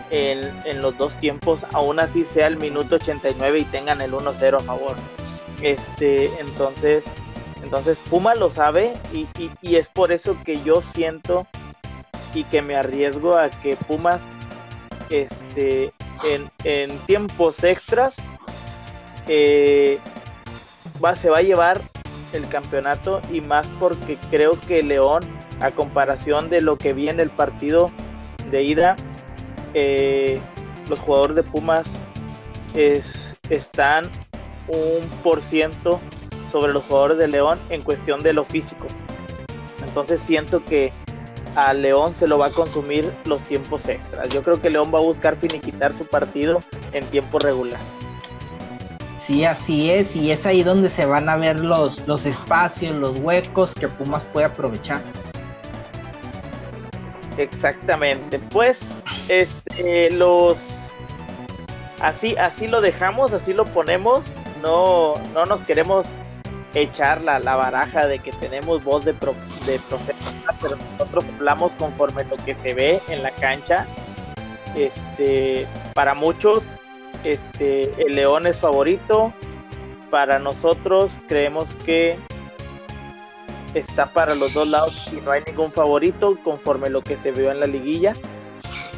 en, 0.09 0.49
en, 0.65 0.81
los 0.81 0.97
dos 0.97 1.15
tiempos, 1.15 1.65
aún 1.73 1.99
así 1.99 2.25
sea 2.25 2.47
el 2.47 2.57
minuto 2.57 2.95
89 2.95 3.59
y 3.59 3.65
tengan 3.65 4.01
el 4.01 4.13
1-0 4.13 4.57
a 4.57 4.59
favor. 4.61 4.95
Este, 5.61 6.25
entonces, 6.39 7.03
entonces 7.63 7.99
Puma 8.09 8.35
lo 8.35 8.49
sabe 8.49 8.93
y, 9.13 9.27
es 9.75 9.87
por 9.89 10.11
eso 10.11 10.35
que 10.43 10.61
yo 10.63 10.81
siento 10.81 11.45
y 12.33 12.43
que 12.45 12.61
me 12.61 12.75
arriesgo 12.75 13.35
a 13.37 13.49
que 13.49 13.75
Pumas 13.75 14.21
este, 15.09 15.93
en, 16.63 16.99
tiempos 17.05 17.63
extras 17.63 18.15
eh, 19.27 19.99
va, 21.03 21.15
se 21.15 21.29
va 21.29 21.39
a 21.39 21.43
llevar 21.43 21.81
el 22.33 22.47
campeonato 22.47 23.21
y 23.31 23.41
más 23.41 23.67
porque 23.79 24.17
creo 24.29 24.59
que 24.61 24.81
León, 24.81 25.23
a 25.59 25.71
comparación 25.71 26.49
de 26.49 26.61
lo 26.61 26.77
que 26.77 26.93
vi 26.93 27.09
en 27.09 27.19
el 27.19 27.29
partido 27.29 27.91
de 28.49 28.63
ida, 28.63 28.95
eh, 29.73 30.39
los 30.89 30.99
jugadores 30.99 31.35
de 31.35 31.43
Pumas 31.43 31.87
es, 32.73 33.35
están 33.49 34.09
un 34.71 35.07
por 35.23 35.41
ciento 35.41 35.99
sobre 36.51 36.73
los 36.73 36.83
jugadores 36.85 37.17
de 37.17 37.27
León 37.27 37.59
en 37.69 37.81
cuestión 37.81 38.23
de 38.23 38.33
lo 38.33 38.43
físico. 38.43 38.87
Entonces 39.83 40.21
siento 40.21 40.63
que 40.63 40.91
a 41.55 41.73
León 41.73 42.13
se 42.13 42.27
lo 42.27 42.37
va 42.37 42.47
a 42.47 42.51
consumir 42.51 43.11
los 43.25 43.43
tiempos 43.43 43.87
extras. 43.87 44.29
Yo 44.29 44.41
creo 44.41 44.61
que 44.61 44.69
León 44.69 44.91
va 44.93 44.99
a 44.99 45.01
buscar 45.01 45.35
finiquitar 45.35 45.93
su 45.93 46.05
partido 46.05 46.61
en 46.93 47.05
tiempo 47.07 47.39
regular. 47.39 47.79
Sí, 49.17 49.45
así 49.45 49.91
es, 49.91 50.15
y 50.15 50.31
es 50.31 50.45
ahí 50.45 50.63
donde 50.63 50.89
se 50.89 51.05
van 51.05 51.29
a 51.29 51.37
ver 51.37 51.59
los, 51.59 52.05
los 52.07 52.25
espacios, 52.25 52.97
los 52.97 53.19
huecos 53.19 53.73
que 53.73 53.87
Pumas 53.87 54.23
puede 54.33 54.47
aprovechar. 54.47 55.01
Exactamente, 57.37 58.39
pues 58.39 58.79
este, 59.29 60.11
los 60.11 60.79
así, 61.99 62.35
así 62.37 62.67
lo 62.67 62.81
dejamos, 62.81 63.31
así 63.31 63.53
lo 63.53 63.65
ponemos 63.65 64.23
no, 64.61 65.15
no 65.33 65.45
nos 65.45 65.63
queremos 65.63 66.05
echar 66.73 67.23
la, 67.23 67.39
baraja 67.39 68.07
de 68.07 68.19
que 68.19 68.31
tenemos 68.33 68.83
voz 68.83 69.03
de, 69.03 69.13
pro, 69.13 69.35
de 69.65 69.79
profesional, 69.79 70.55
pero 70.61 70.77
nosotros 70.77 71.25
hablamos 71.35 71.75
conforme 71.75 72.23
lo 72.25 72.37
que 72.37 72.55
se 72.55 72.73
ve 72.73 73.01
en 73.09 73.23
la 73.23 73.31
cancha. 73.31 73.85
Este, 74.75 75.67
para 75.93 76.13
muchos, 76.13 76.63
este, 77.23 77.91
el 78.01 78.15
León 78.15 78.47
es 78.47 78.59
favorito. 78.59 79.33
Para 80.09 80.39
nosotros 80.39 81.19
creemos 81.27 81.75
que 81.85 82.17
está 83.73 84.07
para 84.07 84.35
los 84.35 84.53
dos 84.53 84.67
lados 84.67 85.07
y 85.11 85.21
no 85.21 85.31
hay 85.31 85.41
ningún 85.47 85.71
favorito 85.71 86.37
conforme 86.43 86.89
lo 86.89 87.01
que 87.01 87.17
se 87.17 87.31
vio 87.31 87.51
en 87.51 87.59
la 87.59 87.67
liguilla. 87.67 88.15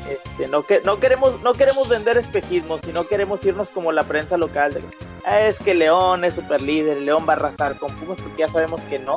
Este, 0.09 0.47
no, 0.47 0.63
que, 0.63 0.81
no, 0.81 0.99
queremos, 0.99 1.41
no 1.41 1.53
queremos 1.53 1.87
vender 1.87 2.17
espejismos, 2.17 2.81
sino 2.81 3.07
queremos 3.07 3.43
irnos 3.45 3.69
como 3.69 3.91
la 3.91 4.03
prensa 4.03 4.37
local. 4.37 4.73
De, 4.73 4.83
ah, 5.25 5.41
es 5.41 5.59
que 5.59 5.73
León 5.73 6.23
es 6.23 6.35
super 6.35 6.61
líder, 6.61 7.01
León 7.01 7.25
va 7.27 7.33
a 7.33 7.35
arrasar 7.37 7.77
con 7.77 7.95
Pumas, 7.95 8.17
porque 8.19 8.39
ya 8.39 8.49
sabemos 8.49 8.81
que 8.81 8.99
no. 8.99 9.15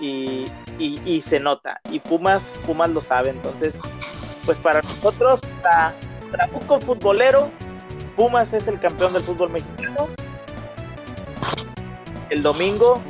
Y, 0.00 0.50
y, 0.78 1.22
se 1.22 1.40
nota. 1.40 1.80
Y 1.90 2.00
Pumas, 2.00 2.42
Pumas 2.66 2.90
lo 2.90 3.00
sabe. 3.00 3.30
Entonces, 3.30 3.74
pues 4.44 4.58
para 4.58 4.82
nosotros, 4.82 5.40
para 5.62 5.94
Trabuco 6.30 6.80
Futbolero, 6.80 7.48
Pumas 8.16 8.52
es 8.52 8.68
el 8.68 8.78
campeón 8.80 9.12
del 9.14 9.22
fútbol 9.22 9.50
mexicano. 9.50 10.08
El 12.28 12.42
domingo, 12.42 13.00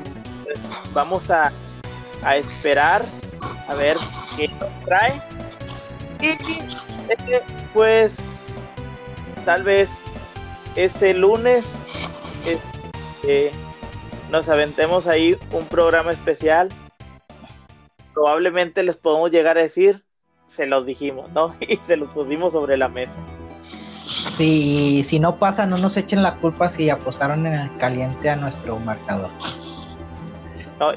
pues, 0.45 0.59
vamos 0.93 1.31
a, 1.31 1.51
a 2.23 2.37
esperar 2.37 3.05
a 3.67 3.75
ver 3.75 3.97
qué 4.37 4.49
nos 4.49 4.85
trae 4.85 5.21
pues 7.73 8.13
tal 9.45 9.63
vez 9.63 9.89
ese 10.77 11.15
lunes 11.15 11.65
este, 12.45 13.53
nos 14.31 14.49
aventemos 14.49 15.07
ahí 15.07 15.37
un 15.53 15.67
programa 15.67 16.13
especial. 16.13 16.71
Probablemente 18.13 18.83
les 18.83 18.97
podemos 18.97 19.31
llegar 19.31 19.59
a 19.59 19.63
decir, 19.63 20.05
se 20.47 20.67
los 20.67 20.87
dijimos, 20.87 21.31
¿no? 21.33 21.55
Y 21.61 21.77
se 21.85 21.97
los 21.97 22.13
pusimos 22.13 22.53
sobre 22.53 22.77
la 22.77 22.89
mesa. 22.89 23.15
Si, 24.37 25.03
si 25.05 25.19
no 25.19 25.39
pasa, 25.39 25.67
no 25.67 25.77
nos 25.79 25.97
echen 25.97 26.23
la 26.23 26.37
culpa 26.37 26.69
si 26.69 26.91
apostaron 26.91 27.47
en 27.47 27.55
el 27.55 27.77
caliente 27.79 28.29
a 28.31 28.37
nuestro 28.37 28.79
marcador. 28.79 29.31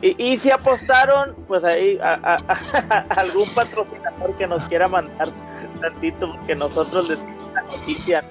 Y, 0.01 0.37
si 0.37 0.51
apostaron, 0.51 1.35
pues 1.47 1.63
ahí 1.63 1.99
a, 2.01 2.37
algún 3.09 3.49
patrocinador 3.49 4.35
que 4.37 4.47
nos 4.47 4.61
quiera 4.63 4.87
mandar 4.87 5.29
tantito, 5.81 6.33
porque 6.33 6.55
nosotros 6.55 7.09
les 7.09 7.19
la 7.53 7.61
noticia. 7.63 8.23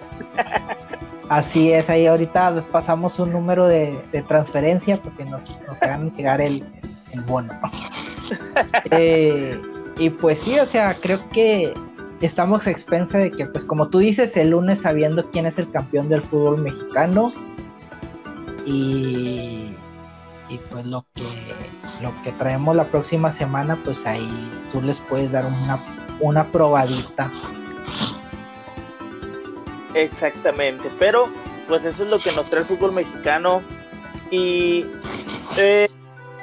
Así 1.28 1.72
es, 1.72 1.90
ahí 1.90 2.06
ahorita 2.06 2.50
les 2.52 2.64
pasamos 2.64 3.18
un 3.18 3.32
número 3.32 3.66
de, 3.66 3.98
transferencia 4.28 4.96
porque 5.00 5.24
nos, 5.24 5.58
nos 5.66 5.80
hagan 5.82 6.14
llegar 6.14 6.40
el, 6.40 6.64
el 7.12 7.20
bono. 7.22 7.52
Eh, 8.90 9.60
y 9.98 10.10
pues 10.10 10.40
sí, 10.40 10.58
o 10.58 10.66
sea, 10.66 10.94
creo 10.94 11.20
que 11.30 11.72
estamos 12.20 12.66
a 12.66 12.70
expensa 12.70 13.18
de 13.18 13.30
que, 13.30 13.46
pues 13.46 13.64
como 13.64 13.88
tú 13.88 13.98
dices, 13.98 14.36
el 14.36 14.50
lunes 14.50 14.80
sabiendo 14.80 15.30
quién 15.30 15.46
es 15.46 15.58
el 15.58 15.70
campeón 15.70 16.08
del 16.08 16.22
fútbol 16.22 16.62
mexicano 16.62 17.32
y, 18.64 19.75
y 20.48 20.58
pues 20.58 20.86
lo 20.86 21.04
que, 21.14 21.22
lo 22.00 22.12
que 22.22 22.32
traemos 22.32 22.76
la 22.76 22.84
próxima 22.84 23.32
semana, 23.32 23.78
pues 23.84 24.06
ahí 24.06 24.30
tú 24.72 24.80
les 24.82 25.00
puedes 25.00 25.32
dar 25.32 25.46
una, 25.46 25.78
una 26.20 26.44
probadita. 26.44 27.30
Exactamente, 29.94 30.90
pero 30.98 31.28
pues 31.68 31.84
eso 31.84 32.04
es 32.04 32.10
lo 32.10 32.18
que 32.18 32.32
nos 32.32 32.46
trae 32.46 32.62
el 32.62 32.66
fútbol 32.66 32.92
mexicano 32.92 33.62
y 34.30 34.84
eh, 35.56 35.88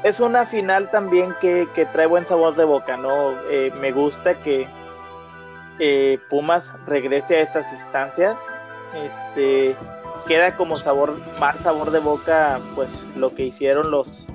es 0.03 0.19
una 0.19 0.45
final 0.45 0.89
también 0.91 1.35
que, 1.39 1.67
trae 1.93 2.07
buen 2.07 2.25
sabor 2.25 2.55
de 2.55 2.65
boca, 2.65 2.97
¿no? 2.97 3.31
Eh, 3.49 3.71
me 3.79 3.91
gusta 3.91 4.35
que 4.41 4.67
eh, 5.79 6.19
Pumas 6.29 6.73
regrese 6.85 7.37
a 7.37 7.41
estas 7.41 7.71
instancias. 7.71 8.37
Este 8.93 9.75
queda 10.25 10.55
como 10.55 10.77
sabor, 10.77 11.17
más 11.39 11.57
sabor 11.63 11.91
de 11.91 11.99
boca, 11.99 12.59
pues 12.75 12.89
lo 13.15 13.33
que 13.33 13.45
hicieron 13.45 13.91
los, 13.91 14.25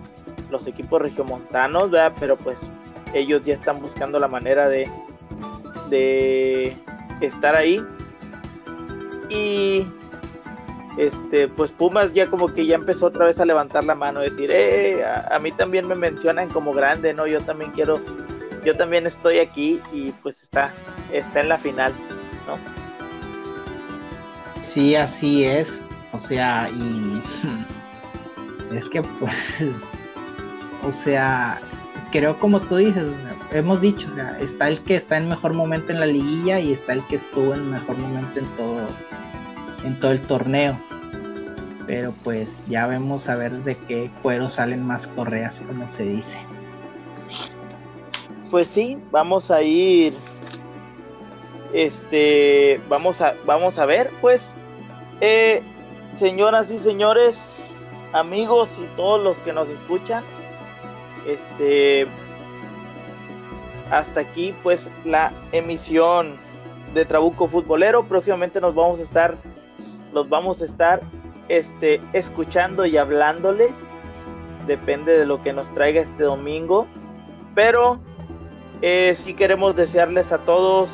los 0.50 0.66
equipos 0.66 1.00
regiomontanos, 1.00 1.90
¿verdad? 1.90 2.12
Pero 2.18 2.36
pues 2.36 2.60
ellos 3.14 3.42
ya 3.42 3.54
están 3.54 3.80
buscando 3.80 4.18
la 4.18 4.28
manera 4.28 4.68
de, 4.68 4.88
de 5.88 6.76
estar 7.20 7.56
ahí. 7.56 7.82
Y 9.30 9.86
este, 10.98 11.46
pues 11.46 11.70
Pumas 11.70 12.12
ya 12.12 12.26
como 12.26 12.52
que 12.52 12.66
ya 12.66 12.74
empezó 12.74 13.06
otra 13.06 13.26
vez 13.26 13.38
a 13.38 13.44
levantar 13.44 13.84
la 13.84 13.94
mano, 13.94 14.18
decir, 14.18 14.50
eh, 14.52 15.04
a, 15.04 15.38
mí 15.38 15.52
también 15.52 15.86
me 15.86 15.94
mencionan 15.94 16.48
como 16.48 16.72
grande, 16.72 17.14
¿no? 17.14 17.28
Yo 17.28 17.40
también 17.40 17.70
quiero, 17.70 18.00
yo 18.64 18.76
también 18.76 19.06
estoy 19.06 19.38
aquí 19.38 19.80
y 19.92 20.10
pues 20.10 20.42
está, 20.42 20.72
está 21.12 21.38
en 21.38 21.48
la 21.48 21.56
final, 21.56 21.92
¿no? 22.48 22.87
Sí, 24.68 24.94
así 24.94 25.44
es, 25.44 25.80
o 26.12 26.20
sea, 26.20 26.68
y 26.70 27.22
es 28.76 28.88
que 28.88 29.02
pues, 29.02 29.34
o 30.84 30.92
sea, 30.92 31.60
creo 32.12 32.38
como 32.38 32.60
tú 32.60 32.76
dices, 32.76 33.04
hemos 33.52 33.80
dicho, 33.80 34.08
está 34.40 34.68
el 34.68 34.80
que 34.80 34.96
está 34.96 35.16
en 35.16 35.28
mejor 35.28 35.54
momento 35.54 35.92
en 35.92 36.00
la 36.00 36.06
liguilla 36.06 36.60
y 36.60 36.72
está 36.72 36.92
el 36.92 37.02
que 37.04 37.16
estuvo 37.16 37.54
en 37.54 37.70
mejor 37.70 37.96
momento 37.98 38.38
en 38.38 38.46
todo 38.56 38.86
en 39.84 39.98
todo 40.00 40.10
el 40.10 40.20
torneo 40.22 40.78
pero 41.88 42.12
pues 42.22 42.62
ya 42.68 42.86
vemos 42.86 43.30
a 43.30 43.34
ver 43.34 43.64
de 43.64 43.74
qué 43.74 44.10
cuero 44.22 44.50
salen 44.50 44.86
más 44.86 45.06
correas, 45.08 45.62
como 45.66 45.88
se 45.88 46.02
dice. 46.02 46.38
Pues 48.50 48.68
sí, 48.68 48.98
vamos 49.10 49.50
a 49.50 49.62
ir, 49.62 50.14
este, 51.72 52.80
vamos 52.88 53.20
a, 53.20 53.34
vamos 53.44 53.78
a 53.78 53.86
ver, 53.86 54.10
pues, 54.20 54.50
eh, 55.20 55.62
señoras 56.14 56.70
y 56.70 56.78
señores, 56.78 57.52
amigos 58.12 58.70
y 58.82 58.86
todos 58.96 59.22
los 59.22 59.38
que 59.38 59.52
nos 59.52 59.68
escuchan, 59.68 60.24
este, 61.26 62.06
hasta 63.90 64.20
aquí, 64.20 64.54
pues, 64.62 64.88
la 65.04 65.32
emisión 65.52 66.38
de 66.94 67.04
Trabuco 67.04 67.46
Futbolero. 67.46 68.04
Próximamente 68.04 68.60
nos 68.60 68.74
vamos 68.74 69.00
a 69.00 69.02
estar, 69.02 69.34
los 70.12 70.28
vamos 70.28 70.62
a 70.62 70.64
estar 70.64 71.00
este, 71.48 72.00
escuchando 72.12 72.86
y 72.86 72.96
hablándoles. 72.96 73.72
Depende 74.66 75.18
de 75.18 75.26
lo 75.26 75.42
que 75.42 75.52
nos 75.52 75.72
traiga 75.72 76.02
este 76.02 76.24
domingo. 76.24 76.86
Pero 77.54 77.98
eh, 78.82 79.16
si 79.18 79.34
queremos 79.34 79.74
desearles 79.76 80.32
a 80.32 80.38
todos 80.38 80.90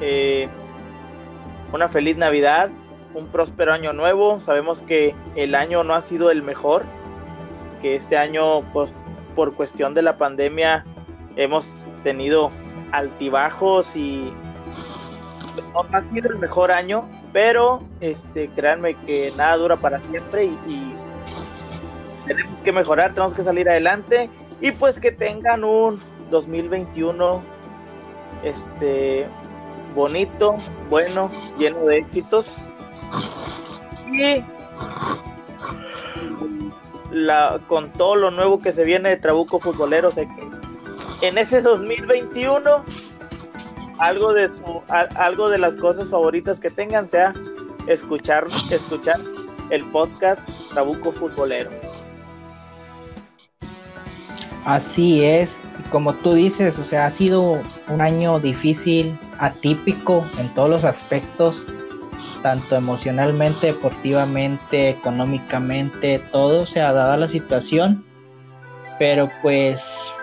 eh, 0.00 0.48
una 1.72 1.88
feliz 1.88 2.16
Navidad, 2.16 2.70
un 3.14 3.26
próspero 3.28 3.72
año 3.72 3.92
nuevo. 3.92 4.40
Sabemos 4.40 4.82
que 4.82 5.14
el 5.36 5.54
año 5.54 5.84
no 5.84 5.94
ha 5.94 6.02
sido 6.02 6.30
el 6.30 6.42
mejor, 6.42 6.84
que 7.82 7.96
este 7.96 8.16
año, 8.16 8.62
pues, 8.72 8.92
por 9.34 9.54
cuestión 9.54 9.94
de 9.94 10.02
la 10.02 10.16
pandemia, 10.16 10.84
hemos 11.36 11.82
tenido 12.02 12.50
altibajos 12.92 13.96
y 13.96 14.32
no 15.72 15.86
ha 15.92 16.02
sido 16.12 16.30
el 16.30 16.38
mejor 16.38 16.70
año, 16.70 17.08
pero 17.32 17.82
este, 18.00 18.48
créanme 18.48 18.94
que 19.06 19.32
nada 19.36 19.56
dura 19.56 19.76
para 19.76 19.98
siempre 20.00 20.44
y, 20.44 20.94
tenemos 22.26 22.58
que 22.62 22.72
mejorar, 22.72 23.12
tenemos 23.12 23.34
que 23.34 23.44
salir 23.44 23.68
adelante 23.68 24.30
y 24.60 24.70
pues 24.70 24.98
que 24.98 25.12
tengan 25.12 25.62
un 25.62 26.00
2021 26.30 27.42
este 28.42 29.26
bonito, 29.94 30.56
bueno, 30.90 31.30
lleno 31.58 31.84
de 31.86 31.98
éxitos 31.98 32.56
y 34.12 34.44
la, 37.10 37.60
con 37.68 37.92
todo 37.92 38.16
lo 38.16 38.30
nuevo 38.30 38.60
que 38.60 38.72
se 38.72 38.84
viene 38.84 39.10
de 39.10 39.16
Trabuco 39.16 39.60
Futbolero, 39.60 40.10
sé 40.10 40.26
que 40.26 41.26
en 41.26 41.38
ese 41.38 41.62
2021 41.62 42.84
algo 43.98 44.32
de 44.32 44.52
su 44.52 44.82
algo 44.88 45.48
de 45.48 45.58
las 45.58 45.76
cosas 45.76 46.08
favoritas 46.10 46.58
que 46.58 46.70
tengan 46.70 47.08
sea 47.08 47.32
escuchar 47.86 48.46
escuchar 48.70 49.20
el 49.70 49.84
podcast 49.90 50.40
Trabuco 50.72 51.12
Futbolero. 51.12 51.70
Así 54.64 55.24
es, 55.24 55.58
como 55.90 56.14
tú 56.14 56.34
dices, 56.34 56.78
o 56.78 56.84
sea, 56.84 57.06
ha 57.06 57.10
sido 57.10 57.60
un 57.88 58.00
año 58.00 58.40
difícil, 58.40 59.18
atípico 59.38 60.24
en 60.38 60.48
todos 60.54 60.70
los 60.70 60.84
aspectos, 60.84 61.64
tanto 62.42 62.76
emocionalmente, 62.76 63.68
deportivamente, 63.68 64.90
económicamente, 64.90 66.18
todo 66.32 66.64
se 66.64 66.80
ha 66.80 66.92
dado 66.92 67.16
la 67.16 67.28
situación, 67.28 68.04
pero 68.98 69.28
pues 69.42 70.14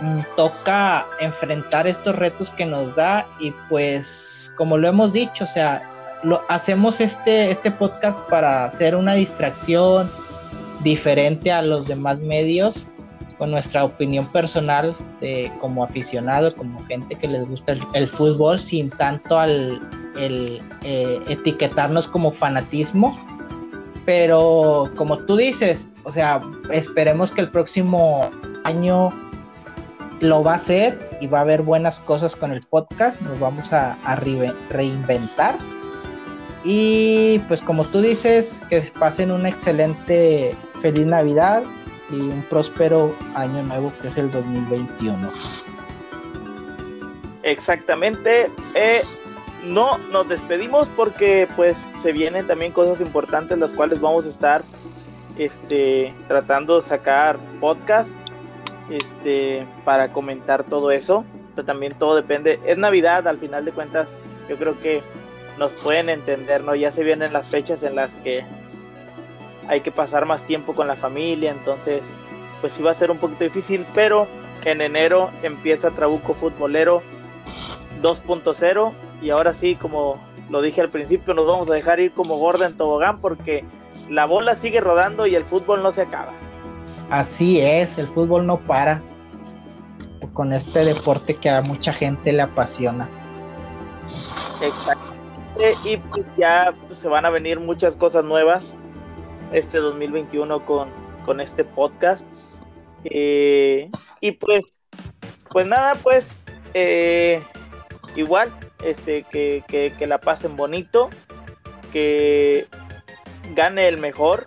Mm, 0.00 0.20
toca 0.36 1.08
enfrentar 1.18 1.88
estos 1.88 2.14
retos 2.14 2.50
que 2.50 2.64
nos 2.64 2.94
da 2.94 3.26
y 3.40 3.52
pues 3.68 4.52
como 4.56 4.76
lo 4.78 4.86
hemos 4.86 5.12
dicho, 5.12 5.42
o 5.42 5.46
sea, 5.46 5.82
lo, 6.22 6.42
hacemos 6.48 7.00
este, 7.00 7.50
este 7.50 7.72
podcast 7.72 8.20
para 8.28 8.64
hacer 8.64 8.94
una 8.94 9.14
distracción 9.14 10.08
diferente 10.84 11.50
a 11.50 11.62
los 11.62 11.88
demás 11.88 12.20
medios 12.20 12.86
con 13.38 13.52
nuestra 13.52 13.84
opinión 13.84 14.26
personal 14.30 14.94
de, 15.20 15.50
como 15.60 15.84
aficionado, 15.84 16.50
como 16.54 16.84
gente 16.86 17.14
que 17.14 17.28
les 17.28 17.48
gusta 17.48 17.76
el, 17.94 18.08
fútbol 18.08 18.58
sin 18.58 18.90
tanto 18.90 19.38
al 19.38 19.80
el, 20.18 20.60
eh, 20.82 21.20
etiquetarnos 21.28 22.08
como 22.08 22.32
fanatismo. 22.32 23.16
Pero 24.04 24.90
como 24.96 25.18
tú 25.18 25.36
dices, 25.36 25.88
o 26.04 26.10
sea, 26.10 26.40
esperemos 26.72 27.30
que 27.30 27.42
el 27.42 27.50
próximo 27.50 28.28
año 28.64 29.12
lo 30.20 30.42
va 30.42 30.52
a 30.52 30.56
hacer 30.56 30.98
y 31.20 31.26
va 31.26 31.38
a 31.38 31.42
haber 31.42 31.62
buenas 31.62 32.00
cosas 32.00 32.34
con 32.34 32.52
el 32.52 32.60
podcast. 32.68 33.20
Nos 33.20 33.38
vamos 33.38 33.72
a, 33.72 33.96
reinventar. 34.70 35.56
Y 36.64 37.38
pues 37.46 37.60
como 37.60 37.84
tú 37.84 38.00
dices, 38.00 38.62
que 38.68 38.82
pasen 38.98 39.30
una 39.30 39.48
excelente 39.48 40.54
feliz 40.80 41.06
Navidad 41.06 41.62
y 42.10 42.16
un 42.16 42.42
próspero 42.42 43.14
año 43.34 43.62
nuevo 43.62 43.92
que 44.00 44.08
es 44.08 44.16
el 44.16 44.30
2021. 44.30 45.30
Exactamente. 47.42 48.50
Eh, 48.74 49.02
no 49.64 49.98
nos 50.12 50.28
despedimos 50.28 50.88
porque 50.96 51.48
pues 51.56 51.76
se 52.02 52.12
vienen 52.12 52.46
también 52.46 52.72
cosas 52.72 53.00
importantes 53.00 53.58
las 53.58 53.72
cuales 53.72 54.00
vamos 54.00 54.26
a 54.26 54.28
estar 54.28 54.62
este, 55.36 56.14
tratando 56.26 56.76
de 56.76 56.82
sacar 56.82 57.38
podcast 57.60 58.10
este, 58.90 59.66
para 59.84 60.12
comentar 60.12 60.64
todo 60.64 60.90
eso. 60.90 61.24
Pero 61.54 61.66
también 61.66 61.94
todo 61.98 62.14
depende. 62.14 62.60
Es 62.66 62.78
Navidad, 62.78 63.26
al 63.26 63.38
final 63.38 63.64
de 63.64 63.72
cuentas, 63.72 64.08
yo 64.48 64.56
creo 64.56 64.78
que 64.80 65.02
nos 65.58 65.72
pueden 65.72 66.08
entender, 66.08 66.62
¿no? 66.62 66.74
Ya 66.74 66.92
se 66.92 67.02
vienen 67.02 67.32
las 67.32 67.48
fechas 67.48 67.82
en 67.82 67.96
las 67.96 68.14
que 68.16 68.44
hay 69.68 69.82
que 69.82 69.92
pasar 69.92 70.26
más 70.26 70.42
tiempo 70.44 70.74
con 70.74 70.88
la 70.88 70.96
familia, 70.96 71.50
entonces, 71.50 72.02
pues 72.60 72.72
sí 72.72 72.82
va 72.82 72.90
a 72.90 72.94
ser 72.94 73.10
un 73.10 73.18
poquito 73.18 73.44
difícil, 73.44 73.86
pero 73.94 74.26
en 74.64 74.80
enero 74.80 75.30
empieza 75.42 75.90
Trabuco 75.90 76.34
Futbolero 76.34 77.02
2.0 78.02 78.92
y 79.22 79.30
ahora 79.30 79.52
sí, 79.52 79.76
como 79.76 80.16
lo 80.50 80.62
dije 80.62 80.80
al 80.80 80.88
principio, 80.88 81.34
nos 81.34 81.46
vamos 81.46 81.70
a 81.70 81.74
dejar 81.74 82.00
ir 82.00 82.12
como 82.12 82.36
gorda 82.38 82.66
en 82.66 82.76
tobogán 82.76 83.20
porque 83.20 83.64
la 84.08 84.24
bola 84.24 84.56
sigue 84.56 84.80
rodando 84.80 85.26
y 85.26 85.34
el 85.34 85.44
fútbol 85.44 85.82
no 85.82 85.92
se 85.92 86.02
acaba. 86.02 86.32
Así 87.10 87.60
es, 87.60 87.98
el 87.98 88.06
fútbol 88.06 88.46
no 88.46 88.58
para 88.58 89.02
con 90.32 90.52
este 90.52 90.84
deporte 90.84 91.34
que 91.34 91.50
a 91.50 91.62
mucha 91.62 91.92
gente 91.92 92.32
le 92.32 92.42
apasiona. 92.42 93.08
Exacto. 94.62 95.14
Y 95.84 95.96
pues 95.96 96.24
ya 96.36 96.72
pues, 96.86 97.00
se 97.00 97.08
van 97.08 97.24
a 97.24 97.30
venir 97.30 97.58
muchas 97.58 97.96
cosas 97.96 98.24
nuevas 98.24 98.74
este 99.52 99.78
2021 99.78 100.64
con, 100.64 100.90
con 101.24 101.40
este 101.40 101.64
podcast. 101.64 102.22
Eh, 103.04 103.90
y 104.20 104.32
pues, 104.32 104.64
pues 105.50 105.66
nada, 105.66 105.94
pues 106.02 106.26
eh, 106.74 107.42
igual 108.16 108.50
este, 108.84 109.22
que, 109.24 109.62
que 109.66 110.06
la 110.06 110.18
pasen 110.18 110.56
bonito, 110.56 111.10
que 111.92 112.66
gane 113.54 113.88
el 113.88 113.98
mejor 113.98 114.46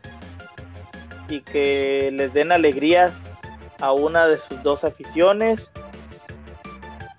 y 1.30 1.42
que 1.42 2.12
les 2.14 2.34
den 2.34 2.52
alegrías 2.52 3.14
a 3.80 3.94
una 3.94 4.28
de 4.28 4.38
sus 4.38 4.62
dos 4.64 4.84
aficiones 4.84 5.72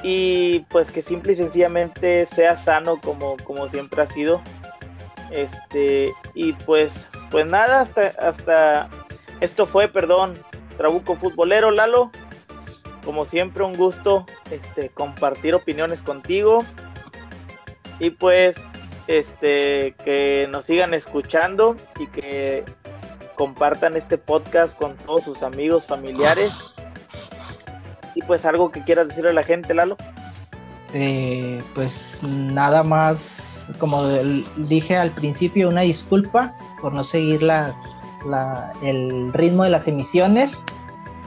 y 0.02 0.60
pues 0.70 0.90
que 0.90 1.02
simple 1.02 1.32
y 1.32 1.36
sencillamente 1.36 2.26
sea 2.26 2.56
sano 2.56 3.00
como, 3.00 3.36
como 3.38 3.68
siempre 3.68 4.02
ha 4.02 4.06
sido 4.06 4.42
este 5.30 6.12
y 6.34 6.52
pues 6.52 6.92
pues 7.32 7.46
nada 7.46 7.80
hasta 7.80 8.06
hasta 8.20 8.88
esto 9.40 9.66
fue 9.66 9.88
perdón 9.88 10.34
Trabuco 10.76 11.16
Futbolero 11.16 11.72
Lalo 11.72 12.12
como 13.04 13.24
siempre 13.24 13.64
un 13.64 13.76
gusto 13.76 14.24
este 14.52 14.90
compartir 14.90 15.56
opiniones 15.56 16.02
contigo 16.02 16.64
y 17.98 18.10
pues 18.10 18.54
este 19.08 19.94
que 20.04 20.48
nos 20.52 20.66
sigan 20.66 20.94
escuchando 20.94 21.76
y 21.98 22.06
que 22.06 22.64
compartan 23.34 23.96
este 23.96 24.18
podcast 24.18 24.78
con 24.78 24.96
todos 24.96 25.24
sus 25.24 25.42
amigos, 25.42 25.86
familiares. 25.86 26.52
Y 28.14 28.22
pues 28.22 28.44
algo 28.44 28.70
que 28.70 28.84
quieras 28.84 29.08
decirle 29.08 29.30
a 29.30 29.34
la 29.34 29.42
gente, 29.42 29.74
Lalo. 29.74 29.96
Eh, 30.94 31.62
pues 31.74 32.20
nada 32.22 32.82
más, 32.84 33.51
como 33.78 34.06
dije 34.56 34.96
al 34.96 35.10
principio, 35.10 35.68
una 35.68 35.82
disculpa 35.82 36.54
por 36.80 36.92
no 36.92 37.04
seguir 37.04 37.42
las, 37.42 37.76
el 38.82 39.32
ritmo 39.32 39.64
de 39.64 39.70
las 39.70 39.88
emisiones. 39.88 40.58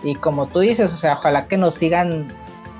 Y 0.03 0.15
como 0.15 0.47
tú 0.47 0.59
dices, 0.59 0.93
o 0.93 0.97
sea, 0.97 1.13
ojalá 1.13 1.47
que 1.47 1.57
nos 1.57 1.75
sigan 1.75 2.27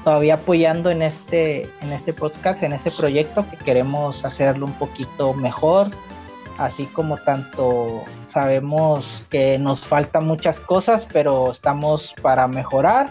todavía 0.04 0.36
apoyando 0.36 0.92
en 0.92 1.02
este, 1.02 1.64
en 1.82 1.92
este 1.92 2.14
podcast, 2.14 2.62
en 2.62 2.74
este 2.74 2.92
proyecto, 2.92 3.44
que 3.50 3.58
queremos 3.58 4.24
hacerlo 4.24 4.68
un 4.68 4.74
poquito 4.74 5.34
mejor, 5.34 5.90
así 6.60 6.86
como 6.86 7.18
tanto 7.18 8.04
sabemos 8.28 9.24
que 9.30 9.58
nos 9.58 9.88
faltan 9.88 10.28
muchas 10.28 10.60
cosas, 10.60 11.08
pero 11.12 11.52
estamos 11.52 12.14
para 12.22 12.48
mejorar 12.48 13.10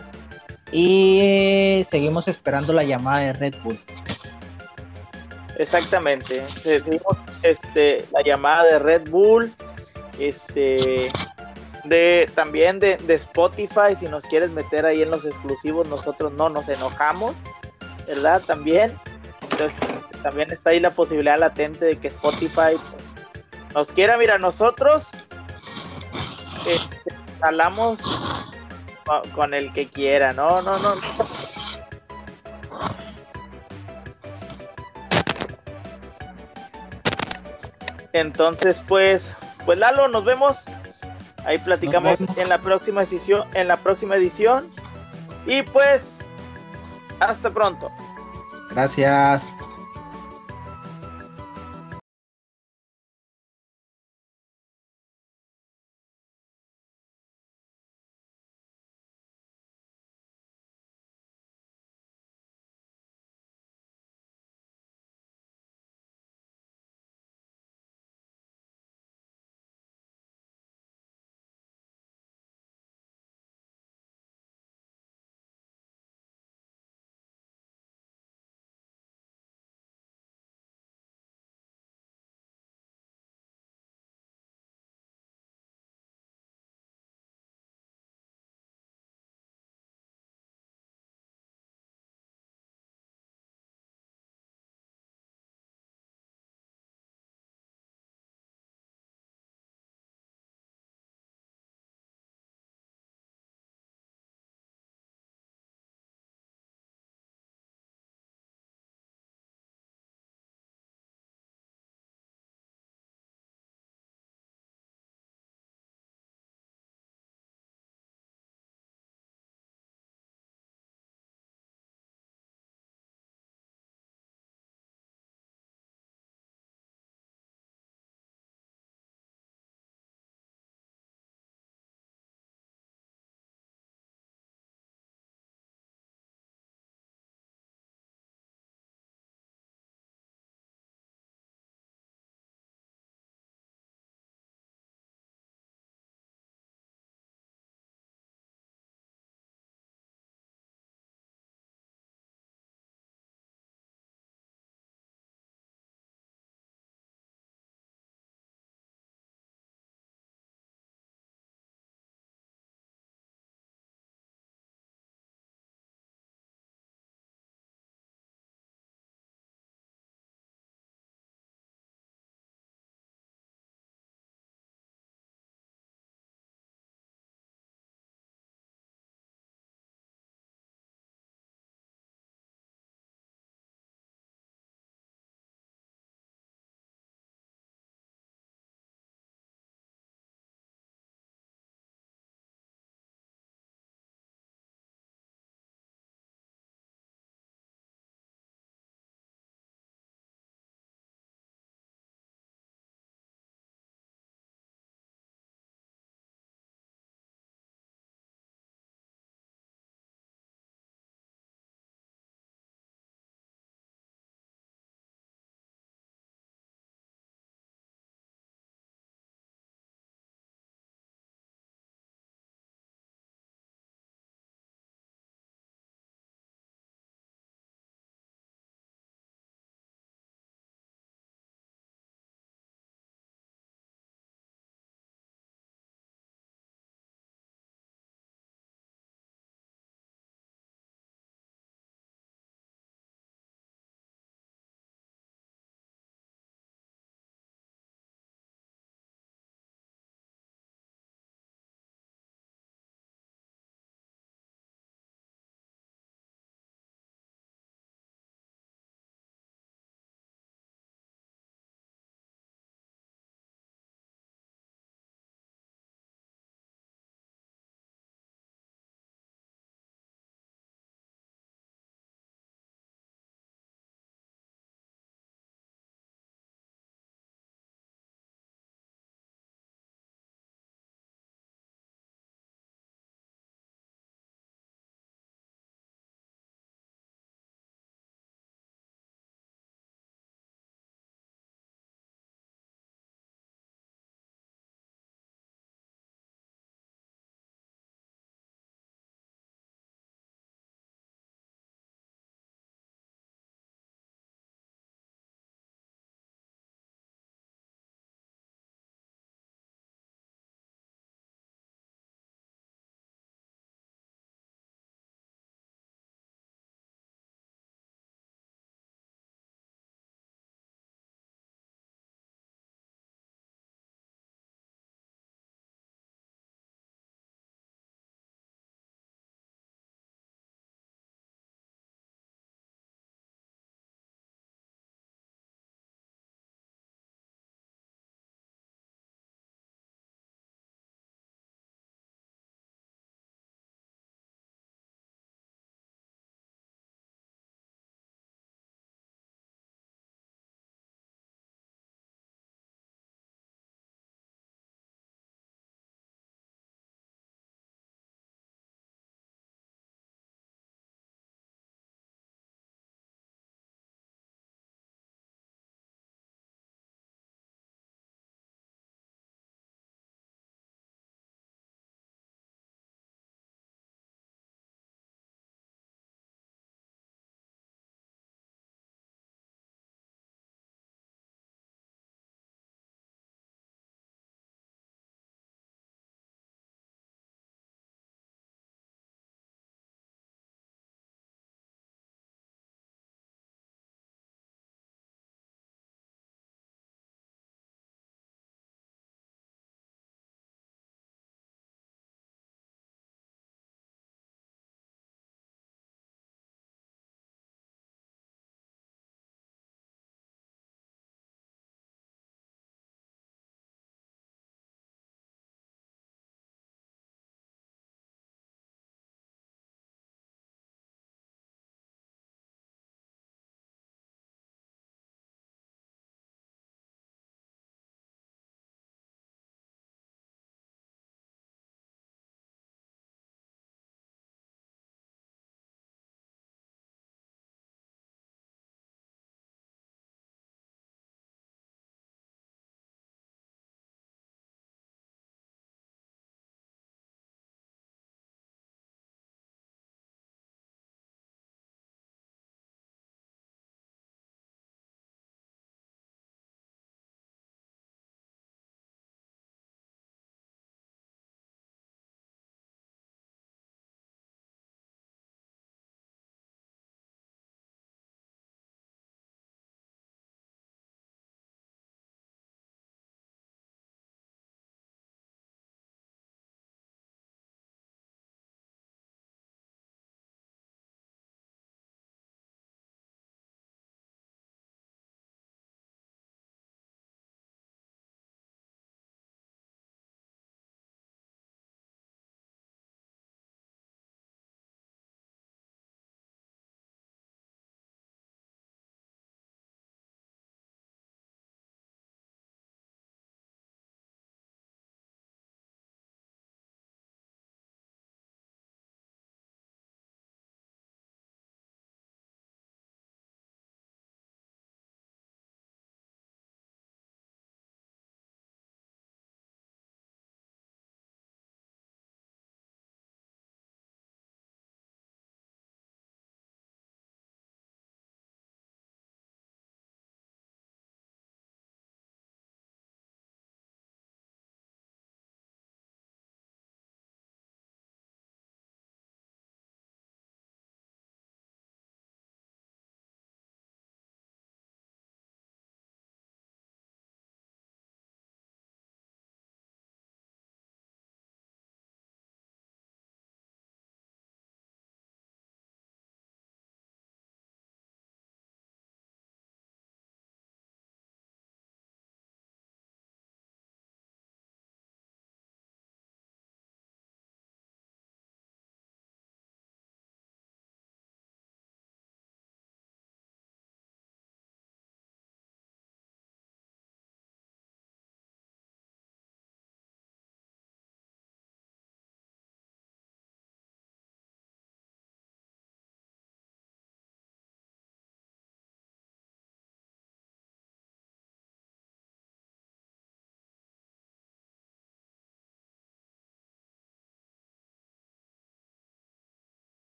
y 0.71 1.83
seguimos 1.89 2.29
esperando 2.29 2.73
la 2.73 2.85
llamada 2.85 3.21
de 3.21 3.33
Red 3.33 3.55
Bull. 3.63 3.79
Exactamente, 5.59 6.43
este, 7.43 8.05
la 8.13 8.23
llamada 8.23 8.65
de 8.65 8.79
Red 8.81 9.09
Bull, 9.09 9.53
este, 10.19 11.11
de 11.85 12.31
también 12.35 12.79
de, 12.79 12.97
de 12.97 13.15
Spotify, 13.15 13.95
si 13.99 14.07
nos 14.07 14.25
quieres 14.25 14.51
meter 14.51 14.85
ahí 14.85 15.03
en 15.03 15.11
los 15.11 15.25
exclusivos, 15.25 15.87
nosotros 15.89 16.33
no 16.33 16.49
nos 16.49 16.69
enojamos, 16.69 17.35
¿verdad? 18.07 18.43
También, 18.43 18.93
entonces 19.43 19.77
también 20.23 20.51
está 20.51 20.71
ahí 20.71 20.81
la 20.81 20.91
posibilidad 20.91 21.39
latente 21.39 21.85
de 21.85 21.97
que 21.99 22.09
Spotify 22.09 22.77
nos 23.75 23.89
quiera, 23.89 24.17
mira, 24.17 24.39
nosotros 24.39 25.05
este, 26.67 27.15
hablamos 27.41 28.01
con 29.35 29.55
el 29.55 29.73
que 29.73 29.87
quiera, 29.87 30.33
no, 30.33 30.63
no, 30.63 30.79
no. 30.79 30.95
Entonces, 38.15 38.83
pues, 38.87 39.35
pues 39.67 39.79
Lalo, 39.79 40.09
nos 40.09 40.25
vemos. 40.25 40.61
Ahí 41.45 41.59
platicamos 41.59 42.21
en 42.37 42.49
la 42.49 42.59
próxima 42.59 43.03
edición, 43.03 43.47
en 43.53 43.69
la 43.69 43.77
próxima 43.77 44.17
edición. 44.17 44.65
Y 45.47 45.61
pues, 45.63 46.03
hasta 47.21 47.51
pronto. 47.51 47.91
Gracias. 48.71 49.47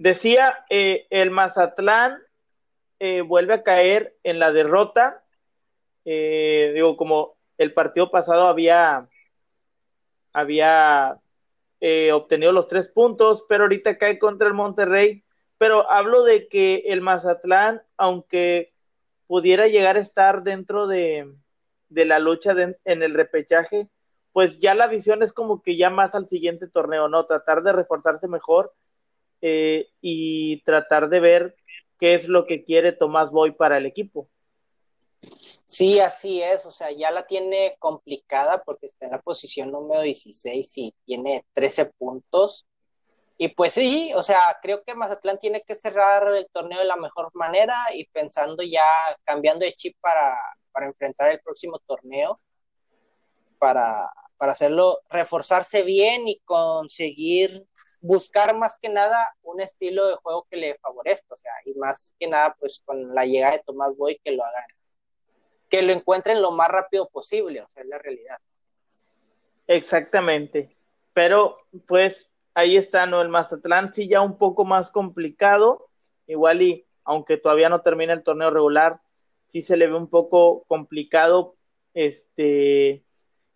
Decía, 0.00 0.64
eh, 0.70 1.06
el 1.10 1.30
Mazatlán 1.30 2.18
eh, 2.98 3.20
vuelve 3.20 3.52
a 3.52 3.62
caer 3.62 4.16
en 4.22 4.38
la 4.38 4.50
derrota. 4.50 5.22
Eh, 6.06 6.72
digo, 6.74 6.96
como 6.96 7.36
el 7.58 7.74
partido 7.74 8.10
pasado 8.10 8.48
había, 8.48 9.08
había 10.32 11.20
obtenido 12.12 12.52
los 12.52 12.66
tres 12.66 12.88
puntos, 12.88 13.44
pero 13.46 13.64
ahorita 13.64 13.98
cae 13.98 14.18
contra 14.18 14.48
el 14.48 14.54
Monterrey. 14.54 15.22
Pero 15.58 15.90
hablo 15.90 16.24
de 16.24 16.48
que 16.48 16.84
el 16.86 17.02
Mazatlán, 17.02 17.82
aunque 17.98 18.72
pudiera 19.26 19.68
llegar 19.68 19.96
a 19.96 20.00
estar 20.00 20.42
dentro 20.42 20.86
de, 20.86 21.30
la 21.90 22.18
lucha 22.18 22.54
en 22.84 23.02
el 23.02 23.12
repechaje, 23.12 23.90
pues 24.32 24.58
ya 24.60 24.74
la 24.74 24.86
visión 24.86 25.22
es 25.22 25.34
como 25.34 25.60
que 25.60 25.76
ya 25.76 25.90
más 25.90 26.14
al 26.14 26.26
siguiente 26.26 26.68
torneo, 26.68 27.08
¿no? 27.08 27.26
Tratar 27.26 27.62
de 27.62 27.72
reforzarse 27.72 28.28
mejor 28.28 28.72
eh, 29.40 29.88
y 30.00 30.62
tratar 30.62 31.08
de 31.08 31.20
ver 31.20 31.56
qué 31.98 32.14
es 32.14 32.28
lo 32.28 32.46
que 32.46 32.64
quiere 32.64 32.92
Tomás 32.92 33.30
Boy 33.30 33.52
para 33.52 33.78
el 33.78 33.86
equipo. 33.86 34.28
Sí, 35.70 36.00
así 36.00 36.42
es, 36.42 36.66
o 36.66 36.72
sea, 36.72 36.90
ya 36.90 37.12
la 37.12 37.26
tiene 37.26 37.76
complicada 37.78 38.62
porque 38.64 38.86
está 38.86 39.06
en 39.06 39.12
la 39.12 39.20
posición 39.20 39.70
número 39.70 40.02
16 40.02 40.78
y 40.78 40.94
tiene 41.04 41.44
13 41.52 41.92
puntos. 41.96 42.66
Y 43.38 43.48
pues 43.48 43.74
sí, 43.74 44.12
o 44.14 44.22
sea, 44.22 44.58
creo 44.60 44.82
que 44.82 44.94
Mazatlán 44.94 45.38
tiene 45.38 45.62
que 45.62 45.74
cerrar 45.74 46.34
el 46.34 46.48
torneo 46.52 46.80
de 46.80 46.86
la 46.86 46.96
mejor 46.96 47.30
manera 47.34 47.74
y 47.94 48.04
pensando 48.06 48.62
ya, 48.62 48.84
cambiando 49.24 49.64
de 49.64 49.72
chip 49.72 49.96
para, 50.00 50.36
para 50.72 50.86
enfrentar 50.86 51.30
el 51.30 51.40
próximo 51.40 51.78
torneo, 51.86 52.40
para, 53.58 54.10
para 54.36 54.52
hacerlo, 54.52 55.00
reforzarse 55.08 55.82
bien 55.82 56.26
y 56.26 56.40
conseguir 56.40 57.64
buscar 58.00 58.56
más 58.56 58.78
que 58.80 58.88
nada 58.88 59.34
un 59.42 59.60
estilo 59.60 60.06
de 60.08 60.16
juego 60.16 60.46
que 60.50 60.56
le 60.56 60.78
favorezca, 60.78 61.34
o 61.34 61.36
sea, 61.36 61.52
y 61.64 61.74
más 61.74 62.14
que 62.18 62.28
nada, 62.28 62.56
pues 62.58 62.82
con 62.84 63.14
la 63.14 63.26
llegada 63.26 63.52
de 63.52 63.62
Tomás 63.64 63.96
Boy, 63.96 64.20
que 64.24 64.32
lo 64.32 64.44
hagan, 64.44 64.64
que 65.68 65.82
lo 65.82 65.92
encuentren 65.92 66.40
lo 66.40 66.50
más 66.50 66.68
rápido 66.68 67.08
posible, 67.08 67.60
o 67.60 67.68
sea, 67.68 67.82
es 67.82 67.88
la 67.88 67.98
realidad. 67.98 68.38
Exactamente, 69.66 70.76
pero 71.12 71.54
pues 71.86 72.30
ahí 72.54 72.76
está, 72.76 73.06
¿no? 73.06 73.20
El 73.20 73.28
Mazatlán 73.28 73.92
sí 73.92 74.08
ya 74.08 74.20
un 74.20 74.38
poco 74.38 74.64
más 74.64 74.90
complicado, 74.90 75.88
igual 76.26 76.62
y 76.62 76.86
aunque 77.04 77.36
todavía 77.36 77.68
no 77.68 77.82
termina 77.82 78.12
el 78.12 78.22
torneo 78.22 78.50
regular, 78.50 79.00
sí 79.48 79.62
se 79.62 79.76
le 79.76 79.88
ve 79.88 79.94
un 79.94 80.08
poco 80.08 80.64
complicado, 80.68 81.56
este, 81.92 83.04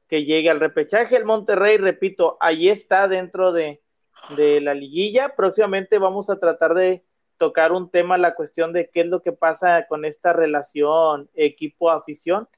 que 0.08 0.24
llegue 0.24 0.50
al 0.50 0.60
repechaje. 0.60 1.16
El 1.16 1.24
Monterrey, 1.24 1.76
repito, 1.76 2.36
ahí 2.40 2.68
está 2.68 3.06
dentro 3.06 3.52
de, 3.52 3.83
de 4.36 4.60
la 4.60 4.74
liguilla. 4.74 5.34
Próximamente 5.36 5.98
vamos 5.98 6.30
a 6.30 6.38
tratar 6.38 6.74
de 6.74 7.04
tocar 7.36 7.72
un 7.72 7.90
tema, 7.90 8.16
la 8.18 8.34
cuestión 8.34 8.72
de 8.72 8.90
qué 8.90 9.00
es 9.00 9.06
lo 9.06 9.22
que 9.22 9.32
pasa 9.32 9.86
con 9.86 10.04
esta 10.04 10.32
relación 10.32 11.30
equipo-afición. 11.34 12.48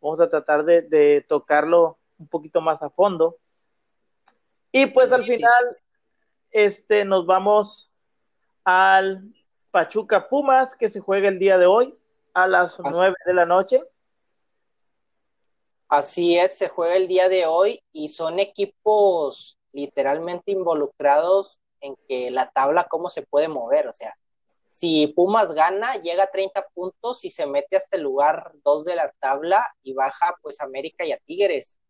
Vamos 0.00 0.20
a 0.20 0.28
tratar 0.28 0.64
de, 0.64 1.24
tocarlo 1.28 1.98
un 2.18 2.28
poquito 2.28 2.60
más 2.60 2.82
a 2.82 2.90
fondo. 2.90 3.38
Y 4.72 4.86
pues 4.86 5.10
al 5.12 5.24
final, 5.24 5.78
este, 6.50 7.04
nos 7.04 7.26
vamos 7.26 7.90
al 8.64 9.32
Pachuca 9.70 10.28
Pumas, 10.28 10.74
que 10.74 10.88
se 10.88 11.00
juega 11.00 11.28
el 11.28 11.38
día 11.38 11.58
de 11.58 11.66
hoy 11.66 11.96
a 12.34 12.46
las 12.46 12.78
nueve 12.80 13.16
de 13.24 13.34
la 13.34 13.44
noche. 13.44 13.82
Así 15.88 16.36
es, 16.36 16.58
se 16.58 16.68
juega 16.68 16.96
el 16.96 17.06
día 17.06 17.28
de 17.28 17.46
hoy 17.46 17.82
y 17.92 18.08
son 18.08 18.38
equipos 18.38 19.58
literalmente 19.76 20.52
involucrados 20.52 21.60
en 21.80 21.94
que 22.08 22.30
la 22.30 22.50
tabla 22.50 22.88
cómo 22.88 23.10
se 23.10 23.22
puede 23.22 23.48
mover, 23.48 23.86
o 23.88 23.92
sea, 23.92 24.14
si 24.70 25.06
Pumas 25.06 25.52
gana, 25.52 25.94
llega 25.94 26.24
a 26.24 26.30
30 26.30 26.66
puntos 26.74 27.24
y 27.24 27.30
se 27.30 27.46
mete 27.46 27.76
hasta 27.76 27.96
el 27.96 28.02
lugar 28.02 28.52
2 28.62 28.84
de 28.84 28.96
la 28.96 29.10
tabla 29.20 29.66
y 29.82 29.94
baja 29.94 30.36
pues 30.42 30.60
América 30.60 31.06
y 31.06 31.12
a 31.12 31.18
Tigres. 31.18 31.80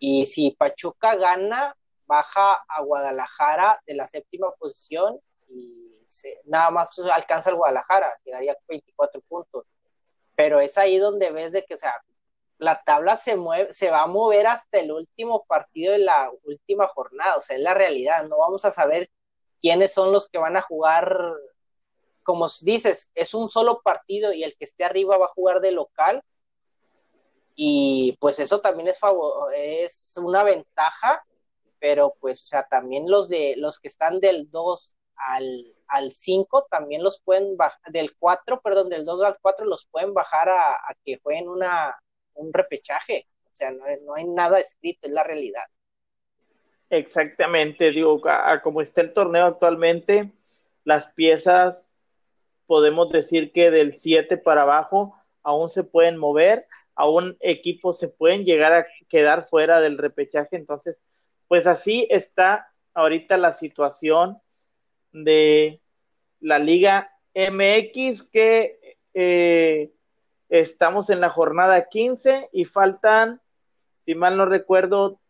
Y 0.00 0.26
si 0.26 0.50
Pachuca 0.50 1.14
gana, 1.14 1.76
baja 2.06 2.64
a 2.66 2.82
Guadalajara 2.82 3.80
de 3.86 3.94
la 3.94 4.08
séptima 4.08 4.50
posición 4.58 5.20
y 5.50 6.04
nada 6.46 6.70
más 6.70 6.98
alcanza 7.14 7.50
el 7.50 7.56
Guadalajara, 7.56 8.12
llegaría 8.24 8.52
a 8.52 8.56
24 8.66 9.20
puntos. 9.28 9.64
Pero 10.34 10.58
es 10.58 10.78
ahí 10.78 10.98
donde 10.98 11.30
ves 11.30 11.52
de 11.52 11.64
que, 11.64 11.74
o 11.74 11.78
sea, 11.78 11.94
la 12.60 12.82
tabla 12.82 13.16
se 13.16 13.36
mueve, 13.36 13.72
se 13.72 13.90
va 13.90 14.02
a 14.02 14.06
mover 14.06 14.46
hasta 14.46 14.80
el 14.80 14.92
último 14.92 15.44
partido 15.46 15.92
de 15.92 16.00
la 16.00 16.30
última 16.44 16.86
jornada, 16.88 17.36
o 17.36 17.40
sea, 17.40 17.56
es 17.56 17.62
la 17.62 17.74
realidad, 17.74 18.24
no 18.24 18.38
vamos 18.38 18.64
a 18.66 18.70
saber 18.70 19.10
quiénes 19.58 19.92
son 19.92 20.12
los 20.12 20.28
que 20.28 20.38
van 20.38 20.58
a 20.58 20.62
jugar, 20.62 21.16
como 22.22 22.48
dices, 22.60 23.10
es 23.14 23.32
un 23.32 23.48
solo 23.50 23.80
partido 23.82 24.32
y 24.34 24.44
el 24.44 24.56
que 24.56 24.66
esté 24.66 24.84
arriba 24.84 25.16
va 25.16 25.26
a 25.26 25.34
jugar 25.34 25.60
de 25.60 25.72
local, 25.72 26.22
y 27.54 28.16
pues 28.20 28.38
eso 28.38 28.60
también 28.60 28.88
es, 28.88 29.00
es 29.54 30.14
una 30.22 30.44
ventaja, 30.44 31.24
pero 31.80 32.14
pues, 32.20 32.42
o 32.42 32.46
sea, 32.46 32.64
también 32.68 33.10
los 33.10 33.30
de 33.30 33.54
los 33.56 33.80
que 33.80 33.88
están 33.88 34.20
del 34.20 34.50
2 34.50 34.96
al, 35.16 35.74
al 35.86 36.12
5 36.12 36.66
también 36.70 37.02
los 37.02 37.22
pueden 37.22 37.56
bajar, 37.56 37.80
del 37.90 38.14
4, 38.18 38.60
perdón, 38.60 38.90
del 38.90 39.06
2 39.06 39.22
al 39.24 39.38
4 39.40 39.64
los 39.64 39.86
pueden 39.86 40.12
bajar 40.12 40.50
a 40.50 40.78
que 41.04 41.20
jueguen 41.22 41.48
una, 41.48 41.98
un 42.40 42.52
repechaje. 42.52 43.26
O 43.46 43.50
sea, 43.52 43.70
no, 43.70 44.14
hay 44.14 44.24
nada 44.24 44.58
escrito, 44.58 45.06
es 45.06 45.12
la 45.12 45.24
realidad. 45.24 45.62
Exactamente, 46.88 47.92
digo, 47.92 48.20
como 48.62 48.80
está 48.80 49.00
el 49.00 49.12
torneo 49.12 49.46
actualmente, 49.46 50.32
las 50.84 51.08
piezas 51.08 51.88
podemos 52.66 53.10
decir 53.10 53.52
que 53.52 53.70
del 53.70 53.94
7 53.94 54.36
para 54.36 54.62
abajo 54.62 55.14
aún 55.42 55.70
se 55.70 55.84
pueden 55.84 56.16
mover, 56.16 56.66
aún 56.94 57.36
equipos 57.40 57.98
se 57.98 58.08
pueden 58.08 58.44
llegar 58.44 58.72
a 58.72 58.86
quedar 59.08 59.44
fuera 59.44 59.80
del 59.80 59.98
repechaje, 59.98 60.56
entonces, 60.56 61.00
pues 61.48 61.66
así 61.66 62.06
está 62.10 62.72
ahorita 62.94 63.36
la 63.36 63.52
situación 63.52 64.40
de 65.12 65.80
la 66.40 66.58
Liga 66.58 67.12
MX 67.34 68.24
que 68.24 68.98
eh, 69.14 69.92
Estamos 70.50 71.10
en 71.10 71.20
la 71.20 71.30
jornada 71.30 71.88
15 71.88 72.50
y 72.52 72.64
faltan, 72.64 73.40
si 74.04 74.16
mal 74.16 74.36
no 74.36 74.46
recuerdo, 74.46 75.20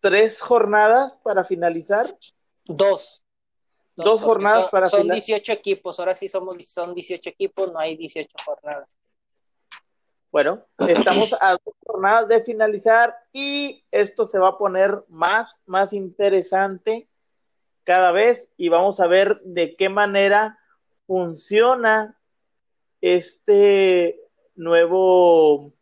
tres 0.00 0.40
jornadas 0.42 1.16
para 1.22 1.44
finalizar. 1.44 2.14
Dos. 2.66 3.24
Dos, 3.96 4.20
jornadas 4.20 4.68
para 4.68 4.86
finalizar. 4.86 5.22
Son 5.22 5.36
18 5.36 5.52
equipos, 5.52 5.98
ahora 5.98 6.14
sí 6.14 6.28
somos, 6.28 6.56
son 6.68 6.94
18 6.94 7.30
equipos, 7.30 7.72
no 7.72 7.78
hay 7.78 7.96
18 7.96 8.28
jornadas. 8.44 8.96
Bueno, 10.30 10.66
estamos 10.78 11.34
a 11.40 11.52
dos 11.52 11.74
jornadas 11.84 12.28
de 12.28 12.42
finalizar 12.42 13.16
y 13.32 13.84
esto 13.90 14.26
se 14.26 14.38
va 14.38 14.50
a 14.50 14.58
poner 14.58 15.02
más, 15.08 15.58
más 15.64 15.94
interesante 15.94 17.08
cada 17.84 18.12
vez 18.12 18.48
y 18.58 18.68
vamos 18.68 19.00
a 19.00 19.06
ver 19.06 19.40
de 19.42 19.74
qué 19.74 19.88
manera 19.88 20.58
funciona 21.06 22.20
este 23.00 24.19
nuevo, 24.60 25.72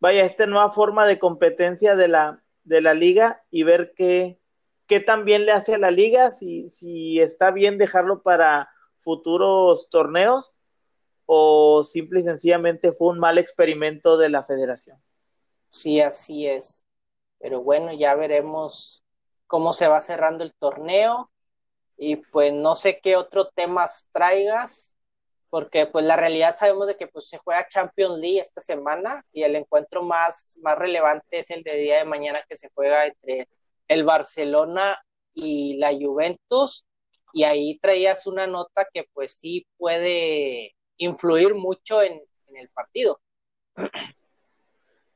vaya, 0.00 0.24
esta 0.24 0.46
nueva 0.46 0.72
forma 0.72 1.06
de 1.06 1.18
competencia 1.18 1.96
de 1.96 2.08
la, 2.08 2.42
de 2.64 2.80
la 2.80 2.94
liga 2.94 3.44
y 3.50 3.62
ver 3.62 3.94
qué, 3.96 4.38
qué 4.86 5.00
también 5.00 5.46
le 5.46 5.52
hace 5.52 5.74
a 5.74 5.78
la 5.78 5.90
liga, 5.90 6.32
si, 6.32 6.68
si 6.68 7.20
está 7.20 7.50
bien 7.50 7.78
dejarlo 7.78 8.22
para 8.22 8.70
futuros 8.96 9.88
torneos 9.88 10.52
o 11.26 11.84
simple 11.84 12.20
y 12.20 12.24
sencillamente 12.24 12.92
fue 12.92 13.08
un 13.08 13.18
mal 13.18 13.38
experimento 13.38 14.16
de 14.18 14.28
la 14.28 14.42
federación. 14.42 15.00
Sí, 15.68 16.00
así 16.00 16.46
es. 16.46 16.82
Pero 17.38 17.62
bueno, 17.62 17.92
ya 17.92 18.14
veremos 18.14 19.04
cómo 19.46 19.72
se 19.72 19.86
va 19.86 20.00
cerrando 20.00 20.44
el 20.44 20.52
torneo 20.54 21.30
y 21.96 22.16
pues 22.16 22.52
no 22.52 22.74
sé 22.74 23.00
qué 23.00 23.16
otro 23.16 23.48
temas 23.48 24.08
traigas 24.12 24.96
porque 25.52 25.84
pues 25.84 26.06
la 26.06 26.16
realidad 26.16 26.56
sabemos 26.56 26.86
de 26.86 26.96
que 26.96 27.08
pues 27.08 27.28
se 27.28 27.36
juega 27.36 27.68
Champions 27.68 28.18
League 28.18 28.40
esta 28.40 28.62
semana 28.62 29.22
y 29.34 29.42
el 29.42 29.54
encuentro 29.54 30.02
más, 30.02 30.58
más 30.62 30.78
relevante 30.78 31.40
es 31.40 31.50
el 31.50 31.62
de 31.62 31.76
día 31.76 31.98
de 31.98 32.06
mañana 32.06 32.42
que 32.48 32.56
se 32.56 32.70
juega 32.74 33.04
entre 33.04 33.50
el 33.86 34.02
Barcelona 34.02 34.98
y 35.34 35.76
la 35.76 35.92
Juventus. 35.92 36.86
Y 37.34 37.42
ahí 37.42 37.78
traías 37.80 38.26
una 38.26 38.46
nota 38.46 38.88
que 38.94 39.04
pues 39.12 39.34
sí 39.34 39.66
puede 39.76 40.74
influir 40.96 41.54
mucho 41.54 42.00
en, 42.02 42.18
el 42.54 42.70
partido. 42.70 43.20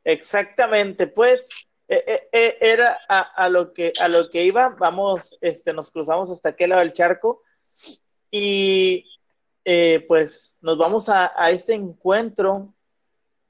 Exactamente, 0.05 1.07
pues 1.07 1.49
eh, 1.89 2.05
eh, 2.07 2.29
eh, 2.31 2.59
era 2.61 2.99
a, 3.09 3.49
lo 3.49 3.73
que 3.73 3.95
a 3.99 4.07
lo 4.09 4.29
que 4.29 4.45
iba, 4.45 4.77
vamos, 4.79 5.35
este, 5.41 5.73
nos 5.73 5.91
cruzamos 5.91 6.31
hasta 6.31 6.51
aquel 6.51 6.69
lado 6.71 6.83
del 6.83 6.93
charco. 6.93 7.43
Y 8.31 9.16
eh, 9.69 10.05
pues 10.07 10.57
nos 10.61 10.79
vamos 10.79 11.09
a, 11.09 11.27
este 11.51 11.75
encuentro 11.75 12.73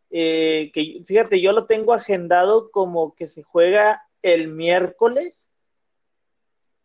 eh, 0.08 0.70
que 0.72 1.02
fíjate, 1.04 1.42
yo 1.42 1.52
lo 1.52 1.66
tengo 1.66 1.92
agendado 1.92 2.70
como 2.70 3.14
que 3.14 3.28
se 3.28 3.42
juega 3.42 4.02
el 4.22 4.48
miércoles, 4.48 5.50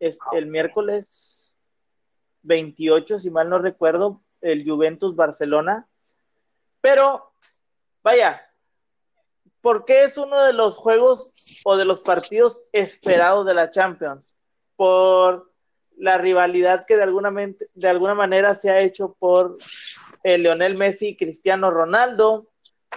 es, 0.00 0.18
el 0.32 0.48
miércoles 0.48 1.56
28, 2.42 3.20
si 3.20 3.30
mal 3.30 3.48
no 3.48 3.58
recuerdo, 3.58 4.22
el 4.42 4.68
Juventus 4.68 5.16
Barcelona. 5.16 5.88
Pero, 6.82 7.32
vaya, 8.02 8.42
¿por 9.62 9.86
qué 9.86 10.04
es 10.04 10.18
uno 10.18 10.42
de 10.42 10.52
los 10.52 10.76
juegos 10.76 11.32
o 11.64 11.78
de 11.78 11.86
los 11.86 12.02
partidos 12.02 12.68
esperados 12.72 13.46
de 13.46 13.54
la 13.54 13.70
Champions? 13.70 14.36
Por 14.76 15.51
la 16.02 16.18
rivalidad 16.18 16.84
que 16.84 16.96
de 16.96 17.04
alguna, 17.04 17.30
de 17.30 17.88
alguna 17.88 18.14
manera 18.14 18.56
se 18.56 18.70
ha 18.70 18.80
hecho 18.80 19.14
por 19.20 19.54
eh, 20.24 20.36
Leonel 20.36 20.76
Messi 20.76 21.10
y 21.10 21.16
Cristiano 21.16 21.70
Ronaldo, 21.70 22.48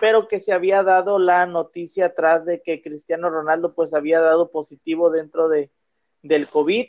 pero 0.02 0.28
que 0.28 0.40
se 0.40 0.54
había 0.54 0.82
dado 0.82 1.20
la 1.20 1.46
noticia 1.46 2.08
atrás 2.08 2.46
de 2.46 2.64
que 2.64 2.82
Cristiano 2.82 3.30
Ronaldo 3.30 3.76
pues 3.76 3.94
había 3.94 4.22
dado 4.22 4.50
positivo 4.50 5.12
dentro 5.12 5.50
de, 5.50 5.70
del 6.24 6.48
COVID 6.48 6.88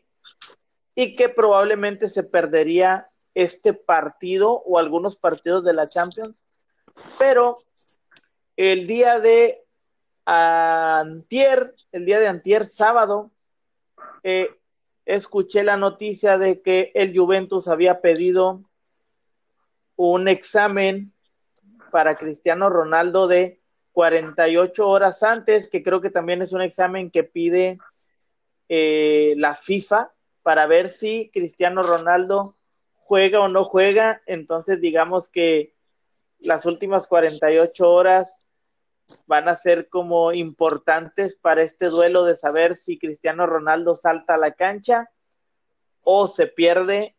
y 0.94 1.16
que 1.16 1.28
probablemente 1.28 2.08
se 2.08 2.22
perdería 2.22 3.10
este 3.34 3.74
partido 3.74 4.62
o 4.64 4.78
algunos 4.78 5.16
partidos 5.16 5.64
de 5.64 5.74
la 5.74 5.86
Champions, 5.86 6.64
pero 7.18 7.52
el 8.56 8.86
día 8.86 9.20
de 9.20 9.62
antier, 10.24 11.74
el 11.92 12.06
día 12.06 12.18
de 12.20 12.28
antier, 12.28 12.66
sábado, 12.66 13.32
eh, 14.22 14.48
escuché 15.06 15.62
la 15.62 15.76
noticia 15.76 16.36
de 16.36 16.60
que 16.60 16.90
el 16.94 17.16
Juventus 17.16 17.68
había 17.68 18.00
pedido 18.00 18.64
un 19.94 20.28
examen 20.28 21.08
para 21.90 22.16
Cristiano 22.16 22.68
Ronaldo 22.68 23.28
de 23.28 23.60
48 23.92 24.86
horas 24.86 25.22
antes, 25.22 25.68
que 25.68 25.82
creo 25.82 26.02
que 26.02 26.10
también 26.10 26.42
es 26.42 26.52
un 26.52 26.60
examen 26.60 27.10
que 27.10 27.24
pide 27.24 27.78
eh, 28.68 29.34
la 29.38 29.54
FIFA 29.54 30.12
para 30.42 30.66
ver 30.66 30.90
si 30.90 31.30
Cristiano 31.32 31.82
Ronaldo 31.82 32.56
juega 32.94 33.40
o 33.40 33.48
no 33.48 33.64
juega. 33.64 34.20
Entonces, 34.26 34.80
digamos 34.80 35.30
que 35.30 35.72
las 36.40 36.66
últimas 36.66 37.06
48 37.06 37.90
horas 37.90 38.45
van 39.26 39.48
a 39.48 39.56
ser 39.56 39.88
como 39.88 40.32
importantes 40.32 41.36
para 41.36 41.62
este 41.62 41.86
duelo 41.86 42.24
de 42.24 42.36
saber 42.36 42.76
si 42.76 42.98
Cristiano 42.98 43.46
Ronaldo 43.46 43.96
salta 43.96 44.34
a 44.34 44.38
la 44.38 44.52
cancha 44.52 45.10
o 46.04 46.28
se 46.28 46.46
pierde 46.46 47.16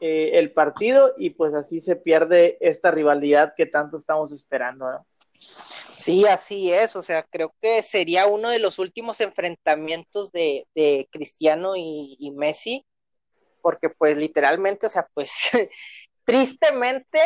eh, 0.00 0.38
el 0.38 0.52
partido 0.52 1.14
y 1.16 1.30
pues 1.30 1.54
así 1.54 1.80
se 1.80 1.96
pierde 1.96 2.58
esta 2.60 2.90
rivalidad 2.90 3.54
que 3.56 3.64
tanto 3.64 3.96
estamos 3.96 4.30
esperando. 4.30 5.06
Sí, 5.32 6.26
así 6.26 6.70
es, 6.70 6.94
o 6.96 7.02
sea, 7.02 7.22
creo 7.22 7.54
que 7.62 7.82
sería 7.82 8.26
uno 8.26 8.50
de 8.50 8.58
los 8.58 8.78
últimos 8.78 9.22
enfrentamientos 9.22 10.30
de, 10.30 10.66
Cristiano 11.10 11.72
y, 11.76 12.30
Messi, 12.36 12.84
porque 13.62 13.88
pues 13.88 14.18
literalmente, 14.18 14.86
o 14.86 14.90
sea, 14.90 15.08
pues 15.14 15.32
tristemente, 16.24 17.18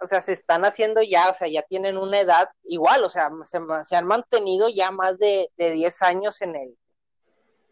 o 0.00 0.06
sea, 0.06 0.20
se 0.22 0.32
están 0.32 0.64
haciendo 0.64 1.02
ya, 1.02 1.30
o 1.30 1.34
sea, 1.34 1.48
ya 1.48 1.62
tienen 1.62 1.96
una 1.96 2.20
edad 2.20 2.48
igual, 2.64 3.04
o 3.04 3.10
sea, 3.10 3.30
se, 3.44 3.96
han 3.96 4.06
mantenido 4.06 4.68
ya 4.68 4.90
más 4.90 5.18
de, 5.18 5.50
de 5.56 5.72
10 5.72 6.02
años 6.02 6.42
en 6.42 6.56
el, 6.56 6.78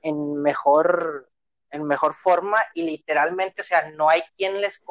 en 0.02 0.40
mejor, 0.40 1.30
en 1.70 1.84
mejor 1.84 2.14
forma 2.14 2.58
y 2.74 2.84
literalmente, 2.84 3.62
o 3.62 3.64
sea, 3.64 3.90
no 3.90 4.08
hay 4.08 4.22
quien 4.36 4.60
les 4.60 4.82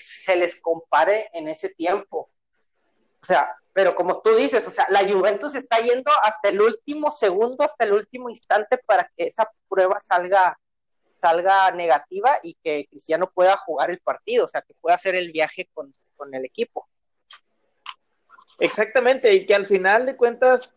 se 0.00 0.36
les 0.36 0.60
compare 0.60 1.28
en 1.32 1.48
ese 1.48 1.70
tiempo. 1.70 2.30
O 3.22 3.24
sea, 3.24 3.56
pero 3.72 3.94
como 3.94 4.20
tú 4.20 4.34
dices, 4.34 4.66
o 4.66 4.70
sea, 4.70 4.86
la 4.90 5.00
Juventus 5.00 5.54
está 5.54 5.78
yendo 5.78 6.10
hasta 6.22 6.48
el 6.48 6.60
último 6.60 7.10
segundo, 7.10 7.64
hasta 7.64 7.84
el 7.84 7.92
último 7.92 8.30
instante 8.30 8.78
para 8.78 9.10
que 9.16 9.26
esa 9.26 9.48
prueba 9.68 9.98
salga 10.00 10.58
salga 11.16 11.70
negativa 11.72 12.30
y 12.42 12.54
que 12.62 12.86
Cristiano 12.88 13.30
pueda 13.34 13.56
jugar 13.56 13.90
el 13.90 14.00
partido, 14.00 14.44
o 14.44 14.48
sea, 14.48 14.62
que 14.62 14.74
pueda 14.74 14.94
hacer 14.94 15.14
el 15.14 15.32
viaje 15.32 15.68
con, 15.74 15.90
con 16.16 16.34
el 16.34 16.44
equipo. 16.44 16.88
Exactamente, 18.58 19.34
y 19.34 19.44
que 19.44 19.54
al 19.54 19.66
final 19.66 20.06
de 20.06 20.16
cuentas 20.16 20.74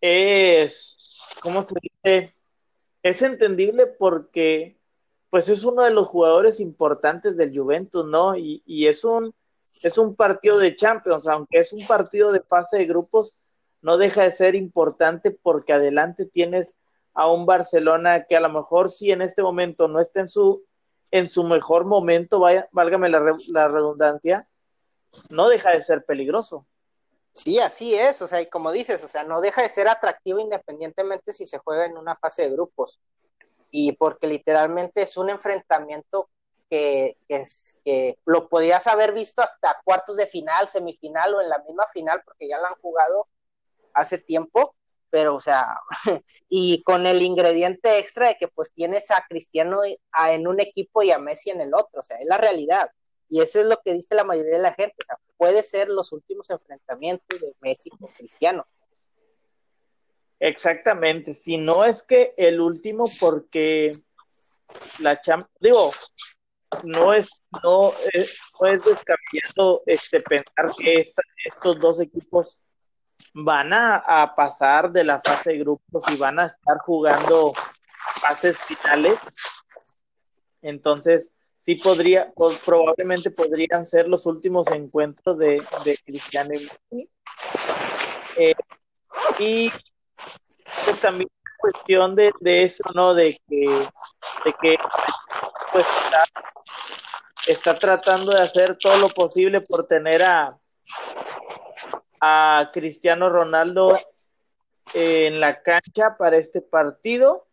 es, 0.00 0.96
¿cómo 1.42 1.62
se 1.62 1.74
dice? 1.82 2.38
es 3.02 3.22
entendible 3.22 3.86
porque 3.86 4.78
pues 5.30 5.48
es 5.48 5.64
uno 5.64 5.82
de 5.82 5.90
los 5.90 6.06
jugadores 6.06 6.58
importantes 6.58 7.36
del 7.36 7.56
Juventus, 7.56 8.06
¿no? 8.06 8.36
Y, 8.36 8.62
es 8.86 9.04
un 9.04 9.34
es 9.82 9.98
un 9.98 10.16
partido 10.16 10.56
de 10.56 10.74
Champions, 10.74 11.26
aunque 11.26 11.58
es 11.58 11.74
un 11.74 11.86
partido 11.86 12.32
de 12.32 12.40
fase 12.40 12.78
de 12.78 12.86
grupos, 12.86 13.36
no 13.82 13.98
deja 13.98 14.22
de 14.22 14.32
ser 14.32 14.54
importante 14.54 15.30
porque 15.30 15.74
adelante 15.74 16.24
tienes 16.24 16.76
a 17.18 17.28
un 17.28 17.46
Barcelona 17.46 18.26
que 18.26 18.36
a 18.36 18.40
lo 18.40 18.48
mejor 18.48 18.90
sí 18.90 19.10
en 19.10 19.22
este 19.22 19.42
momento 19.42 19.88
no 19.88 20.00
está 20.00 20.20
en 20.20 20.28
su 20.28 20.64
en 21.10 21.28
su 21.28 21.42
mejor 21.42 21.84
momento, 21.84 22.38
vaya, 22.38 22.68
válgame 22.70 23.08
la, 23.08 23.20
la 23.48 23.68
redundancia, 23.68 24.48
no 25.30 25.48
deja 25.48 25.70
de 25.70 25.82
ser 25.82 26.04
peligroso. 26.04 26.64
Sí, 27.32 27.58
así 27.58 27.94
es, 27.94 28.22
o 28.22 28.28
sea, 28.28 28.40
y 28.40 28.46
como 28.46 28.70
dices, 28.70 29.02
o 29.02 29.08
sea, 29.08 29.24
no 29.24 29.40
deja 29.40 29.62
de 29.62 29.68
ser 29.68 29.88
atractivo 29.88 30.38
independientemente 30.38 31.32
si 31.32 31.44
se 31.44 31.58
juega 31.58 31.86
en 31.86 31.96
una 31.96 32.14
fase 32.14 32.42
de 32.42 32.50
grupos. 32.50 33.00
Y 33.70 33.92
porque 33.92 34.28
literalmente 34.28 35.02
es 35.02 35.16
un 35.16 35.30
enfrentamiento 35.30 36.28
que, 36.70 37.16
es, 37.26 37.80
que 37.84 38.18
lo 38.26 38.48
podías 38.48 38.86
haber 38.86 39.12
visto 39.12 39.42
hasta 39.42 39.74
cuartos 39.84 40.16
de 40.16 40.26
final, 40.26 40.68
semifinal 40.68 41.34
o 41.34 41.40
en 41.40 41.48
la 41.48 41.58
misma 41.66 41.86
final, 41.92 42.22
porque 42.24 42.48
ya 42.48 42.60
lo 42.60 42.66
han 42.66 42.76
jugado 42.76 43.26
hace 43.94 44.18
tiempo, 44.18 44.76
pero 45.10 45.34
o 45.34 45.40
sea, 45.40 45.80
y 46.48 46.82
con 46.82 47.06
el 47.06 47.22
ingrediente 47.22 47.98
extra 47.98 48.28
de 48.28 48.36
que 48.36 48.48
pues 48.48 48.72
tienes 48.72 49.10
a 49.10 49.24
Cristiano 49.28 49.80
en 49.84 50.48
un 50.48 50.60
equipo 50.60 51.02
y 51.02 51.10
a 51.10 51.18
Messi 51.18 51.50
en 51.50 51.60
el 51.60 51.74
otro, 51.74 52.00
o 52.00 52.02
sea, 52.02 52.18
es 52.18 52.26
la 52.26 52.38
realidad. 52.38 52.90
Y 53.28 53.42
eso 53.42 53.60
es 53.60 53.66
lo 53.66 53.76
que 53.84 53.92
dice 53.92 54.14
la 54.14 54.24
mayoría 54.24 54.56
de 54.56 54.62
la 54.62 54.72
gente. 54.72 54.94
O 55.02 55.04
sea, 55.04 55.18
puede 55.36 55.62
ser 55.62 55.88
los 55.88 56.12
últimos 56.12 56.48
enfrentamientos 56.48 57.38
de 57.40 57.54
Messi 57.60 57.90
con 57.90 58.08
Cristiano. 58.08 58.66
Exactamente. 60.40 61.34
Si 61.34 61.58
no 61.58 61.84
es 61.84 62.02
que 62.02 62.32
el 62.36 62.60
último, 62.60 63.06
porque 63.20 63.90
la 65.00 65.20
Champions, 65.20 65.50
digo, 65.60 65.90
no 66.84 67.12
es, 67.12 67.28
no 67.62 67.92
es, 68.12 68.38
no 68.60 68.66
es 68.66 68.84
descabellado 68.84 69.82
este, 69.86 70.20
pensar 70.20 70.70
que 70.78 71.04
estos 71.44 71.80
dos 71.80 72.00
equipos 72.00 72.58
van 73.34 73.72
a, 73.72 74.32
pasar 74.36 74.90
de 74.90 75.04
la 75.04 75.20
fase 75.20 75.52
de 75.52 75.58
grupos 75.58 76.04
y 76.08 76.16
van 76.16 76.38
a 76.38 76.46
estar 76.46 76.78
jugando 76.78 77.52
fases 78.20 78.58
finales. 78.58 79.20
Entonces, 80.62 81.30
sí 81.58 81.76
podría, 81.76 82.32
pues, 82.34 82.58
probablemente 82.64 83.30
podrían 83.30 83.86
ser 83.86 84.08
los 84.08 84.26
últimos 84.26 84.66
encuentros 84.68 85.38
de, 85.38 85.62
de 85.84 85.98
Cristiano 86.04 86.50
y. 86.90 87.08
Eh, 88.36 88.54
y 89.40 89.70
pues 90.84 91.00
también 91.00 91.28
cuestión 91.58 92.14
de, 92.14 92.32
de, 92.40 92.64
eso, 92.64 92.84
¿no? 92.94 93.14
De 93.14 93.36
que, 93.48 93.66
de 94.44 94.52
que 94.62 94.78
pues 95.72 95.86
está, 96.04 96.24
está, 97.46 97.78
tratando 97.78 98.32
de 98.32 98.40
hacer 98.40 98.76
todo 98.76 98.96
lo 98.98 99.08
posible 99.08 99.60
por 99.60 99.86
tener 99.86 100.22
a, 100.22 100.56
a 102.20 102.70
Cristiano 102.72 103.28
Ronaldo 103.28 103.98
en 104.94 105.40
la 105.40 105.56
cancha 105.62 106.16
para 106.16 106.36
este 106.36 106.60
partido, 106.60 107.46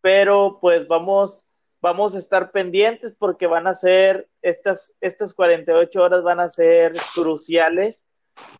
pero 0.00 0.58
pues 0.60 0.86
vamos 0.88 1.46
vamos 1.82 2.14
a 2.14 2.20
estar 2.20 2.52
pendientes 2.52 3.12
porque 3.18 3.46
van 3.46 3.66
a 3.66 3.74
ser, 3.74 4.30
estas, 4.40 4.94
estas 5.00 5.34
48 5.34 6.00
horas 6.00 6.22
van 6.22 6.40
a 6.40 6.48
ser 6.48 6.94
cruciales 7.12 8.00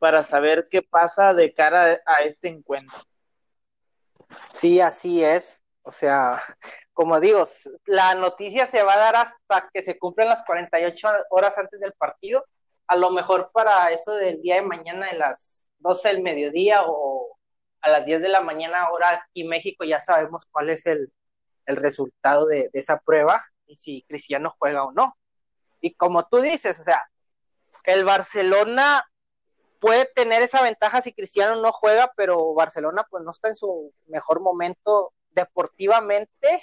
para 0.01 0.25
saber 0.25 0.67
qué 0.71 0.83
pasa 0.83 1.33
de 1.33 1.55
cara 1.55 2.01
a 2.05 2.23
este 2.25 2.49
encuentro. 2.49 2.99
Sí, 4.51 4.81
así 4.81 5.23
es. 5.23 5.63
O 5.83 5.93
sea, 5.93 6.39
como 6.93 7.21
digo, 7.21 7.45
la 7.87 8.15
noticia 8.17 8.67
se 8.67 8.83
va 8.83 8.95
a 8.95 8.99
dar 8.99 9.17
hasta 9.17 9.69
que 9.73 9.83
se 9.83 9.99
cumplen 9.99 10.29
las 10.29 10.45
48 10.45 11.09
horas 11.31 11.57
antes 11.59 11.81
del 11.81 11.93
partido. 11.93 12.45
A 12.87 12.97
lo 12.97 13.11
mejor 13.11 13.51
para 13.53 13.91
eso 13.93 14.15
del 14.15 14.41
día 14.43 14.57
de 14.57 14.63
mañana 14.63 15.07
de 15.07 15.19
las 15.19 15.69
12 15.79 16.09
del 16.09 16.23
mediodía 16.23 16.83
o 16.87 17.39
a 17.81 17.91
las 17.91 18.05
10 18.05 18.23
de 18.23 18.29
la 18.29 18.41
mañana 18.41 18.91
hora 18.91 19.11
aquí 19.11 19.43
en 19.43 19.49
México 19.49 19.85
ya 19.85 20.01
sabemos 20.01 20.47
cuál 20.47 20.71
es 20.71 20.87
el, 20.87 21.13
el 21.67 21.77
resultado 21.77 22.47
de, 22.47 22.71
esa 22.73 22.99
prueba 22.99 23.45
y 23.67 23.77
si 23.77 24.05
Cristiano 24.09 24.55
juega 24.59 24.85
o 24.85 24.93
no. 24.93 25.17
Y 25.81 25.95
como 25.95 26.27
tú 26.29 26.41
dices, 26.41 26.79
o 26.79 26.83
sea, 26.83 27.11
el 27.85 28.05
Barcelona 28.05 29.05
puede 29.81 30.07
tener 30.15 30.43
esa 30.43 30.63
ventaja 30.63 31.03
si 31.03 31.13
Cristiano 31.13 31.61
no 31.61 31.73
juega, 31.73 32.13
pero 32.17 32.55
Barcelona 32.55 33.05
pues 33.11 33.25
no 33.25 33.33
está 33.33 33.49
en 33.49 33.57
su 33.57 33.93
mejor 34.07 34.41
momento 34.41 35.13
deportivamente 35.31 36.63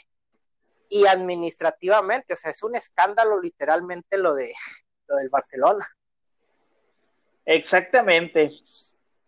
y 0.90 1.06
administrativamente, 1.06 2.34
o 2.34 2.38
sea, 2.38 2.52
es 2.52 2.64
un 2.64 2.76
escándalo 2.76 3.42
literalmente 3.42 4.18
lo 4.18 4.34
de 4.34 4.54
lo 5.08 5.16
del 5.18 5.30
Barcelona. 5.30 5.86
Exactamente. 7.50 8.48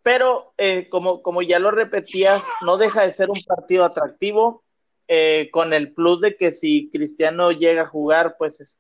Pero 0.03 0.53
eh, 0.57 0.89
como, 0.89 1.23
como 1.23 1.41
ya 1.41 1.57
lo 1.57 1.72
repetías, 1.72 2.43
no 2.64 2.77
deja 2.77 3.02
de 3.02 3.14
ser 3.14 3.31
un 3.31 3.41
partido 3.45 3.84
atractivo. 3.84 4.64
Eh, 5.07 5.49
con 5.52 5.73
el 5.73 5.93
plus 5.93 6.22
de 6.22 6.38
que 6.38 6.52
si 6.52 6.89
Cristiano 6.89 7.52
llega 7.52 7.81
a 7.81 7.88
jugar, 7.88 8.35
pues 8.38 8.80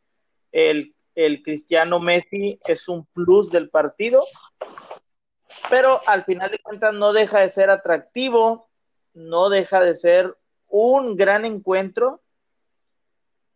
el, 0.51 0.95
el 1.15 1.41
Cristiano 1.41 1.99
Messi 1.99 2.59
es 2.65 2.87
un 2.87 3.05
plus 3.07 3.51
del 3.51 3.69
partido, 3.69 4.23
pero 5.69 5.99
al 6.07 6.23
final 6.23 6.51
de 6.51 6.59
cuentas 6.59 6.93
no 6.93 7.11
deja 7.11 7.41
de 7.41 7.49
ser 7.49 7.69
atractivo, 7.69 8.69
no 9.13 9.49
deja 9.49 9.83
de 9.83 9.95
ser 9.95 10.37
un 10.69 11.17
gran 11.17 11.43
encuentro 11.43 12.21